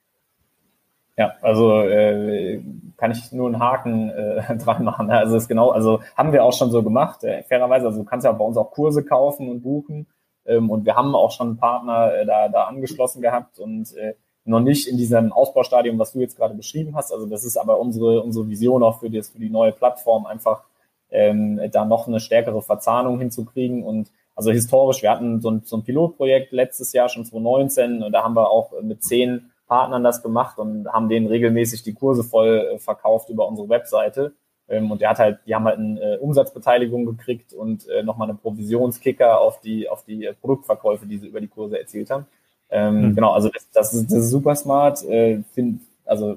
Ja, 1.17 1.35
also 1.43 1.81
äh, 1.83 2.63
kann 2.97 3.11
ich 3.11 3.33
nur 3.33 3.47
einen 3.47 3.61
Haken 3.61 4.11
äh, 4.11 4.57
dran 4.65 4.85
machen. 4.85 5.11
Also 5.11 5.37
ist 5.37 5.49
genau, 5.49 5.71
also 5.71 6.03
haben 6.17 6.33
wir 6.33 6.45
auch 6.45 6.55
schon 6.55 6.71
so 6.71 6.83
gemacht. 6.83 7.25
Äh, 7.25 7.43
fairerweise, 7.45 7.87
also 7.87 8.01
du 8.01 8.05
kannst 8.05 8.25
ja 8.25 8.33
bei 8.33 8.45
uns 8.45 8.57
auch 8.57 8.71
Kurse 8.71 9.05
kaufen 9.05 9.49
und 9.49 9.63
buchen. 9.63 10.07
Ähm, 10.45 10.71
und 10.71 10.85
wir 10.85 10.97
haben 10.97 11.15
auch 11.15 11.31
schon 11.31 11.49
einen 11.49 11.57
Partner 11.59 12.15
äh, 12.15 12.27
da, 12.27 12.49
da 12.49 12.65
angeschlossen 12.65 13.23
gehabt 13.23 13.59
und 13.59 13.95
äh, 13.97 14.15
noch 14.45 14.61
nicht 14.61 14.89
in 14.89 14.97
diesem 14.97 15.33
Ausbaustadium, 15.33 15.99
was 15.99 16.13
du 16.13 16.21
jetzt 16.21 16.37
gerade 16.37 16.55
beschrieben 16.55 16.97
hast. 16.97 17.13
Also 17.13 17.27
das 17.27 17.45
ist 17.45 17.57
aber 17.57 17.79
unsere, 17.79 18.23
unsere 18.23 18.49
Vision 18.49 18.83
auch 18.83 19.01
für, 19.01 19.11
das, 19.11 19.31
für 19.31 19.39
die 19.39 19.51
neue 19.51 19.73
Plattform, 19.73 20.27
einfach 20.27 20.65
ähm, 21.11 21.61
da 21.71 21.85
noch 21.85 22.09
eine 22.09 22.21
stärkere 22.21 22.63
Verzahnung 22.63 23.19
hinzukriegen. 23.19 23.85
Und 23.85 24.11
also 24.35 24.51
historisch, 24.51 25.03
wir 25.03 25.11
hatten 25.11 25.41
so 25.41 25.51
ein, 25.51 25.63
so 25.65 25.77
ein 25.77 25.85
Pilotprojekt 25.85 26.53
letztes 26.53 26.93
Jahr, 26.93 27.09
schon 27.09 27.25
2019, 27.25 28.03
und 28.03 28.13
da 28.13 28.25
haben 28.25 28.35
wir 28.35 28.51
auch 28.51 28.73
mit 28.81 29.05
zehn 29.05 29.51
Partnern 29.69 30.03
das 30.03 30.23
gemacht 30.23 30.59
und 30.59 30.89
haben 30.89 31.09
denen 31.09 31.27
regelmäßig 31.27 31.83
die 31.83 31.95
Kurse 31.95 32.25
voll 32.25 32.73
äh, 32.75 32.79
verkauft 32.79 33.31
über 33.31 33.47
unsere 33.47 33.69
Webseite. 33.69 34.35
Ähm, 34.69 34.91
und 34.91 35.01
der 35.01 35.11
hat 35.11 35.19
halt, 35.19 35.39
die 35.47 35.55
haben 35.55 35.65
halt 35.65 35.79
eine 35.79 36.01
äh, 36.01 36.19
Umsatzbeteiligung 36.19 37.07
gekriegt 37.07 37.53
und 37.53 37.89
äh, 37.89 38.03
nochmal 38.03 38.29
eine 38.29 38.39
Provisionskicker 38.39 39.41
auf 39.41 39.61
die, 39.61 39.89
auf 39.89 40.05
die 40.05 40.31
Produktverkäufe, 40.41 41.07
die 41.07 41.19
sie 41.19 41.29
über 41.29 41.41
die 41.41 41.49
Kurse 41.49 41.79
erzielt 41.79 42.11
haben. 42.11 42.27
Ähm, 42.73 43.11
mhm. 43.11 43.15
Genau, 43.15 43.33
also 43.33 43.51
das, 43.51 43.71
das, 43.71 43.95
ist, 43.95 44.11
das 44.11 44.25
ist 44.25 44.31
super 44.31 44.57
smart, 44.57 45.05
äh, 45.05 45.43
find, 45.53 45.83
also 46.07 46.37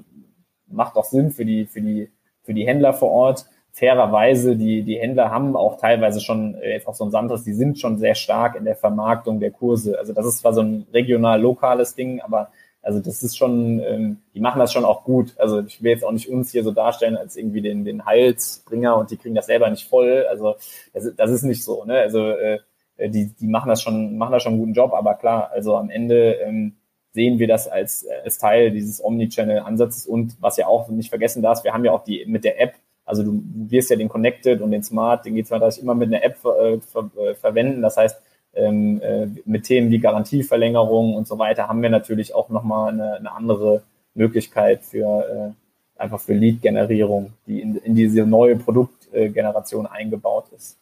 macht 0.68 0.96
auch 0.96 1.04
Sinn 1.04 1.30
für 1.30 1.44
die, 1.44 1.64
für 1.64 1.80
die, 1.80 2.10
für 2.42 2.52
die 2.54 2.66
Händler 2.66 2.92
vor 2.92 3.10
Ort. 3.10 3.46
Fairerweise, 3.72 4.56
die, 4.56 4.82
die 4.82 4.98
Händler 4.98 5.30
haben 5.30 5.56
auch 5.56 5.78
teilweise 5.78 6.20
schon, 6.20 6.54
äh, 6.56 6.72
jetzt 6.72 6.86
auch 6.86 6.94
so 6.94 7.04
ein 7.04 7.10
Santos, 7.10 7.44
die 7.44 7.54
sind 7.54 7.78
schon 7.78 7.98
sehr 7.98 8.14
stark 8.14 8.54
in 8.54 8.64
der 8.64 8.76
Vermarktung 8.76 9.40
der 9.40 9.50
Kurse. 9.50 9.98
Also 9.98 10.12
das 10.12 10.26
ist 10.26 10.38
zwar 10.38 10.52
so 10.52 10.60
ein 10.62 10.86
regional-lokales 10.92 11.94
Ding, 11.94 12.20
aber 12.20 12.50
also 12.82 13.00
das 13.00 13.22
ist 13.22 13.36
schon, 13.36 13.80
ähm, 13.80 14.18
die 14.34 14.40
machen 14.40 14.60
das 14.60 14.72
schon 14.72 14.84
auch 14.84 15.04
gut. 15.04 15.34
Also 15.38 15.60
ich 15.60 15.82
will 15.82 15.90
jetzt 15.90 16.04
auch 16.04 16.12
nicht 16.12 16.28
uns 16.28 16.52
hier 16.52 16.62
so 16.62 16.70
darstellen 16.70 17.16
als 17.16 17.36
irgendwie 17.36 17.60
den, 17.60 17.84
den 17.84 18.04
Heilsbringer 18.04 18.96
und 18.96 19.10
die 19.10 19.16
kriegen 19.16 19.34
das 19.34 19.46
selber 19.46 19.68
nicht 19.70 19.88
voll. 19.88 20.24
Also 20.30 20.54
das, 20.92 21.12
das 21.16 21.30
ist 21.30 21.42
nicht 21.42 21.64
so. 21.64 21.84
Ne? 21.84 21.98
Also 21.98 22.28
äh, 22.28 22.60
die, 22.98 23.32
die 23.38 23.46
machen 23.46 23.68
das 23.68 23.82
schon, 23.82 24.16
machen 24.16 24.32
da 24.32 24.40
schon 24.40 24.52
einen 24.52 24.60
guten 24.60 24.74
Job, 24.74 24.92
aber 24.92 25.14
klar, 25.14 25.50
also 25.52 25.76
am 25.76 25.90
Ende 25.90 26.32
ähm, 26.34 26.76
sehen 27.12 27.38
wir 27.38 27.48
das 27.48 27.68
als, 27.68 28.06
als 28.24 28.38
Teil 28.38 28.70
dieses 28.70 29.02
Omnichannel-Ansatzes 29.02 30.06
und 30.06 30.36
was 30.40 30.56
ja 30.56 30.66
auch 30.66 30.88
nicht 30.88 31.08
vergessen 31.08 31.42
darfst, 31.42 31.64
wir 31.64 31.72
haben 31.72 31.84
ja 31.84 31.92
auch 31.92 32.04
die 32.04 32.24
mit 32.26 32.44
der 32.44 32.60
App, 32.60 32.74
also 33.06 33.22
du 33.22 33.42
wirst 33.70 33.90
ja 33.90 33.96
den 33.96 34.08
Connected 34.08 34.60
und 34.60 34.70
den 34.70 34.82
Smart, 34.82 35.24
den 35.24 35.34
geht 35.34 35.50
es 35.50 35.78
immer 35.78 35.94
mit 35.94 36.12
einer 36.12 36.22
App 36.22 36.36
äh, 36.44 36.78
ver, 36.80 37.10
äh, 37.16 37.34
verwenden. 37.34 37.80
Das 37.80 37.96
heißt, 37.96 38.20
ähm, 38.54 39.00
äh, 39.00 39.28
mit 39.44 39.64
Themen 39.64 39.90
wie 39.90 39.98
Garantieverlängerung 39.98 41.14
und 41.14 41.28
so 41.28 41.38
weiter 41.38 41.68
haben 41.68 41.82
wir 41.82 41.90
natürlich 41.90 42.34
auch 42.34 42.48
nochmal 42.48 42.92
eine, 42.92 43.14
eine 43.14 43.32
andere 43.32 43.82
Möglichkeit 44.14 44.82
für 44.82 45.54
äh, 45.54 46.00
einfach 46.00 46.20
für 46.20 46.34
Lead-Generierung, 46.34 47.32
die 47.46 47.60
in, 47.60 47.76
in 47.76 47.94
diese 47.94 48.26
neue 48.26 48.56
Produktgeneration 48.56 49.86
eingebaut 49.86 50.46
ist. 50.54 50.78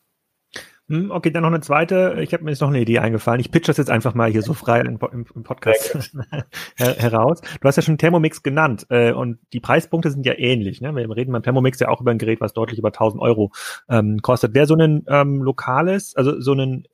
Hm, 0.88 1.10
okay, 1.10 1.30
dann 1.30 1.42
noch 1.42 1.48
eine 1.48 1.60
zweite. 1.60 2.18
Ich 2.20 2.34
habe 2.34 2.44
mir 2.44 2.50
jetzt 2.50 2.60
noch 2.60 2.68
eine 2.68 2.80
Idee 2.80 2.98
eingefallen. 2.98 3.40
Ich 3.40 3.50
pitch 3.50 3.68
das 3.68 3.78
jetzt 3.78 3.90
einfach 3.90 4.14
mal 4.14 4.30
hier 4.30 4.42
so 4.42 4.52
frei 4.52 4.80
im, 4.80 4.98
im, 5.12 5.24
im 5.34 5.42
Podcast 5.42 6.14
heraus. 6.76 7.40
Du 7.40 7.66
hast 7.66 7.76
ja 7.76 7.82
schon 7.82 7.96
Thermomix 7.96 8.42
genannt 8.42 8.86
äh, 8.90 9.12
und 9.12 9.38
die 9.54 9.60
Preispunkte 9.60 10.10
sind 10.10 10.26
ja 10.26 10.34
ähnlich. 10.36 10.82
Ne? 10.82 10.94
Wir 10.94 11.08
reden 11.16 11.32
beim 11.32 11.42
Thermomix 11.42 11.80
ja 11.80 11.88
auch 11.88 12.02
über 12.02 12.10
ein 12.10 12.18
Gerät, 12.18 12.42
was 12.42 12.52
deutlich 12.52 12.78
über 12.78 12.88
1000 12.88 13.22
Euro 13.22 13.50
ähm, 13.88 14.20
kostet. 14.20 14.52
Wäre 14.54 14.66
so 14.66 14.74
ein 14.74 15.06
ähm, 15.08 15.42
lokales, 15.42 16.16
also 16.16 16.38
so 16.38 16.52
ein 16.52 16.86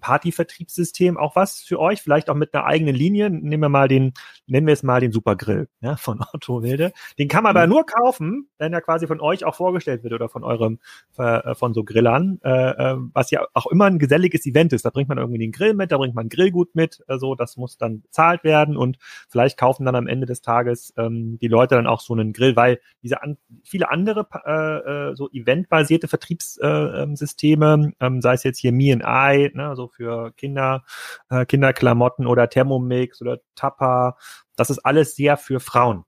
Partyvertriebssystem 0.00 1.16
auch 1.16 1.36
was 1.36 1.60
für 1.60 1.78
euch? 1.78 2.02
Vielleicht 2.02 2.28
auch 2.28 2.34
mit 2.34 2.54
einer 2.54 2.66
eigenen 2.66 2.94
Linie. 2.94 3.30
Nehmen 3.30 3.62
wir 3.62 3.68
mal 3.68 3.88
den, 3.88 4.12
nennen 4.50 4.66
wir 4.66 4.74
es 4.74 4.82
mal 4.82 5.00
den 5.00 5.12
Supergrill 5.12 5.68
ja, 5.80 5.96
von 5.96 6.20
Otto 6.32 6.62
Wilde. 6.62 6.92
Den 7.18 7.28
kann 7.28 7.42
man 7.42 7.56
aber 7.56 7.66
mhm. 7.66 7.72
nur 7.72 7.86
kaufen, 7.86 8.48
wenn 8.58 8.72
er 8.72 8.80
quasi 8.80 9.06
von 9.06 9.20
euch 9.20 9.44
auch 9.44 9.54
vorgestellt 9.54 10.02
wird 10.02 10.12
oder 10.12 10.28
von 10.28 10.44
eurem, 10.44 10.78
äh, 11.16 11.54
von 11.54 11.74
so 11.74 11.84
Grillern, 11.84 12.40
äh, 12.44 12.50
äh, 12.50 12.96
was 13.12 13.30
ja 13.30 13.46
auch 13.54 13.66
immer 13.66 13.86
ein 13.86 13.98
geselliges 13.98 14.46
Event 14.46 14.72
ist. 14.72 14.84
Da 14.84 14.90
bringt 14.90 15.08
man 15.08 15.18
irgendwie 15.18 15.38
den 15.38 15.52
Grill 15.52 15.74
mit, 15.74 15.92
da 15.92 15.98
bringt 15.98 16.14
man 16.14 16.28
Grillgut 16.28 16.74
mit, 16.74 17.02
also 17.06 17.34
das 17.34 17.56
muss 17.56 17.78
dann 17.78 18.02
bezahlt 18.02 18.44
werden 18.44 18.76
und 18.76 18.98
vielleicht 19.28 19.58
kaufen 19.58 19.84
dann 19.84 19.94
am 19.94 20.06
Ende 20.06 20.26
des 20.26 20.42
Tages 20.42 20.92
ähm, 20.96 21.38
die 21.40 21.48
Leute 21.48 21.76
dann 21.76 21.86
auch 21.86 22.00
so 22.00 22.14
einen 22.14 22.32
Grill, 22.32 22.56
weil 22.56 22.80
diese 23.02 23.22
an, 23.22 23.38
viele 23.64 23.90
andere 23.90 24.26
äh, 24.44 25.10
äh, 25.10 25.16
so 25.16 25.28
eventbasierte 25.30 26.08
Vertriebssysteme, 26.08 27.92
äh, 27.98 28.06
ähm, 28.06 28.20
sei 28.20 28.34
es 28.34 28.44
jetzt 28.44 28.58
hier 28.58 28.72
Me 28.72 28.92
and 28.92 29.04
I, 29.06 29.50
ne, 29.54 29.74
so 29.76 29.88
für 29.88 30.32
Kinder, 30.32 30.84
äh, 31.28 31.44
Kinderklamotten 31.46 32.26
oder 32.26 32.48
Thermomix 32.48 33.20
oder 33.20 33.38
Tapper. 33.54 34.16
Das 34.56 34.70
ist 34.70 34.80
alles 34.80 35.16
sehr 35.16 35.36
für 35.36 35.60
Frauen. 35.60 36.04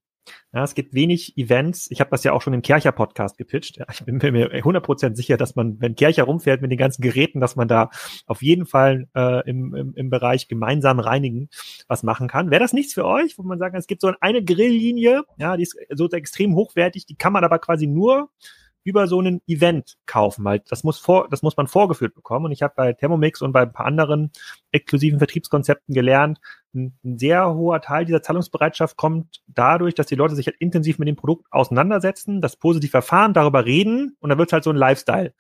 Ja, 0.53 0.63
es 0.63 0.75
gibt 0.75 0.95
wenig 0.95 1.37
Events. 1.37 1.91
Ich 1.91 2.01
habe 2.01 2.11
das 2.11 2.25
ja 2.25 2.33
auch 2.33 2.43
schon 2.43 2.53
im 2.53 2.63
Kercher-Podcast 2.63 3.39
gepitcht. 3.39 3.79
Ja, 3.79 3.87
ich 3.91 4.05
bin 4.05 4.19
mir 4.19 4.53
100% 4.53 5.17
sicher, 5.17 5.37
dass 5.37 5.57
man, 5.57 5.81
wenn 5.81 5.97
Kercher 5.97 6.25
rumfährt 6.25 6.63
mit 6.63 6.71
den 6.71 6.79
ganzen 6.79 7.03
Geräten, 7.03 7.41
dass 7.41 7.57
man 7.57 7.69
da 7.69 7.91
auf 8.27 8.43
jeden 8.43 8.67
Fall 8.67 9.09
äh, 9.15 9.49
im, 9.49 9.75
im, 9.75 9.95
im 9.95 10.11
Bereich 10.11 10.49
gemeinsam 10.49 11.01
reinigen 11.01 11.49
was 11.89 12.03
machen 12.03 12.29
kann. 12.29 12.51
Wäre 12.51 12.61
das 12.61 12.73
nichts 12.73 12.95
für 12.95 13.05
euch, 13.05 13.39
wo 13.39 13.43
man 13.43 13.59
sagen, 13.59 13.77
es 13.77 13.87
gibt 13.87 14.03
so 14.03 14.13
eine 14.21 14.45
Grilllinie, 14.45 15.25
ja, 15.39 15.57
die 15.57 15.63
ist 15.65 15.77
so 15.91 16.09
extrem 16.09 16.55
hochwertig, 16.55 17.07
die 17.07 17.17
kann 17.17 17.33
man 17.33 17.45
aber 17.45 17.59
quasi 17.59 17.87
nur 17.87 18.31
über 18.85 19.07
so 19.07 19.21
einen 19.21 19.41
Event 19.47 19.97
kaufen, 20.07 20.45
weil 20.45 20.61
das 20.69 20.83
muss 20.83 20.99
vor, 20.99 21.29
das 21.31 21.43
muss 21.43 21.57
man 21.57 21.69
vorgeführt 21.69 22.15
bekommen. 22.15 22.47
Und 22.47 22.53
ich 22.53 22.63
habe 22.63 22.75
bei 22.77 22.93
Thermomix 22.93 23.41
und 23.41 23.53
bei 23.53 23.63
ein 23.63 23.73
paar 23.73 23.87
anderen 23.87 24.33
exklusiven 24.73 25.19
Vertriebskonzepten 25.19 25.95
gelernt, 25.95 26.41
ein, 26.75 26.99
sehr 27.03 27.55
hoher 27.55 27.81
Teil 27.81 28.05
dieser 28.05 28.23
Zahlungsbereitschaft 28.23 28.97
kommt 28.97 29.43
dadurch, 29.47 29.95
dass 29.95 30.07
die 30.07 30.15
Leute 30.15 30.35
sich 30.35 30.47
halt 30.47 30.57
intensiv 30.59 30.99
mit 30.99 31.09
dem 31.09 31.17
Produkt 31.17 31.47
auseinandersetzen, 31.51 32.41
das 32.41 32.57
positiv 32.57 32.95
erfahren, 32.95 33.35
darüber 33.35 33.65
reden 33.65 34.17
und 34.21 34.31
dann 34.31 34.39
wird 34.39 34.53
halt 34.53 34.65
so 34.65 34.71
ein 34.71 34.77
Lifestyle. 34.77 35.35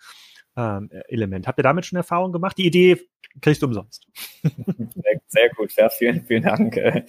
Ähm, 0.54 0.90
Element. 1.08 1.46
Habt 1.46 1.58
ihr 1.58 1.62
damit 1.62 1.86
schon 1.86 1.96
Erfahrung 1.96 2.30
gemacht? 2.30 2.58
Die 2.58 2.66
Idee 2.66 3.00
kriegst 3.40 3.62
du 3.62 3.66
umsonst. 3.66 4.06
Sehr, 5.28 5.48
gut, 5.56 5.72
ja, 5.76 5.88
vielen, 5.88 6.22
vielen 6.26 6.42
Dank. 6.42 6.76
ähm, 6.76 7.02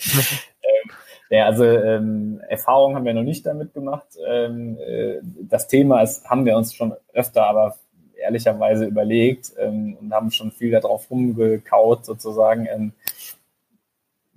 ja, 1.30 1.48
also 1.48 1.66
ähm, 1.66 2.40
Erfahrungen 2.48 2.96
haben 2.96 3.06
wir 3.06 3.14
noch 3.14 3.24
nicht 3.24 3.46
damit 3.46 3.74
gemacht. 3.74 4.08
Ähm, 4.26 4.78
äh, 4.78 5.20
das 5.42 5.68
Thema 5.68 6.02
ist, 6.02 6.30
haben 6.30 6.46
wir 6.46 6.56
uns 6.56 6.74
schon 6.74 6.94
öfter, 7.12 7.46
aber 7.46 7.76
ehrlicherweise 8.16 8.86
überlegt 8.86 9.52
ähm, 9.58 9.98
und 10.00 10.14
haben 10.14 10.32
schon 10.32 10.52
viel 10.52 10.72
darauf 10.72 11.12
rumgekaut 11.12 12.06
sozusagen. 12.06 12.94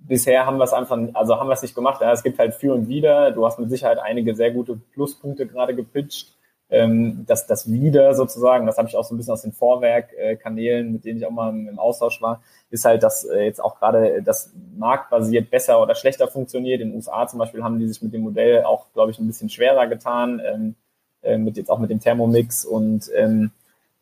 Bisher 0.08 0.46
haben 0.46 0.58
wir 0.58 0.64
es 0.64 0.72
einfach, 0.72 0.98
also 1.14 1.38
haben 1.38 1.48
wir 1.48 1.54
es 1.54 1.62
nicht 1.62 1.74
gemacht. 1.74 2.00
Ja, 2.00 2.12
es 2.12 2.22
gibt 2.22 2.38
halt 2.38 2.54
für 2.54 2.74
und 2.74 2.88
wieder. 2.88 3.32
Du 3.32 3.44
hast 3.44 3.58
mit 3.58 3.70
Sicherheit 3.70 3.98
einige 3.98 4.34
sehr 4.34 4.50
gute 4.50 4.76
Pluspunkte 4.76 5.46
gerade 5.46 5.74
gepitcht. 5.74 6.36
Ähm, 6.68 7.24
dass 7.26 7.46
das 7.46 7.70
wieder 7.70 8.12
sozusagen, 8.14 8.66
das 8.66 8.76
habe 8.76 8.88
ich 8.88 8.96
auch 8.96 9.04
so 9.04 9.14
ein 9.14 9.18
bisschen 9.18 9.34
aus 9.34 9.42
den 9.42 9.52
Vorwerkkanälen, 9.52 10.92
mit 10.92 11.04
denen 11.04 11.18
ich 11.18 11.26
auch 11.26 11.30
mal 11.30 11.50
im 11.50 11.78
Austausch 11.78 12.20
war, 12.20 12.42
ist 12.70 12.84
halt, 12.84 13.04
dass 13.04 13.24
äh, 13.24 13.44
jetzt 13.44 13.62
auch 13.62 13.78
gerade 13.78 14.20
das 14.24 14.52
marktbasiert 14.76 15.48
besser 15.48 15.80
oder 15.80 15.94
schlechter 15.94 16.26
funktioniert. 16.26 16.80
In 16.80 16.88
den 16.88 16.96
USA 16.96 17.28
zum 17.28 17.38
Beispiel 17.38 17.62
haben 17.62 17.78
die 17.78 17.86
sich 17.86 18.02
mit 18.02 18.12
dem 18.12 18.22
Modell 18.22 18.64
auch, 18.64 18.86
glaube 18.94 19.12
ich, 19.12 19.20
ein 19.20 19.28
bisschen 19.28 19.48
schwerer 19.48 19.86
getan, 19.86 20.42
ähm, 20.44 20.74
äh, 21.22 21.38
mit 21.38 21.56
jetzt 21.56 21.70
auch 21.70 21.78
mit 21.78 21.90
dem 21.90 22.00
Thermomix 22.00 22.64
und 22.64 23.10
ähm, 23.14 23.52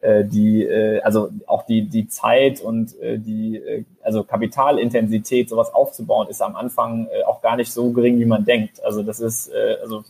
äh, 0.05 0.25
die, 0.25 0.63
äh, 0.65 1.01
also 1.01 1.31
auch 1.47 1.63
die, 1.65 1.89
die 1.89 2.09
Zeit 2.09 2.61
und 2.61 3.01
äh, 3.01 3.19
die, 3.19 3.57
äh, 3.57 3.85
also 4.03 4.23
Kapitalintensität, 4.23 5.49
sowas 5.49 5.73
aufzubauen, 5.73 6.29
ist 6.29 6.43
am 6.43 6.57
Anfang 6.57 7.07
äh, 7.07 7.25
auch 7.25 7.41
gar 7.41 7.57
nicht 7.57 7.73
so 7.73 7.91
gering, 7.91 8.19
wie 8.19 8.27
man 8.27 8.45
denkt. 8.45 8.85
Also 8.85 9.03
das 9.03 9.21
ist, 9.21 9.49
äh, 9.49 9.79
also 9.81 10.05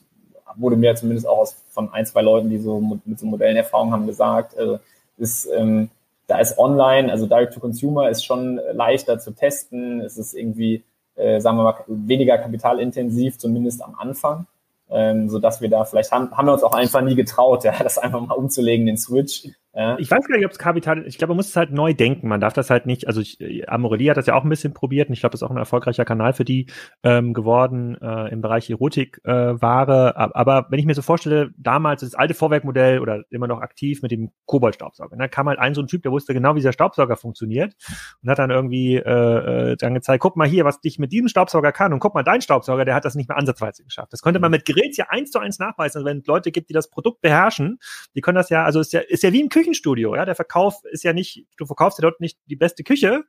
wurde 0.57 0.77
mir 0.77 0.97
zumindest 0.97 1.29
auch 1.29 1.39
aus, 1.39 1.57
von 1.69 1.93
ein, 1.93 2.07
zwei 2.07 2.23
Leuten, 2.23 2.51
die 2.51 2.59
so 2.59 2.81
mit 3.05 3.19
so 3.19 3.27
Modellen 3.27 3.57
Erfahrung 3.57 3.93
haben, 3.93 4.07
gesagt, 4.09 4.59
also 4.59 4.81
ist, 5.17 5.49
ähm, 5.55 5.91
da 6.27 6.39
ist 6.41 6.59
online, 6.59 7.13
also 7.13 7.27
Direct 7.27 7.55
to 7.55 7.61
Consumer 7.61 8.09
ist 8.09 8.25
schon 8.25 8.61
leichter 8.73 9.21
zu 9.21 9.31
testen. 9.31 10.01
Es 10.01 10.19
ist 10.19 10.35
irgendwie, 10.35 10.83
äh, 11.15 11.39
sagen 11.41 11.57
wir 11.57 11.63
mal, 11.63 11.77
weniger 11.87 12.39
kapitalintensiv, 12.39 13.39
zumindest 13.39 13.81
am 13.81 13.95
Anfang. 13.95 14.47
Ähm, 14.91 15.29
so 15.29 15.39
dass 15.39 15.61
wir 15.61 15.71
da 15.71 15.85
vielleicht 15.85 16.11
haben, 16.11 16.37
haben 16.37 16.47
wir 16.47 16.53
uns 16.53 16.63
auch 16.65 16.75
einfach 16.75 17.01
nie 17.01 17.15
getraut, 17.15 17.63
ja, 17.65 17.81
das 17.81 17.99
einfach 17.99 18.21
mal 18.21 18.35
umzulegen, 18.35 18.87
den 18.87 18.99
Switch. 18.99 19.49
Ja. 19.75 19.99
Ich 19.99 20.11
weiß 20.11 20.27
gar 20.29 20.37
nicht, 20.37 20.47
ob 20.47 20.53
es 20.53 20.59
Kapital, 20.59 21.05
ich 21.07 21.19
glaube, 21.19 21.33
man 21.33 21.39
muss 21.39 21.49
es 21.49 21.57
halt 21.57 21.73
neu 21.73 21.95
denken. 21.95 22.29
Man 22.29 22.41
darf 22.41 22.53
das 22.53 22.71
halt 22.71 22.87
nicht, 22.87 23.09
also 23.09 23.21
ich, 23.21 23.39
Amorelie 23.69 24.11
hat 24.11 24.17
das 24.17 24.27
ja 24.27 24.35
auch 24.35 24.45
ein 24.45 24.49
bisschen 24.49 24.73
probiert 24.73 25.09
und 25.09 25.15
ich 25.15 25.21
glaube, 25.21 25.33
das 25.33 25.43
ist 25.43 25.47
auch 25.47 25.51
ein 25.51 25.57
erfolgreicher 25.57 26.05
Kanal 26.05 26.33
für 26.33 26.45
die 26.45 26.67
ähm, 27.03 27.35
geworden 27.35 28.01
äh, 28.01 28.31
im 28.33 28.41
Bereich 28.41 28.71
Erotikware. 28.71 30.15
Äh, 30.17 30.29
aber 30.35 30.67
wenn 30.71 30.79
ich 30.79 30.87
mir 30.87 30.95
so 30.95 31.03
vorstelle, 31.03 31.51
damals 31.59 32.03
das 32.03 32.15
alte 32.15 32.35
Vorwerkmodell 32.35 33.01
oder 33.01 33.25
immer 33.31 33.49
noch 33.49 33.61
aktiv 33.61 34.03
mit 34.03 34.13
dem 34.13 34.31
Koboldstaubsauger, 34.47 35.17
da 35.17 35.27
kam 35.27 35.49
halt 35.49 35.59
ein 35.59 35.75
so 35.75 35.83
ein 35.83 35.89
Typ, 35.89 36.03
der 36.03 36.13
wusste 36.13 36.35
genau, 36.35 36.55
wie 36.55 36.61
dieser 36.61 36.73
Staubsauger 36.73 37.17
funktioniert 37.17 37.75
und 38.23 38.31
hat 38.31 38.39
dann 38.39 38.51
irgendwie 38.51 38.97
äh, 38.97 39.73
äh, 39.73 39.77
dann 39.77 39.95
gezeigt, 39.95 40.23
guck 40.23 40.37
mal 40.37 40.47
hier, 40.47 40.65
was 40.65 40.81
dich 40.81 41.01
mit 41.01 41.11
diesem 41.11 41.27
Staubsauger 41.27 41.73
kann 41.73 41.93
und 41.93 41.99
guck 41.99 42.15
mal, 42.15 42.23
dein 42.23 42.43
Staubsauger, 42.43 42.85
der 42.85 42.95
hat 42.95 43.05
das 43.05 43.17
nicht 43.17 43.29
mehr 43.29 43.39
ansatzweise 43.39 43.83
geschafft. 43.83 44.13
Das 44.13 44.23
könnte 44.23 44.39
man 44.39 44.53
mit 44.53 44.65
Gerät 44.65 44.97
ja 44.97 45.07
eins 45.09 45.33
zu 45.33 45.41
eins 45.41 45.59
nachweisen. 45.59 45.99
Also 45.99 46.07
wenn 46.07 46.19
es 46.19 46.27
Leute 46.27 46.53
gibt, 46.53 46.69
die 46.69 46.75
das 46.75 46.91
Produkt 46.91 47.21
beherrschen, 47.21 47.79
die 48.15 48.21
können 48.21 48.37
das 48.37 48.51
ja, 48.51 48.65
also 48.65 48.79
ist 48.79 48.93
ja, 48.93 49.01
ist 49.01 49.23
ja 49.23 49.33
wie 49.33 49.41
im 49.41 49.49
Küchen 49.49 49.64
Küchenstudio. 49.65 50.15
Ja, 50.15 50.25
der 50.25 50.35
Verkauf 50.35 50.85
ist 50.85 51.05
ja 51.05 51.13
nicht, 51.13 51.47
du 51.57 51.67
verkaufst 51.67 51.99
ja 51.99 52.03
dort 52.03 52.21
nicht 52.21 52.39
die 52.47 52.57
beste 52.57 52.85
Küche, 52.85 53.25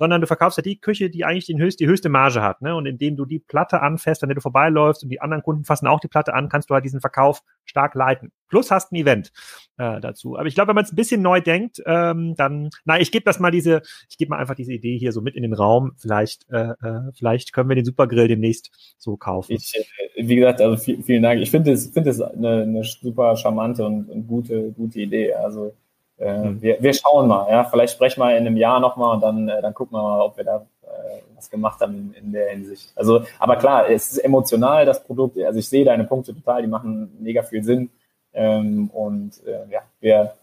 sondern 0.00 0.22
du 0.22 0.26
verkaufst 0.26 0.56
ja 0.56 0.62
die 0.62 0.80
Küche, 0.80 1.10
die 1.10 1.26
eigentlich 1.26 1.44
den 1.44 1.60
höchst, 1.60 1.78
die 1.78 1.86
höchste 1.86 2.08
Marge 2.08 2.40
hat. 2.40 2.62
Ne? 2.62 2.74
Und 2.74 2.86
indem 2.86 3.16
du 3.16 3.26
die 3.26 3.38
Platte 3.38 3.82
anfährst, 3.82 4.22
an 4.22 4.30
der 4.30 4.34
du 4.36 4.40
vorbeiläufst 4.40 5.02
und 5.02 5.10
die 5.10 5.20
anderen 5.20 5.42
Kunden 5.42 5.64
fassen 5.66 5.86
auch 5.86 6.00
die 6.00 6.08
Platte 6.08 6.32
an, 6.32 6.48
kannst 6.48 6.70
du 6.70 6.74
halt 6.74 6.86
diesen 6.86 7.02
Verkauf 7.02 7.42
stark 7.66 7.94
leiten. 7.94 8.32
Plus 8.48 8.70
hast 8.70 8.92
ein 8.92 8.96
Event 8.96 9.30
äh, 9.76 10.00
dazu. 10.00 10.38
Aber 10.38 10.46
ich 10.46 10.54
glaube, 10.54 10.68
wenn 10.68 10.74
man 10.74 10.84
es 10.84 10.92
ein 10.92 10.96
bisschen 10.96 11.20
neu 11.20 11.42
denkt, 11.42 11.82
ähm, 11.84 12.34
dann, 12.34 12.70
na, 12.86 12.98
ich 12.98 13.12
gebe 13.12 13.26
das 13.26 13.40
mal 13.40 13.50
diese, 13.50 13.82
ich 14.08 14.16
gebe 14.16 14.30
mal 14.30 14.38
einfach 14.38 14.54
diese 14.54 14.72
Idee 14.72 14.96
hier 14.96 15.12
so 15.12 15.20
mit 15.20 15.36
in 15.36 15.42
den 15.42 15.52
Raum. 15.52 15.92
Vielleicht, 15.98 16.48
äh, 16.50 16.70
äh, 16.82 17.12
vielleicht 17.12 17.52
können 17.52 17.68
wir 17.68 17.76
den 17.76 17.84
Supergrill 17.84 18.26
demnächst 18.26 18.70
so 18.96 19.18
kaufen. 19.18 19.52
Ich, 19.52 19.74
äh, 19.76 20.26
wie 20.26 20.36
gesagt, 20.36 20.62
also 20.62 20.78
vielen 20.78 21.22
Dank. 21.22 21.42
Ich 21.42 21.50
finde 21.50 21.72
es, 21.72 21.88
finde 21.88 22.08
es 22.08 22.22
eine, 22.22 22.62
eine 22.62 22.84
super 22.84 23.36
charmante 23.36 23.84
und, 23.84 24.08
und 24.08 24.26
gute, 24.26 24.72
gute 24.72 24.98
Idee. 24.98 25.34
Also 25.34 25.74
äh, 26.20 26.42
hm. 26.42 26.62
wir, 26.62 26.82
wir 26.82 26.92
schauen 26.92 27.28
mal, 27.28 27.50
ja. 27.50 27.64
Vielleicht 27.64 27.94
sprechen 27.94 28.20
wir 28.20 28.36
in 28.36 28.46
einem 28.46 28.56
Jahr 28.56 28.78
nochmal 28.78 29.14
und 29.14 29.22
dann, 29.22 29.48
äh, 29.48 29.62
dann 29.62 29.74
gucken 29.74 29.96
wir 29.96 30.02
mal, 30.02 30.20
ob 30.20 30.36
wir 30.36 30.44
da 30.44 30.66
äh, 30.82 31.20
was 31.34 31.50
gemacht 31.50 31.80
haben 31.80 32.14
in, 32.20 32.32
der 32.32 32.50
Hinsicht. 32.50 32.92
Also, 32.94 33.24
aber 33.38 33.56
klar, 33.56 33.88
es 33.88 34.12
ist 34.12 34.18
emotional, 34.18 34.84
das 34.84 35.02
Produkt. 35.02 35.38
Also 35.38 35.58
ich 35.58 35.68
sehe 35.68 35.84
deine 35.84 36.04
Punkte 36.04 36.34
total, 36.34 36.62
die 36.62 36.68
machen 36.68 37.16
mega 37.20 37.42
viel 37.42 37.64
Sinn. 37.64 37.90
Ähm, 38.34 38.90
und 38.90 39.44
äh, 39.46 39.70
ja, 39.70 39.80
wir, 40.00 40.34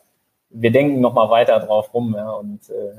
wir 0.49 0.71
denken 0.71 0.99
nochmal 0.99 1.30
weiter 1.30 1.59
drauf 1.59 1.93
rum, 1.93 2.15
ja, 2.17 2.32
und 2.32 2.69
äh, 2.69 2.97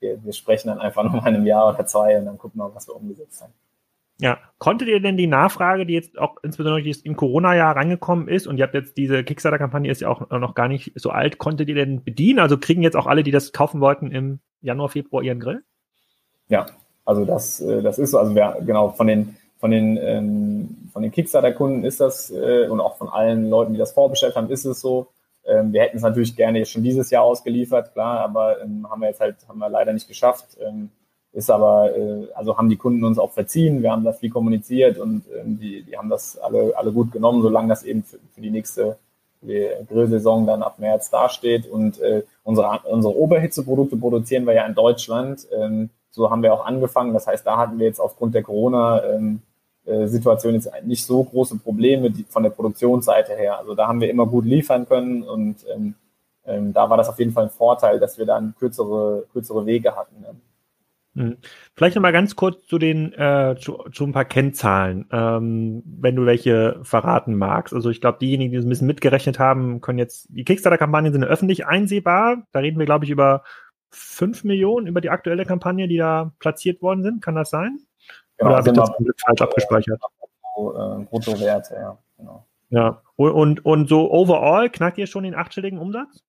wir, 0.00 0.22
wir 0.24 0.32
sprechen 0.32 0.68
dann 0.68 0.80
einfach 0.80 1.04
noch 1.04 1.12
mal 1.12 1.28
in 1.28 1.36
einem 1.36 1.46
Jahr 1.46 1.68
oder 1.68 1.86
zwei 1.86 2.18
und 2.18 2.26
dann 2.26 2.36
gucken 2.36 2.60
wir, 2.60 2.74
was 2.74 2.88
wir 2.88 2.96
umgesetzt 2.96 3.42
haben. 3.42 3.52
Ja, 4.20 4.38
konntet 4.58 4.88
ihr 4.88 5.00
denn 5.00 5.16
die 5.16 5.28
Nachfrage, 5.28 5.86
die 5.86 5.94
jetzt 5.94 6.18
auch 6.18 6.36
insbesondere 6.42 6.80
jetzt 6.80 7.06
im 7.06 7.14
Corona-Jahr 7.14 7.76
rangekommen 7.76 8.26
ist 8.26 8.48
und 8.48 8.58
ihr 8.58 8.64
habt 8.64 8.74
jetzt 8.74 8.96
diese 8.96 9.22
Kickstarter-Kampagne 9.22 9.90
ist 9.90 10.00
ja 10.00 10.08
auch 10.08 10.28
noch 10.30 10.56
gar 10.56 10.66
nicht 10.66 10.92
so 10.96 11.10
alt, 11.10 11.38
konntet 11.38 11.68
ihr 11.68 11.76
denn 11.76 12.02
bedienen? 12.02 12.40
Also 12.40 12.58
kriegen 12.58 12.82
jetzt 12.82 12.96
auch 12.96 13.06
alle, 13.06 13.22
die 13.22 13.30
das 13.30 13.52
kaufen 13.52 13.80
wollten, 13.80 14.10
im 14.10 14.40
Januar, 14.60 14.88
Februar 14.88 15.22
ihren 15.22 15.38
Grill? 15.38 15.62
Ja, 16.48 16.66
also 17.04 17.24
das, 17.24 17.60
äh, 17.60 17.80
das 17.80 17.98
ist 17.98 18.10
so. 18.10 18.18
Also 18.18 18.34
wir, 18.34 18.56
genau, 18.66 18.88
von 18.90 19.06
den, 19.06 19.36
von 19.58 19.70
den, 19.70 19.96
ähm, 19.96 20.88
von 20.92 21.02
den 21.02 21.12
Kickstarter-Kunden 21.12 21.84
ist 21.84 22.00
das 22.00 22.30
äh, 22.30 22.66
und 22.68 22.80
auch 22.80 22.96
von 22.96 23.08
allen 23.08 23.48
Leuten, 23.48 23.72
die 23.72 23.78
das 23.78 23.92
vorbestellt 23.92 24.34
haben, 24.34 24.50
ist 24.50 24.64
es 24.64 24.80
so. 24.80 25.08
Ähm, 25.46 25.72
wir 25.72 25.82
hätten 25.82 25.96
es 25.96 26.02
natürlich 26.02 26.34
gerne 26.34 26.66
schon 26.66 26.82
dieses 26.82 27.10
Jahr 27.10 27.22
ausgeliefert, 27.22 27.92
klar, 27.92 28.20
aber 28.20 28.60
ähm, 28.60 28.86
haben 28.90 29.00
wir 29.00 29.08
jetzt 29.08 29.20
halt, 29.20 29.36
haben 29.48 29.58
wir 29.58 29.68
leider 29.68 29.92
nicht 29.92 30.08
geschafft. 30.08 30.58
Ähm, 30.60 30.90
ist 31.32 31.50
aber, 31.50 31.96
äh, 31.96 32.28
also 32.34 32.56
haben 32.56 32.68
die 32.68 32.76
Kunden 32.76 33.04
uns 33.04 33.18
auch 33.18 33.32
verziehen, 33.32 33.82
wir 33.82 33.92
haben 33.92 34.04
das 34.04 34.18
viel 34.18 34.30
kommuniziert 34.30 34.98
und 34.98 35.24
ähm, 35.38 35.58
die, 35.58 35.82
die 35.82 35.96
haben 35.96 36.08
das 36.08 36.38
alle, 36.38 36.76
alle 36.76 36.92
gut 36.92 37.12
genommen, 37.12 37.42
solange 37.42 37.68
das 37.68 37.84
eben 37.84 38.02
für, 38.02 38.18
für 38.34 38.40
die 38.40 38.50
nächste 38.50 38.98
Grillsaison 39.40 40.46
dann 40.46 40.62
ab 40.62 40.78
März 40.78 41.10
dasteht. 41.10 41.68
Und 41.68 42.00
äh, 42.00 42.22
unsere, 42.42 42.80
unsere 42.90 43.16
Oberhitzeprodukte 43.16 43.96
produzieren 43.96 44.46
wir 44.46 44.54
ja 44.54 44.66
in 44.66 44.74
Deutschland. 44.74 45.46
Ähm, 45.56 45.90
so 46.10 46.30
haben 46.30 46.42
wir 46.42 46.52
auch 46.52 46.66
angefangen. 46.66 47.14
Das 47.14 47.26
heißt, 47.26 47.46
da 47.46 47.56
hatten 47.56 47.78
wir 47.78 47.86
jetzt 47.86 48.00
aufgrund 48.00 48.34
der 48.34 48.42
Corona-Situation 48.42 50.54
ähm, 50.54 50.56
äh, 50.56 50.58
jetzt 50.58 50.84
nicht 50.84 51.04
so 51.04 51.22
große 51.22 51.58
Probleme 51.58 52.10
die, 52.10 52.24
von 52.24 52.42
der 52.42 52.50
Produktionsseite 52.50 53.36
her. 53.36 53.58
Also 53.58 53.74
da 53.74 53.86
haben 53.86 54.00
wir 54.00 54.10
immer 54.10 54.26
gut 54.26 54.44
liefern 54.44 54.88
können 54.88 55.22
und 55.22 55.64
ähm, 55.72 55.94
ähm, 56.44 56.72
da 56.72 56.88
war 56.88 56.96
das 56.96 57.08
auf 57.08 57.18
jeden 57.18 57.32
Fall 57.32 57.44
ein 57.44 57.50
Vorteil, 57.50 58.00
dass 58.00 58.18
wir 58.18 58.26
dann 58.26 58.54
kürzere, 58.58 59.26
kürzere 59.32 59.66
Wege 59.66 59.94
hatten. 59.94 60.22
Ne? 60.22 60.34
Mhm. 61.18 61.36
Vielleicht 61.74 61.96
noch 61.96 62.02
mal 62.02 62.12
ganz 62.12 62.36
kurz 62.36 62.64
zu 62.66 62.78
den 62.78 63.12
äh, 63.12 63.56
zu, 63.58 63.84
zu 63.92 64.04
ein 64.04 64.12
paar 64.12 64.24
Kennzahlen, 64.24 65.08
ähm, 65.10 65.82
wenn 65.84 66.14
du 66.14 66.26
welche 66.26 66.78
verraten 66.82 67.34
magst. 67.34 67.74
Also 67.74 67.90
ich 67.90 68.00
glaube, 68.00 68.18
diejenigen, 68.20 68.52
die 68.52 68.58
ein 68.58 68.68
bisschen 68.68 68.86
mitgerechnet 68.86 69.40
haben, 69.40 69.80
können 69.80 69.98
jetzt 69.98 70.28
die 70.30 70.44
Kickstarter-Kampagnen 70.44 71.12
sind 71.12 71.24
öffentlich 71.24 71.66
einsehbar. 71.66 72.44
Da 72.52 72.60
reden 72.60 72.78
wir, 72.78 72.86
glaube 72.86 73.04
ich, 73.04 73.10
über 73.10 73.42
fünf 73.90 74.44
Millionen 74.44 74.86
über 74.86 75.00
die 75.00 75.10
aktuelle 75.10 75.44
Kampagne, 75.44 75.88
die 75.88 75.96
da 75.96 76.32
platziert 76.38 76.82
worden 76.82 77.02
sind. 77.02 77.20
Kann 77.20 77.34
das 77.34 77.50
sein? 77.50 77.78
Genau, 78.36 78.50
Oder 78.50 78.58
habe 78.58 78.70
ich 78.70 78.76
das 78.76 78.90
falsch 79.26 79.42
abgespeichert? 79.42 80.00
Brutto, 80.54 81.00
äh, 81.00 81.04
Bruttowerte, 81.04 81.74
ja. 81.74 81.98
Genau. 82.16 82.46
Ja, 82.70 83.02
und, 83.16 83.32
und, 83.32 83.64
und 83.64 83.88
so 83.88 84.12
overall 84.12 84.70
knackt 84.70 84.98
ihr 84.98 85.08
schon 85.08 85.24
den 85.24 85.34
achtstelligen 85.34 85.78
Umsatz? 85.80 86.22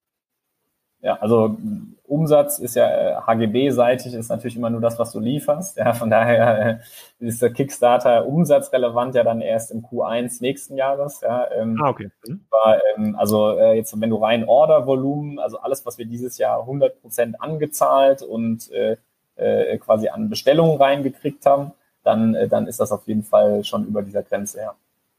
Ja, 1.02 1.16
also 1.16 1.58
Umsatz 2.04 2.60
ist 2.60 2.76
ja 2.76 3.26
HGB-seitig, 3.26 4.14
äh, 4.14 4.20
ist 4.20 4.30
natürlich 4.30 4.58
immer 4.58 4.70
nur 4.70 4.82
das, 4.82 5.00
was 5.00 5.12
du 5.12 5.20
lieferst. 5.20 5.78
Ja, 5.78 5.94
von 5.94 6.10
daher 6.10 6.82
äh, 7.20 7.26
ist 7.26 7.42
der 7.42 7.54
Kickstarter 7.54 8.26
umsatzrelevant 8.26 9.16
ja 9.16 9.24
dann 9.24 9.42
erst 9.42 9.72
im 9.72 9.82
Q1 9.82 10.42
nächsten 10.42 10.76
Jahres. 10.76 11.22
Ja, 11.22 11.50
ähm, 11.52 11.80
ah, 11.82 11.90
okay. 11.90 12.10
Mhm. 12.28 12.42
Aber, 12.50 12.82
ähm, 12.96 13.16
also 13.16 13.58
äh, 13.58 13.76
jetzt, 13.76 14.00
wenn 14.00 14.10
du 14.10 14.18
rein 14.18 14.44
Ordervolumen, 14.44 15.40
also 15.40 15.60
alles, 15.60 15.86
was 15.86 15.98
wir 15.98 16.06
dieses 16.06 16.38
Jahr 16.38 16.62
100 16.62 17.02
Prozent 17.02 17.42
angezahlt 17.42 18.22
und 18.22 18.70
äh, 18.72 18.98
äh, 19.36 19.78
quasi 19.78 20.10
an 20.10 20.30
Bestellungen 20.30 20.82
reingekriegt 20.82 21.46
haben, 21.46 21.72
dann, 22.04 22.36
äh, 22.36 22.50
dann 22.50 22.68
ist 22.68 22.82
das 22.82 22.92
auf 22.92 23.08
jeden 23.08 23.24
Fall 23.24 23.64
schon 23.64 23.86
über 23.86 24.02
dieser 24.02 24.24
Grenze, 24.24 24.60
ja. 24.60 24.76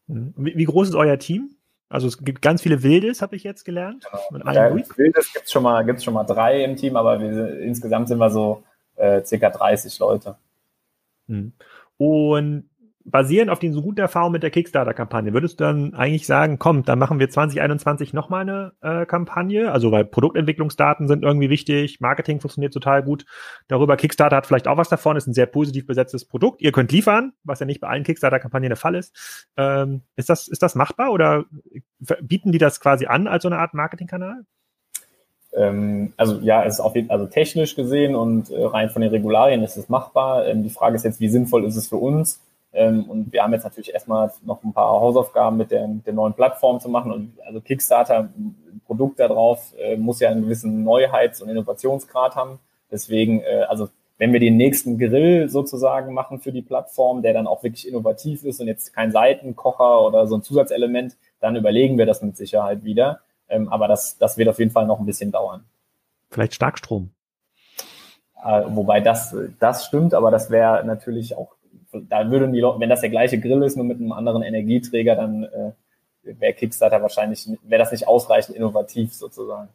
Mhm. 0.08 0.34
Wie, 0.36 0.56
wie 0.56 0.64
groß 0.64 0.88
ist 0.88 0.94
euer 0.94 1.18
Team? 1.18 1.54
Also 1.90 2.06
es 2.06 2.24
gibt 2.24 2.40
ganz 2.40 2.62
viele 2.62 2.84
Wildes, 2.84 3.20
habe 3.20 3.34
ich 3.34 3.42
jetzt 3.42 3.64
gelernt. 3.64 4.06
Genau. 4.30 4.52
Ja, 4.52 4.72
Wildes 4.72 5.32
gibt 5.32 5.46
es 5.46 5.52
schon, 5.52 5.64
mal, 5.64 5.84
gibt's 5.84 6.04
schon 6.04 6.14
mal 6.14 6.24
drei 6.24 6.64
im 6.64 6.76
Team, 6.76 6.96
aber 6.96 7.20
wir, 7.20 7.60
insgesamt 7.60 8.06
sind 8.06 8.18
wir 8.18 8.30
so 8.30 8.62
äh, 8.94 9.22
circa 9.24 9.50
30 9.50 9.98
Leute. 9.98 10.36
Hm. 11.26 11.52
Und 11.98 12.69
basierend 13.04 13.50
auf 13.50 13.58
den 13.58 13.72
so 13.72 13.82
guten 13.82 14.00
Erfahrungen 14.00 14.32
mit 14.32 14.42
der 14.42 14.50
Kickstarter-Kampagne, 14.50 15.32
würdest 15.32 15.58
du 15.60 15.64
dann 15.64 15.94
eigentlich 15.94 16.26
sagen, 16.26 16.58
komm, 16.58 16.84
dann 16.84 16.98
machen 16.98 17.18
wir 17.18 17.30
2021 17.30 18.12
nochmal 18.12 18.42
eine 18.42 18.72
äh, 18.82 19.06
Kampagne? 19.06 19.72
Also 19.72 19.90
weil 19.90 20.04
Produktentwicklungsdaten 20.04 21.08
sind 21.08 21.22
irgendwie 21.22 21.50
wichtig, 21.50 22.00
Marketing 22.00 22.40
funktioniert 22.40 22.74
total 22.74 23.02
gut. 23.02 23.24
Darüber 23.68 23.96
Kickstarter 23.96 24.36
hat 24.36 24.46
vielleicht 24.46 24.68
auch 24.68 24.76
was 24.76 24.88
davon, 24.88 25.16
ist 25.16 25.26
ein 25.26 25.34
sehr 25.34 25.46
positiv 25.46 25.86
besetztes 25.86 26.24
Produkt. 26.24 26.60
Ihr 26.60 26.72
könnt 26.72 26.92
liefern, 26.92 27.32
was 27.42 27.60
ja 27.60 27.66
nicht 27.66 27.80
bei 27.80 27.88
allen 27.88 28.04
Kickstarter-Kampagnen 28.04 28.70
der 28.70 28.76
Fall 28.76 28.94
ist. 28.94 29.46
Ähm, 29.56 30.02
ist, 30.16 30.28
das, 30.28 30.48
ist 30.48 30.62
das 30.62 30.74
machbar 30.74 31.12
oder 31.12 31.44
bieten 32.20 32.52
die 32.52 32.58
das 32.58 32.80
quasi 32.80 33.06
an 33.06 33.26
als 33.26 33.42
so 33.42 33.48
eine 33.48 33.58
Art 33.58 33.74
Marketingkanal? 33.74 34.44
Ähm, 35.52 36.12
also 36.16 36.38
ja, 36.40 36.64
es 36.64 36.74
ist 36.74 36.80
auf 36.80 36.94
jeden 36.94 37.10
also 37.10 37.26
technisch 37.26 37.74
gesehen 37.74 38.14
und 38.14 38.50
äh, 38.50 38.64
rein 38.64 38.90
von 38.90 39.02
den 39.02 39.10
Regularien 39.10 39.62
ist 39.62 39.76
es 39.76 39.88
machbar. 39.88 40.46
Ähm, 40.46 40.62
die 40.62 40.70
Frage 40.70 40.96
ist 40.96 41.04
jetzt, 41.04 41.20
wie 41.20 41.28
sinnvoll 41.28 41.64
ist 41.64 41.76
es 41.76 41.88
für 41.88 41.96
uns? 41.96 42.40
Ähm, 42.72 43.10
und 43.10 43.32
wir 43.32 43.42
haben 43.42 43.52
jetzt 43.52 43.64
natürlich 43.64 43.92
erstmal 43.92 44.32
noch 44.44 44.62
ein 44.62 44.72
paar 44.72 45.00
Hausaufgaben 45.00 45.56
mit 45.56 45.70
der, 45.70 45.86
der 45.88 46.12
neuen 46.12 46.34
Plattform 46.34 46.80
zu 46.80 46.88
machen. 46.88 47.12
Und 47.12 47.32
also 47.44 47.60
Kickstarter, 47.60 48.30
Produkt 48.86 49.18
darauf, 49.18 49.74
äh, 49.78 49.96
muss 49.96 50.20
ja 50.20 50.30
einen 50.30 50.42
gewissen 50.42 50.84
Neuheits- 50.84 51.42
und 51.42 51.48
Innovationsgrad 51.48 52.36
haben. 52.36 52.60
Deswegen, 52.90 53.40
äh, 53.40 53.66
also 53.68 53.88
wenn 54.18 54.32
wir 54.32 54.40
den 54.40 54.56
nächsten 54.56 54.98
Grill 54.98 55.48
sozusagen 55.48 56.12
machen 56.12 56.40
für 56.40 56.52
die 56.52 56.62
Plattform, 56.62 57.22
der 57.22 57.32
dann 57.32 57.46
auch 57.46 57.62
wirklich 57.62 57.88
innovativ 57.88 58.44
ist 58.44 58.60
und 58.60 58.66
jetzt 58.66 58.92
kein 58.92 59.12
Seitenkocher 59.12 60.02
oder 60.02 60.26
so 60.26 60.36
ein 60.36 60.42
Zusatzelement, 60.42 61.16
dann 61.40 61.56
überlegen 61.56 61.98
wir 61.98 62.06
das 62.06 62.22
mit 62.22 62.36
Sicherheit 62.36 62.84
wieder. 62.84 63.20
Ähm, 63.48 63.68
aber 63.68 63.88
das, 63.88 64.18
das 64.18 64.36
wird 64.36 64.48
auf 64.48 64.58
jeden 64.58 64.70
Fall 64.70 64.86
noch 64.86 65.00
ein 65.00 65.06
bisschen 65.06 65.32
dauern. 65.32 65.64
Vielleicht 66.30 66.54
Starkstrom. 66.54 67.10
Äh, 68.44 68.62
wobei 68.68 69.00
das, 69.00 69.34
das 69.58 69.86
stimmt, 69.86 70.14
aber 70.14 70.30
das 70.30 70.50
wäre 70.50 70.84
natürlich 70.84 71.36
auch 71.36 71.56
da 71.92 72.30
würden 72.30 72.52
die 72.52 72.60
Leute, 72.60 72.80
wenn 72.80 72.88
das 72.88 73.00
der 73.00 73.10
gleiche 73.10 73.40
Grill 73.40 73.62
ist, 73.62 73.76
nur 73.76 73.86
mit 73.86 73.98
einem 73.98 74.12
anderen 74.12 74.42
Energieträger, 74.42 75.16
dann 75.16 75.44
äh, 75.44 75.72
wäre 76.22 76.52
Kickstarter 76.52 77.02
wahrscheinlich, 77.02 77.48
wäre 77.62 77.80
das 77.80 77.92
nicht 77.92 78.06
ausreichend 78.06 78.56
innovativ 78.56 79.12
sozusagen. 79.12 79.68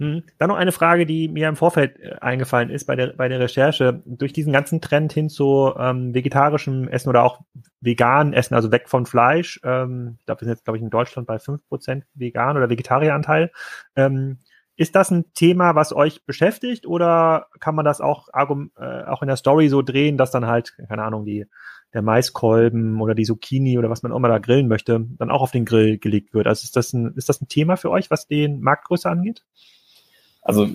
Hm. 0.00 0.22
Dann 0.38 0.48
noch 0.48 0.56
eine 0.56 0.72
Frage, 0.72 1.04
die 1.04 1.28
mir 1.28 1.46
im 1.48 1.56
Vorfeld 1.56 2.00
äh, 2.00 2.14
eingefallen 2.20 2.70
ist 2.70 2.86
bei 2.86 2.96
der, 2.96 3.08
bei 3.08 3.28
der 3.28 3.38
Recherche. 3.38 4.02
Durch 4.06 4.32
diesen 4.32 4.50
ganzen 4.50 4.80
Trend 4.80 5.12
hin 5.12 5.28
zu 5.28 5.74
ähm, 5.78 6.14
vegetarischem 6.14 6.88
Essen 6.88 7.10
oder 7.10 7.22
auch 7.22 7.40
veganen 7.82 8.32
Essen, 8.32 8.54
also 8.54 8.72
weg 8.72 8.88
von 8.88 9.04
Fleisch, 9.04 9.60
ähm, 9.62 10.16
ich 10.18 10.24
glaube, 10.24 10.40
wir 10.40 10.46
sind 10.46 10.54
jetzt, 10.54 10.64
glaube 10.64 10.78
ich, 10.78 10.82
in 10.82 10.88
Deutschland 10.88 11.28
bei 11.28 11.38
fünf 11.38 11.66
Prozent 11.68 12.04
vegan 12.14 12.56
oder 12.56 12.70
Vegetarieranteil. 12.70 13.50
Ähm, 13.94 14.38
ist 14.80 14.96
das 14.96 15.10
ein 15.10 15.26
Thema, 15.34 15.74
was 15.74 15.92
euch 15.92 16.24
beschäftigt 16.24 16.86
oder 16.86 17.48
kann 17.60 17.74
man 17.74 17.84
das 17.84 18.00
auch, 18.00 18.28
äh, 18.32 19.04
auch 19.04 19.20
in 19.20 19.28
der 19.28 19.36
Story 19.36 19.68
so 19.68 19.82
drehen, 19.82 20.16
dass 20.16 20.30
dann 20.30 20.46
halt, 20.46 20.74
keine 20.88 21.02
Ahnung, 21.02 21.26
die, 21.26 21.44
der 21.92 22.00
Maiskolben 22.00 22.98
oder 22.98 23.14
die 23.14 23.24
Zucchini 23.24 23.76
oder 23.76 23.90
was 23.90 24.02
man 24.02 24.10
immer 24.10 24.28
da 24.28 24.38
grillen 24.38 24.68
möchte, 24.68 25.06
dann 25.18 25.30
auch 25.30 25.42
auf 25.42 25.50
den 25.50 25.66
Grill 25.66 25.98
gelegt 25.98 26.32
wird? 26.32 26.46
Also 26.46 26.64
ist 26.64 26.76
das 26.76 26.94
ein, 26.94 27.12
ist 27.14 27.28
das 27.28 27.42
ein 27.42 27.48
Thema 27.48 27.76
für 27.76 27.90
euch, 27.90 28.10
was 28.10 28.26
den 28.26 28.62
Marktgröße 28.62 29.10
angeht? 29.10 29.44
Also 30.40 30.66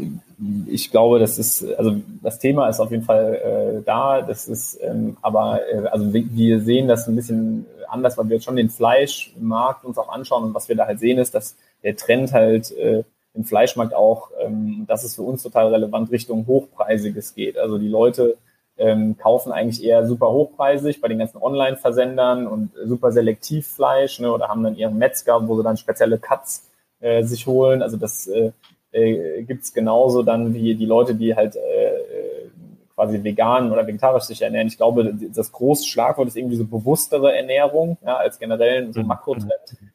ich 0.68 0.92
glaube, 0.92 1.18
das 1.18 1.40
ist, 1.40 1.66
also 1.76 1.96
das 2.22 2.38
Thema 2.38 2.70
ist 2.70 2.80
auf 2.80 2.92
jeden 2.92 3.06
Fall 3.06 3.34
äh, 3.34 3.84
da. 3.84 4.22
Das 4.22 4.48
ist, 4.48 4.78
ähm, 4.84 5.18
aber 5.24 5.62
äh, 5.68 5.88
also 5.88 6.14
wir 6.14 6.62
sehen 6.62 6.88
das 6.88 7.08
ein 7.08 7.16
bisschen 7.16 7.66
anders, 7.88 8.20
weil 8.20 8.30
wir 8.30 8.36
jetzt 8.36 8.46
schon 8.46 8.56
den 8.56 8.70
Fleischmarkt 8.70 9.84
uns 9.84 9.98
auch 9.98 10.10
anschauen 10.10 10.44
und 10.44 10.54
was 10.54 10.70
wir 10.70 10.76
da 10.76 10.86
halt 10.86 11.00
sehen 11.00 11.18
ist, 11.18 11.34
dass 11.34 11.56
der 11.82 11.96
Trend 11.96 12.32
halt 12.34 12.72
äh, 12.78 13.04
im 13.36 13.44
Fleischmarkt 13.44 13.94
auch, 13.94 14.32
ähm, 14.40 14.86
das 14.88 15.04
ist 15.04 15.16
für 15.16 15.24
uns 15.24 15.44
total 15.44 15.74
relevant, 15.74 16.12
Richtung 16.12 16.48
Hochpreisiges 16.48 17.36
geht. 17.36 17.58
Also 17.58 17.78
die 17.78 17.90
Leute 17.90 18.38
ähm, 18.78 19.18
kaufen 19.18 19.52
eigentlich 19.52 19.84
eher 19.84 20.06
super 20.06 20.32
hochpreisig 20.32 21.02
bei 21.02 21.08
den 21.08 21.20
ganzen 21.20 21.42
Online-Versendern 21.42 22.48
und 22.48 22.72
super 22.86 23.12
selektiv 23.12 23.68
Fleisch 23.68 24.20
ne, 24.20 24.32
oder 24.32 24.48
haben 24.48 24.64
dann 24.64 24.76
ihren 24.76 24.98
Metzger, 24.98 25.48
wo 25.48 25.56
sie 25.56 25.64
dann 25.64 25.78
spezielle 25.78 26.18
Cuts 26.18 26.70
äh, 27.00 27.24
sich 27.24 27.48
holen. 27.48 27.82
Also 27.82 27.98
das 27.98 28.28
äh, 28.28 28.52
äh, 28.92 29.44
gibt 29.44 29.74
genauso 29.74 30.24
dann 30.24 30.54
wie 30.54 30.76
die 30.76 30.86
Leute, 30.86 31.16
die 31.16 31.36
halt 31.36 31.56
äh, 31.56 32.50
quasi 32.96 33.22
vegan 33.24 33.72
oder 33.72 33.86
vegetarisch 33.86 34.24
sich 34.24 34.42
ernähren. 34.42 34.68
Ich 34.68 34.78
glaube, 34.78 35.14
das 35.34 35.52
große 35.52 35.86
Schlagwort 35.86 36.30
ist 36.30 36.38
irgendwie 36.38 36.56
so 36.56 36.66
bewusstere 36.66 37.36
Ernährung, 37.36 37.98
ja, 38.06 38.16
als 38.16 38.40
generell 38.40 38.92
so 38.94 39.02
mhm. 39.02 39.08
Makrotrend. 39.08 39.52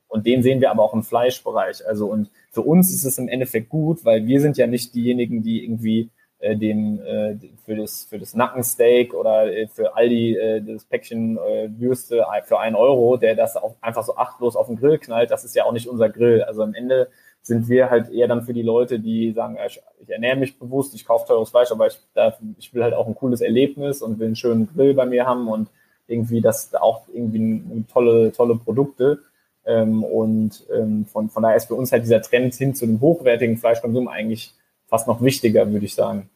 Und 0.08 0.26
den 0.26 0.42
sehen 0.42 0.60
wir 0.60 0.70
aber 0.70 0.82
auch 0.82 0.92
im 0.92 1.02
Fleischbereich. 1.02 1.86
Also 1.86 2.06
und 2.06 2.30
für 2.50 2.62
uns 2.62 2.92
ist 2.92 3.04
es 3.04 3.18
im 3.18 3.28
Endeffekt 3.28 3.68
gut, 3.68 4.04
weil 4.04 4.26
wir 4.26 4.40
sind 4.40 4.56
ja 4.56 4.66
nicht 4.66 4.94
diejenigen, 4.94 5.42
die 5.42 5.64
irgendwie 5.64 6.10
äh, 6.40 6.56
dem 6.56 7.00
äh, 7.00 7.36
für 7.64 7.76
das 7.76 8.04
für 8.04 8.18
das 8.18 8.34
Nackensteak 8.34 9.14
oder 9.14 9.52
äh, 9.52 9.68
für 9.68 9.96
Aldi 9.96 10.36
äh, 10.36 10.62
das 10.62 10.84
Päckchen 10.84 11.36
äh, 11.36 11.68
Würste 11.78 12.24
für 12.44 12.58
einen 12.58 12.76
Euro, 12.76 13.16
der 13.16 13.34
das 13.34 13.56
auch 13.56 13.74
einfach 13.80 14.04
so 14.04 14.16
achtlos 14.16 14.56
auf 14.56 14.66
den 14.66 14.76
Grill 14.76 14.98
knallt. 14.98 15.30
Das 15.30 15.44
ist 15.44 15.54
ja 15.54 15.64
auch 15.64 15.72
nicht 15.72 15.86
unser 15.86 16.08
Grill. 16.08 16.42
Also 16.42 16.62
am 16.62 16.74
Ende 16.74 17.08
sind 17.42 17.68
wir 17.68 17.90
halt 17.90 18.10
eher 18.10 18.28
dann 18.28 18.42
für 18.42 18.52
die 18.52 18.62
Leute, 18.62 19.00
die 19.00 19.32
sagen, 19.32 19.56
ich, 19.66 19.80
ich 20.00 20.10
ernähre 20.10 20.36
mich 20.36 20.58
bewusst, 20.58 20.94
ich 20.94 21.06
kaufe 21.06 21.26
teures 21.26 21.50
Fleisch, 21.50 21.70
aber 21.72 21.86
ich, 21.86 21.98
da, 22.14 22.36
ich 22.58 22.74
will 22.74 22.82
halt 22.82 22.94
auch 22.94 23.06
ein 23.06 23.14
cooles 23.14 23.40
Erlebnis 23.40 24.02
und 24.02 24.18
will 24.18 24.26
einen 24.26 24.36
schönen 24.36 24.68
Grill 24.74 24.94
bei 24.94 25.06
mir 25.06 25.26
haben 25.26 25.48
und 25.48 25.68
irgendwie 26.06 26.40
das 26.40 26.74
auch 26.74 27.02
irgendwie 27.12 27.84
tolle 27.92 28.32
tolle 28.32 28.56
Produkte. 28.56 29.20
Ähm, 29.66 30.02
und 30.04 30.64
ähm, 30.74 31.06
von, 31.06 31.28
von 31.28 31.42
daher 31.42 31.56
ist 31.56 31.66
für 31.66 31.74
uns 31.74 31.92
halt 31.92 32.04
dieser 32.04 32.22
Trend 32.22 32.54
hin 32.54 32.74
zu 32.74 32.86
dem 32.86 33.00
hochwertigen 33.00 33.56
Fleischkonsum 33.56 34.08
eigentlich 34.08 34.54
fast 34.86 35.06
noch 35.06 35.22
wichtiger, 35.22 35.70
würde 35.70 35.86
ich 35.86 35.94
sagen. 35.94 36.28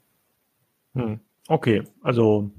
Hm. 0.95 1.21
Okay, 1.49 1.83
also 2.03 2.51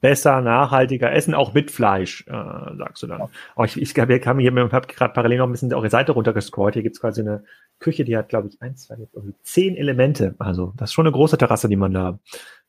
besser, 0.00 0.40
nachhaltiger 0.40 1.12
essen, 1.12 1.34
auch 1.34 1.54
mit 1.54 1.70
Fleisch, 1.70 2.24
äh, 2.28 2.76
sagst 2.76 3.02
du 3.02 3.06
dann. 3.06 3.20
Ja. 3.20 3.30
Oh, 3.56 3.64
ich, 3.64 3.76
ich 3.76 3.96
ich 3.96 3.96
habe 3.96 4.86
gerade 4.86 5.12
parallel 5.12 5.38
noch 5.38 5.46
ein 5.46 5.52
bisschen 5.52 5.74
eure 5.74 5.90
Seite 5.90 6.12
runtergescrollt. 6.12 6.74
Hier 6.74 6.82
gibt's 6.82 7.00
quasi 7.00 7.20
eine 7.20 7.44
Küche, 7.80 8.04
die 8.04 8.16
hat, 8.16 8.28
glaube 8.28 8.48
ich, 8.48 8.60
eins, 8.62 8.84
zwei, 8.86 8.96
zehn 9.42 9.76
Elemente. 9.76 10.34
Also 10.38 10.72
das 10.76 10.90
ist 10.90 10.94
schon 10.94 11.06
eine 11.06 11.12
große 11.12 11.38
Terrasse, 11.38 11.68
die 11.68 11.76
man 11.76 11.92
da 11.92 12.18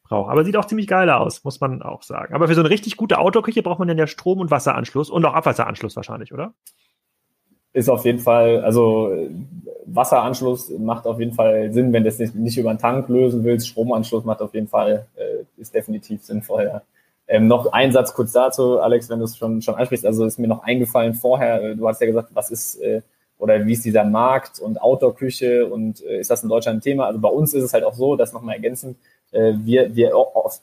braucht. 0.04 0.32
Aber 0.32 0.44
sieht 0.44 0.58
auch 0.58 0.66
ziemlich 0.66 0.88
geil 0.88 1.10
aus, 1.10 1.44
muss 1.44 1.60
man 1.62 1.82
auch 1.82 2.04
sagen. 2.04 2.34
Aber 2.34 2.48
für 2.48 2.56
so 2.56 2.62
eine 2.62 2.70
richtig 2.70 2.98
gute 2.98 3.20
Outdoor-Küche 3.20 3.62
braucht 3.62 3.80
man 3.80 3.88
dann 3.88 3.98
ja 3.98 4.08
Strom- 4.08 4.40
und 4.40 4.52
Wasseranschluss 4.52 5.10
und 5.10 5.24
auch 5.26 5.34
Abwasseranschluss 5.34 5.96
wahrscheinlich, 5.96 6.34
oder? 6.34 6.54
Ist 7.72 7.90
auf 7.90 8.06
jeden 8.06 8.20
Fall, 8.20 8.62
also 8.62 9.12
Wasseranschluss 9.86 10.72
macht 10.78 11.06
auf 11.06 11.20
jeden 11.20 11.34
Fall 11.34 11.72
Sinn, 11.72 11.94
wenn 11.94 12.04
du 12.04 12.10
es 12.10 12.20
nicht, 12.20 12.36
nicht 12.36 12.58
über 12.58 12.70
einen 12.70 12.80
Tank 12.80 13.10
lösen 13.10 13.44
willst. 13.44 13.68
Stromanschluss 13.68 14.24
macht 14.24 14.42
auf 14.42 14.54
jeden 14.54 14.68
Fall, 14.68 15.08
äh, 15.16 15.44
ist 15.58 15.74
definitiv 15.74 16.24
sinnvoll, 16.24 16.66
ja. 16.66 16.82
Ähm, 17.28 17.48
noch 17.48 17.72
ein 17.74 17.92
Satz 17.92 18.16
kurz 18.16 18.32
dazu, 18.32 18.80
Alex, 18.80 19.08
wenn 19.10 19.20
du 19.20 19.26
es 19.26 19.38
schon, 19.38 19.62
schon 19.62 19.76
ansprichst. 19.76 20.04
Also 20.06 20.26
ist 20.26 20.40
mir 20.40 20.48
noch 20.48 20.64
eingefallen 20.64 21.14
vorher, 21.14 21.62
äh, 21.62 21.76
du 21.76 21.88
hast 21.88 22.02
ja 22.02 22.08
gesagt, 22.08 22.30
was 22.34 22.50
ist 22.50 22.82
äh, 22.82 23.02
oder 23.38 23.66
wie 23.66 23.74
ist 23.74 23.86
dieser 23.86 24.04
Markt 24.04 24.60
und 24.60 24.82
Outdoor-Küche 24.82 25.68
und 25.68 26.04
äh, 26.04 26.20
ist 26.20 26.32
das 26.32 26.42
in 26.42 26.50
Deutschland 26.50 26.80
ein 26.80 26.82
Thema? 26.82 27.06
Also 27.06 27.20
bei 27.20 27.30
uns 27.30 27.54
ist 27.54 27.64
es 27.64 27.74
halt 27.74 27.84
auch 27.84 27.94
so, 27.94 28.16
das 28.16 28.34
nochmal 28.34 28.56
ergänzend, 28.56 28.98
äh, 29.32 29.54
wir, 29.58 29.96
wir 29.96 30.12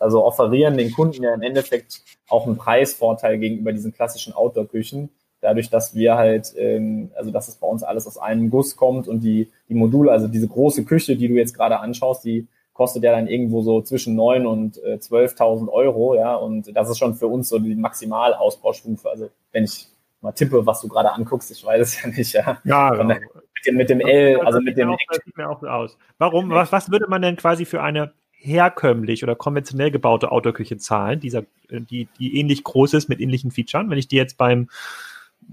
also 0.00 0.24
offerieren 0.24 0.76
den 0.76 0.92
Kunden 0.92 1.22
ja 1.22 1.34
im 1.34 1.42
Endeffekt 1.42 2.02
auch 2.28 2.46
einen 2.46 2.56
Preisvorteil 2.56 3.38
gegenüber 3.38 3.72
diesen 3.72 3.92
klassischen 3.92 4.34
Outdoor-Küchen, 4.34 5.08
dadurch, 5.46 5.70
dass 5.70 5.94
wir 5.94 6.16
halt, 6.16 6.52
ähm, 6.56 7.10
also 7.16 7.30
dass 7.30 7.46
es 7.46 7.54
bei 7.54 7.68
uns 7.68 7.84
alles 7.84 8.06
aus 8.06 8.18
einem 8.18 8.50
Guss 8.50 8.76
kommt 8.76 9.06
und 9.06 9.20
die, 9.20 9.48
die 9.68 9.74
Module, 9.74 10.10
also 10.10 10.26
diese 10.26 10.48
große 10.48 10.84
Küche, 10.84 11.16
die 11.16 11.28
du 11.28 11.34
jetzt 11.34 11.54
gerade 11.54 11.78
anschaust, 11.78 12.24
die 12.24 12.48
kostet 12.72 13.04
ja 13.04 13.12
dann 13.12 13.28
irgendwo 13.28 13.62
so 13.62 13.80
zwischen 13.80 14.16
neun 14.16 14.44
und 14.44 14.82
äh, 14.82 14.96
12.000 14.96 15.68
Euro, 15.68 16.16
ja, 16.16 16.34
und 16.34 16.76
das 16.76 16.90
ist 16.90 16.98
schon 16.98 17.14
für 17.14 17.28
uns 17.28 17.48
so 17.48 17.60
die 17.60 17.76
Maximalausbaustufe. 17.76 19.08
Also 19.08 19.30
wenn 19.52 19.64
ich 19.64 19.86
mal 20.20 20.32
tippe, 20.32 20.66
was 20.66 20.80
du 20.80 20.88
gerade 20.88 21.12
anguckst, 21.12 21.50
ich 21.52 21.64
weiß 21.64 21.80
es 21.80 22.02
ja 22.02 22.08
nicht, 22.10 22.32
ja. 22.32 22.58
Ja, 22.64 22.90
genau. 22.90 23.04
mit, 23.04 23.20
dem, 23.66 23.76
mit 23.76 23.88
dem 23.88 24.00
L, 24.00 24.40
also 24.40 24.60
mit 24.60 24.76
dem. 24.76 24.96
Das 25.08 25.24
sieht 25.24 25.36
mir 25.36 25.48
auch 25.48 25.60
so 25.60 25.68
aus. 25.68 25.96
Warum? 26.18 26.50
Was, 26.50 26.72
was 26.72 26.90
würde 26.90 27.06
man 27.08 27.22
denn 27.22 27.36
quasi 27.36 27.64
für 27.64 27.82
eine 27.82 28.12
herkömmlich 28.32 29.22
oder 29.22 29.36
konventionell 29.36 29.92
gebaute 29.92 30.32
Autoküche 30.32 30.76
zahlen, 30.76 31.20
dieser, 31.20 31.44
die, 31.70 32.08
die 32.18 32.38
ähnlich 32.38 32.64
groß 32.64 32.94
ist 32.94 33.08
mit 33.08 33.20
ähnlichen 33.20 33.52
Features? 33.52 33.88
Wenn 33.88 33.98
ich 33.98 34.08
die 34.08 34.16
jetzt 34.16 34.36
beim 34.36 34.68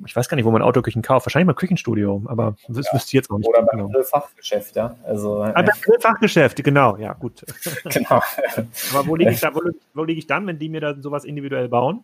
ich 0.05 0.15
weiß 0.15 0.27
gar 0.27 0.35
nicht, 0.35 0.45
wo 0.45 0.51
man 0.51 0.61
Autoküchen 0.61 1.01
kauft. 1.01 1.25
Wahrscheinlich 1.25 1.47
mal 1.47 1.53
Küchenstudio, 1.53 2.23
aber 2.25 2.55
das 2.67 2.87
ja. 2.87 2.93
wüsste 2.93 3.07
ich 3.09 3.13
jetzt 3.13 3.29
auch 3.29 3.37
nicht. 3.37 3.47
Oder 3.47 3.63
beim 3.63 3.87
genau. 3.87 4.03
Fachgeschäft, 4.03 4.75
ja. 4.75 4.95
Also, 5.03 5.43
ah, 5.43 5.61
beim 5.61 5.99
Fachgeschäft, 5.99 6.63
genau, 6.63 6.97
ja, 6.97 7.13
gut. 7.13 7.43
genau. 7.85 8.21
aber 8.93 9.07
wo 9.07 9.15
liege 9.15 9.31
ich 9.31 9.39
da, 9.39 9.53
wo, 9.53 9.61
wo 9.93 10.03
liege 10.03 10.19
ich 10.19 10.27
dann, 10.27 10.47
wenn 10.47 10.59
die 10.59 10.69
mir 10.69 10.81
da 10.81 10.95
sowas 10.99 11.25
individuell 11.25 11.69
bauen? 11.69 12.03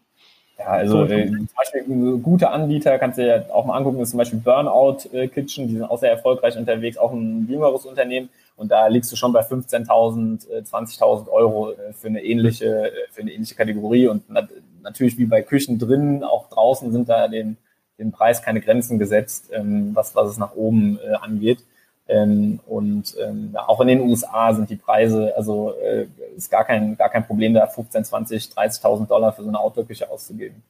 Ja, 0.60 0.66
also 0.66 1.06
äh, 1.06 1.28
zum 1.28 1.48
Beispiel 1.56 2.18
gute 2.18 2.50
Anbieter 2.50 3.00
kannst 3.00 3.18
du 3.18 3.26
ja 3.26 3.50
auch 3.50 3.66
mal 3.66 3.78
angucken, 3.78 4.02
ist 4.02 4.10
zum 4.10 4.18
Beispiel 4.18 4.40
Burnout 4.40 4.98
äh, 5.14 5.30
Kitchen, 5.30 5.70
die 5.70 5.76
sind 5.76 5.86
auch 5.86 6.00
sehr 6.00 6.12
erfolgreich 6.12 6.58
unterwegs, 6.58 6.98
auch 6.98 7.14
ein 7.14 7.48
jüngeres 7.48 7.86
Unternehmen 7.86 8.28
und 8.58 8.70
da 8.70 8.88
liegst 8.88 9.10
du 9.10 9.16
schon 9.16 9.32
bei 9.32 9.40
15.000, 9.40 10.50
äh, 10.50 10.60
20.000 10.60 11.30
Euro 11.30 11.72
äh, 11.72 11.94
für 11.94 12.08
eine 12.08 12.22
ähnliche, 12.22 12.92
äh, 12.92 12.92
für 13.10 13.22
eine 13.22 13.32
ähnliche 13.32 13.56
Kategorie 13.56 14.10
und 14.10 14.30
nat 14.30 14.50
natürlich 14.84 15.18
wie 15.18 15.26
bei 15.26 15.42
Küchen 15.42 15.80
drin, 15.80 16.26
auch 16.26 16.50
draußen 16.50 16.92
sind 16.92 17.08
da 17.08 17.30
den 17.30 17.56
dem 18.00 18.12
Preis 18.12 18.42
keine 18.42 18.62
Grenzen 18.62 18.98
gesetzt, 18.98 19.50
ähm, 19.54 19.92
was, 19.94 20.16
was 20.16 20.30
es 20.30 20.38
nach 20.38 20.56
oben 20.56 20.98
äh, 21.00 21.14
angeht. 21.16 21.60
Ähm, 22.08 22.60
und 22.66 23.16
ähm, 23.24 23.56
auch 23.56 23.82
in 23.82 23.88
den 23.88 24.02
USA 24.02 24.54
sind 24.56 24.70
die 24.70 24.78
Preise, 24.78 25.32
also 25.38 25.76
äh, 25.80 26.08
ist 26.36 26.50
gar 26.50 26.66
kein, 26.66 26.98
gar 26.98 27.10
kein 27.10 27.28
Problem, 27.28 27.54
da 27.54 27.68
15, 27.68 28.04
20, 28.04 28.46
30.000 28.46 29.08
Dollar 29.08 29.32
für 29.32 29.44
so 29.44 29.50
eine 29.50 29.60
Outdoor-Küche 29.60 30.10
auszugeben. 30.10 30.64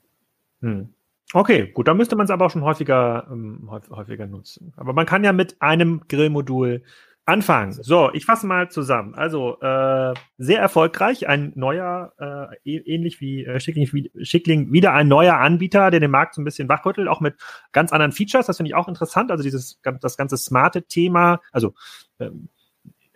Hm. 0.61 0.89
Okay, 1.33 1.67
gut, 1.67 1.87
dann 1.87 1.95
müsste 1.95 2.15
man 2.15 2.25
es 2.25 2.31
aber 2.31 2.47
auch 2.47 2.51
schon 2.51 2.63
häufiger, 2.63 3.27
ähm, 3.31 3.69
häufiger 3.89 4.25
nutzen. 4.25 4.73
Aber 4.75 4.93
man 4.93 5.05
kann 5.05 5.23
ja 5.23 5.31
mit 5.31 5.61
einem 5.61 6.01
Grillmodul 6.09 6.81
Anfang. 7.29 7.71
So, 7.71 8.09
ich 8.13 8.25
fasse 8.25 8.45
mal 8.45 8.69
zusammen. 8.69 9.15
Also 9.15 9.59
äh, 9.61 10.13
sehr 10.37 10.59
erfolgreich, 10.59 11.27
ein 11.27 11.53
neuer, 11.55 12.13
äh, 12.17 12.71
ähnlich 12.79 13.21
wie 13.21 13.45
äh, 13.45 13.59
Schickling, 13.59 13.87
Schickling, 14.21 14.71
wieder 14.71 14.93
ein 14.93 15.07
neuer 15.07 15.35
Anbieter, 15.35 15.91
der 15.91 15.99
den 15.99 16.11
Markt 16.11 16.35
so 16.35 16.41
ein 16.41 16.45
bisschen 16.45 16.67
wachrüttelt, 16.69 17.07
auch 17.07 17.21
mit 17.21 17.35
ganz 17.71 17.93
anderen 17.93 18.11
Features. 18.11 18.47
Das 18.47 18.57
finde 18.57 18.69
ich 18.69 18.75
auch 18.75 18.87
interessant. 18.87 19.31
Also 19.31 19.43
dieses 19.43 19.79
das 20.01 20.17
ganze 20.17 20.37
smarte 20.37 20.83
Thema, 20.83 21.39
also 21.51 21.73
ähm, 22.19 22.49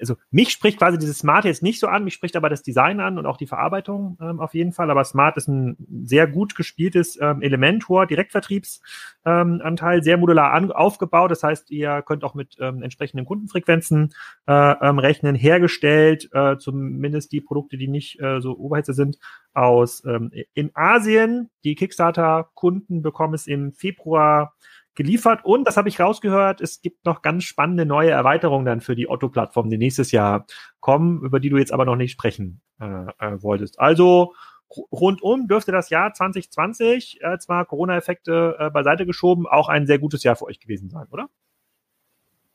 also 0.03 0.15
mich 0.31 0.49
spricht 0.49 0.77
quasi 0.77 0.97
dieses 0.97 1.19
Smart 1.19 1.45
jetzt 1.45 1.63
nicht 1.63 1.79
so 1.79 1.87
an, 1.87 2.03
mich 2.03 2.13
spricht 2.13 2.35
aber 2.35 2.49
das 2.49 2.61
Design 2.61 2.99
an 2.99 3.17
und 3.17 3.25
auch 3.25 3.37
die 3.37 3.47
Verarbeitung 3.47 4.17
ähm, 4.21 4.39
auf 4.39 4.53
jeden 4.53 4.73
Fall. 4.73 4.91
Aber 4.91 5.03
Smart 5.05 5.37
ist 5.37 5.47
ein 5.47 5.77
sehr 6.03 6.27
gut 6.27 6.55
gespieltes 6.55 7.17
ähm, 7.21 7.41
Element, 7.41 7.87
hoher 7.87 8.05
Direktvertriebsanteil, 8.05 9.97
ähm, 9.97 10.03
sehr 10.03 10.17
modular 10.17 10.51
an, 10.51 10.71
aufgebaut. 10.71 11.31
Das 11.31 11.43
heißt, 11.43 11.71
ihr 11.71 12.01
könnt 12.01 12.23
auch 12.23 12.35
mit 12.35 12.57
ähm, 12.59 12.83
entsprechenden 12.83 13.25
Kundenfrequenzen 13.25 14.13
äh, 14.47 14.53
ähm, 14.53 14.99
rechnen, 14.99 15.35
hergestellt, 15.35 16.29
äh, 16.33 16.57
zumindest 16.57 17.31
die 17.31 17.41
Produkte, 17.41 17.77
die 17.77 17.87
nicht 17.87 18.21
äh, 18.21 18.41
so 18.41 18.57
Oberhitze 18.57 18.93
sind, 18.93 19.17
aus 19.53 20.03
ähm, 20.05 20.31
in 20.53 20.71
Asien. 20.73 21.49
Die 21.63 21.75
Kickstarter-Kunden 21.75 23.01
bekommen 23.01 23.33
es 23.33 23.47
im 23.47 23.71
Februar 23.73 24.53
geliefert. 24.95 25.43
Und, 25.43 25.65
das 25.67 25.77
habe 25.77 25.89
ich 25.89 25.99
rausgehört, 25.99 26.61
es 26.61 26.81
gibt 26.81 27.05
noch 27.05 27.21
ganz 27.21 27.43
spannende 27.43 27.85
neue 27.85 28.11
Erweiterungen 28.11 28.65
dann 28.65 28.81
für 28.81 28.95
die 28.95 29.09
Otto-Plattform, 29.09 29.69
die 29.69 29.77
nächstes 29.77 30.11
Jahr 30.11 30.45
kommen, 30.79 31.21
über 31.23 31.39
die 31.39 31.49
du 31.49 31.57
jetzt 31.57 31.73
aber 31.73 31.85
noch 31.85 31.95
nicht 31.95 32.11
sprechen 32.11 32.61
äh, 32.79 32.85
äh, 32.85 33.41
wolltest. 33.41 33.79
Also 33.79 34.33
rundum 34.91 35.47
dürfte 35.47 35.71
das 35.71 35.89
Jahr 35.89 36.13
2020, 36.13 37.19
äh, 37.21 37.37
zwar 37.37 37.65
Corona-Effekte 37.65 38.55
äh, 38.59 38.69
beiseite 38.69 39.05
geschoben, 39.05 39.47
auch 39.47 39.69
ein 39.69 39.85
sehr 39.85 39.99
gutes 39.99 40.23
Jahr 40.23 40.35
für 40.35 40.45
euch 40.45 40.59
gewesen 40.59 40.89
sein, 40.89 41.07
oder? 41.11 41.29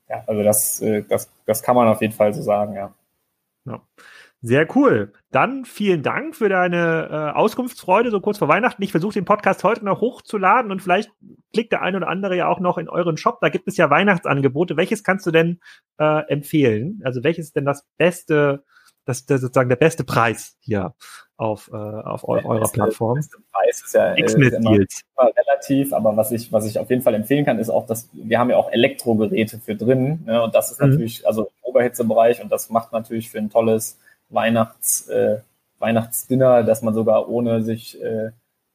Ja, 0.08 0.24
also 0.26 0.42
das, 0.42 0.80
äh, 0.80 1.02
das, 1.02 1.30
das 1.46 1.62
kann 1.62 1.76
man 1.76 1.88
auf 1.88 2.00
jeden 2.00 2.14
Fall 2.14 2.32
so 2.32 2.42
sagen, 2.42 2.74
ja. 2.74 2.94
ja. 3.66 3.80
Sehr 4.40 4.68
cool. 4.76 5.12
Dann 5.32 5.64
vielen 5.64 6.04
Dank 6.04 6.36
für 6.36 6.48
deine 6.48 7.08
äh, 7.10 7.36
Auskunftsfreude 7.36 8.10
so 8.10 8.20
kurz 8.20 8.38
vor 8.38 8.46
Weihnachten. 8.46 8.82
Ich 8.84 8.92
versuche 8.92 9.14
den 9.14 9.24
Podcast 9.24 9.64
heute 9.64 9.84
noch 9.84 10.00
hochzuladen 10.00 10.70
und 10.70 10.80
vielleicht 10.80 11.10
klickt 11.52 11.72
der 11.72 11.82
eine 11.82 11.96
oder 11.96 12.08
andere 12.08 12.36
ja 12.36 12.46
auch 12.46 12.60
noch 12.60 12.78
in 12.78 12.88
euren 12.88 13.16
Shop. 13.16 13.38
Da 13.40 13.48
gibt 13.48 13.66
es 13.66 13.76
ja 13.76 13.90
Weihnachtsangebote. 13.90 14.76
Welches 14.76 15.02
kannst 15.02 15.26
du 15.26 15.32
denn 15.32 15.58
äh, 15.98 16.22
empfehlen? 16.28 17.00
Also 17.04 17.24
welches 17.24 17.46
ist 17.46 17.56
denn 17.56 17.64
das 17.64 17.84
beste, 17.96 18.62
das, 19.04 19.26
das 19.26 19.40
sozusagen 19.40 19.70
der 19.70 19.76
beste 19.76 20.04
Preis 20.04 20.56
hier 20.60 20.94
auf, 21.36 21.68
äh, 21.72 21.76
auf 21.76 22.22
eu 22.28 22.40
eurer 22.44 22.70
Plattform? 22.70 23.16
Der 23.16 23.22
beste 23.22 23.38
Preis 23.50 23.82
ist 23.84 23.94
ja, 23.94 24.14
äh, 24.14 24.22
ist 24.22 24.34
immer 24.34 25.32
relativ, 25.36 25.92
aber 25.92 26.16
was 26.16 26.30
ich, 26.30 26.52
was 26.52 26.64
ich 26.64 26.78
auf 26.78 26.88
jeden 26.90 27.02
Fall 27.02 27.14
empfehlen 27.14 27.44
kann, 27.44 27.58
ist 27.58 27.70
auch, 27.70 27.86
dass 27.86 28.08
wir 28.12 28.38
haben 28.38 28.50
ja 28.50 28.56
auch 28.56 28.70
Elektrogeräte 28.70 29.58
für 29.58 29.74
drin. 29.74 30.22
Ne? 30.26 30.40
Und 30.40 30.54
das 30.54 30.70
ist 30.70 30.80
mhm. 30.80 30.90
natürlich, 30.90 31.26
also 31.26 31.46
im 31.46 31.50
Oberhitzebereich 31.62 32.40
und 32.40 32.52
das 32.52 32.70
macht 32.70 32.92
natürlich 32.92 33.30
für 33.30 33.38
ein 33.38 33.50
tolles 33.50 33.98
Weihnachts, 34.30 35.08
äh, 35.08 35.38
Weihnachtsdinner, 35.78 36.64
dass 36.64 36.82
man 36.82 36.94
sogar 36.94 37.28
ohne 37.28 37.62
sich 37.62 38.02
äh, 38.02 38.30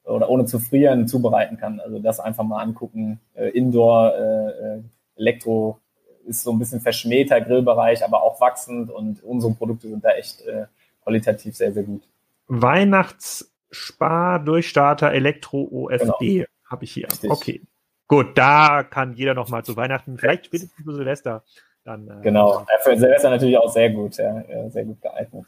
oder 0.06 0.30
ohne 0.30 0.46
zu 0.46 0.60
frieren 0.60 1.08
zubereiten 1.08 1.58
kann. 1.58 1.80
Also 1.80 1.98
das 2.00 2.20
einfach 2.20 2.44
mal 2.44 2.62
angucken. 2.62 3.22
Äh, 3.34 3.48
Indoor, 3.50 4.14
äh, 4.16 4.50
äh, 4.50 4.82
Elektro 5.16 5.80
ist 6.26 6.44
so 6.44 6.52
ein 6.52 6.60
bisschen 6.60 6.82
verschmähter 6.82 7.42
Grillbereich, 7.42 8.06
aber 8.06 8.22
auch 8.24 8.42
wachsend 8.42 8.92
und 8.92 9.24
unsere 9.24 9.54
Produkte 9.54 9.88
sind 9.90 10.04
da 10.04 10.10
echt 10.12 10.42
äh, 10.42 10.66
qualitativ 11.04 11.56
sehr, 11.56 11.72
sehr 11.74 11.84
gut. 11.84 12.04
Weihnachtsspar-Durchstarter 12.48 15.12
Elektro 15.12 15.68
OFD 15.72 16.16
genau. 16.20 16.46
habe 16.70 16.84
ich 16.86 16.94
hier. 16.94 17.08
Richtig. 17.08 17.30
Okay. 17.30 17.62
Gut, 18.08 18.38
da 18.38 18.84
kann 18.84 19.14
jeder 19.14 19.34
noch 19.34 19.50
mal 19.50 19.64
zu 19.64 19.76
Weihnachten, 19.76 20.18
vielleicht 20.18 20.46
spätestens 20.46 20.84
zu 20.84 20.94
Silvester, 20.94 21.44
dann, 21.84 22.08
äh, 22.08 22.22
genau, 22.22 22.66
für 22.82 22.98
Silvester 22.98 23.30
natürlich 23.30 23.58
auch 23.58 23.72
sehr 23.72 23.90
gut, 23.90 24.18
ja, 24.18 24.44
sehr 24.70 24.86
gut 24.86 25.02
geeignet. 25.02 25.46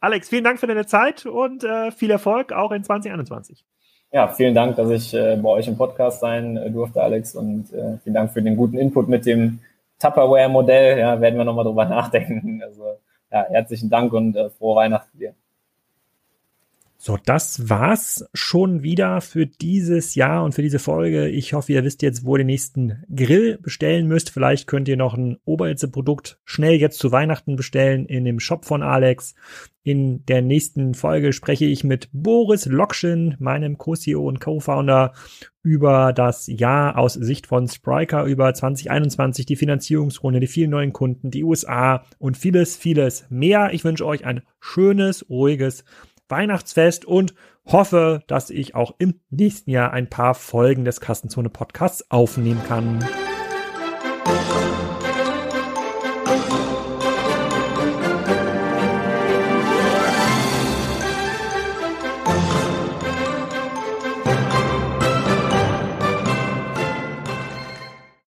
Alex, 0.00 0.28
vielen 0.28 0.44
Dank 0.44 0.60
für 0.60 0.66
deine 0.66 0.86
Zeit 0.86 1.26
und 1.26 1.64
äh, 1.64 1.90
viel 1.90 2.10
Erfolg 2.10 2.52
auch 2.52 2.70
in 2.72 2.84
2021. 2.84 3.64
Ja, 4.10 4.28
vielen 4.28 4.54
Dank, 4.54 4.76
dass 4.76 4.88
ich 4.90 5.12
äh, 5.12 5.36
bei 5.36 5.50
euch 5.50 5.68
im 5.68 5.76
Podcast 5.76 6.20
sein 6.20 6.56
äh, 6.56 6.70
durfte, 6.70 7.02
Alex, 7.02 7.34
und 7.34 7.72
äh, 7.72 7.98
vielen 8.02 8.14
Dank 8.14 8.32
für 8.32 8.42
den 8.42 8.56
guten 8.56 8.78
Input 8.78 9.08
mit 9.08 9.26
dem 9.26 9.58
Tupperware-Modell. 9.98 10.98
Ja, 10.98 11.20
werden 11.20 11.36
wir 11.36 11.44
nochmal 11.44 11.64
drüber 11.64 11.84
nachdenken. 11.88 12.62
Also 12.62 12.98
ja, 13.30 13.44
herzlichen 13.50 13.90
Dank 13.90 14.12
und 14.12 14.34
äh, 14.36 14.48
frohe 14.50 14.76
Weihnachten 14.76 15.18
dir. 15.18 15.34
So, 17.00 17.16
das 17.24 17.68
war's 17.68 18.28
schon 18.34 18.82
wieder 18.82 19.20
für 19.20 19.46
dieses 19.46 20.16
Jahr 20.16 20.42
und 20.42 20.56
für 20.56 20.62
diese 20.62 20.80
Folge. 20.80 21.28
Ich 21.28 21.52
hoffe, 21.52 21.72
ihr 21.72 21.84
wisst 21.84 22.02
jetzt, 22.02 22.24
wo 22.24 22.34
ihr 22.34 22.38
den 22.38 22.48
nächsten 22.48 23.04
Grill 23.14 23.56
bestellen 23.62 24.08
müsst. 24.08 24.30
Vielleicht 24.30 24.66
könnt 24.66 24.88
ihr 24.88 24.96
noch 24.96 25.14
ein 25.14 25.38
Oberhitze-Produkt 25.44 26.40
schnell 26.44 26.74
jetzt 26.74 26.98
zu 26.98 27.12
Weihnachten 27.12 27.54
bestellen 27.54 28.04
in 28.06 28.24
dem 28.24 28.40
Shop 28.40 28.64
von 28.64 28.82
Alex. 28.82 29.36
In 29.84 30.26
der 30.26 30.42
nächsten 30.42 30.94
Folge 30.94 31.32
spreche 31.32 31.66
ich 31.66 31.84
mit 31.84 32.08
Boris 32.12 32.66
Lokschin, 32.66 33.36
meinem 33.38 33.78
Co-CEO 33.78 34.26
und 34.26 34.40
Co-Founder, 34.40 35.12
über 35.62 36.12
das 36.12 36.48
Jahr 36.48 36.98
aus 36.98 37.14
Sicht 37.14 37.46
von 37.46 37.68
Spriker, 37.68 38.24
über 38.24 38.52
2021, 38.52 39.46
die 39.46 39.56
Finanzierungsrunde, 39.56 40.40
die 40.40 40.46
vielen 40.48 40.70
neuen 40.70 40.92
Kunden, 40.92 41.30
die 41.30 41.44
USA 41.44 42.04
und 42.18 42.36
vieles, 42.36 42.76
vieles 42.76 43.26
mehr. 43.30 43.72
Ich 43.72 43.84
wünsche 43.84 44.04
euch 44.04 44.24
ein 44.24 44.42
schönes, 44.60 45.28
ruhiges 45.30 45.84
Weihnachtsfest 46.28 47.04
und 47.04 47.34
hoffe, 47.66 48.22
dass 48.26 48.50
ich 48.50 48.74
auch 48.74 48.94
im 48.98 49.20
nächsten 49.30 49.70
Jahr 49.70 49.92
ein 49.92 50.08
paar 50.08 50.34
Folgen 50.34 50.84
des 50.84 51.00
Kassenzone 51.00 51.50
Podcasts 51.50 52.10
aufnehmen 52.10 52.62
kann. 52.66 53.04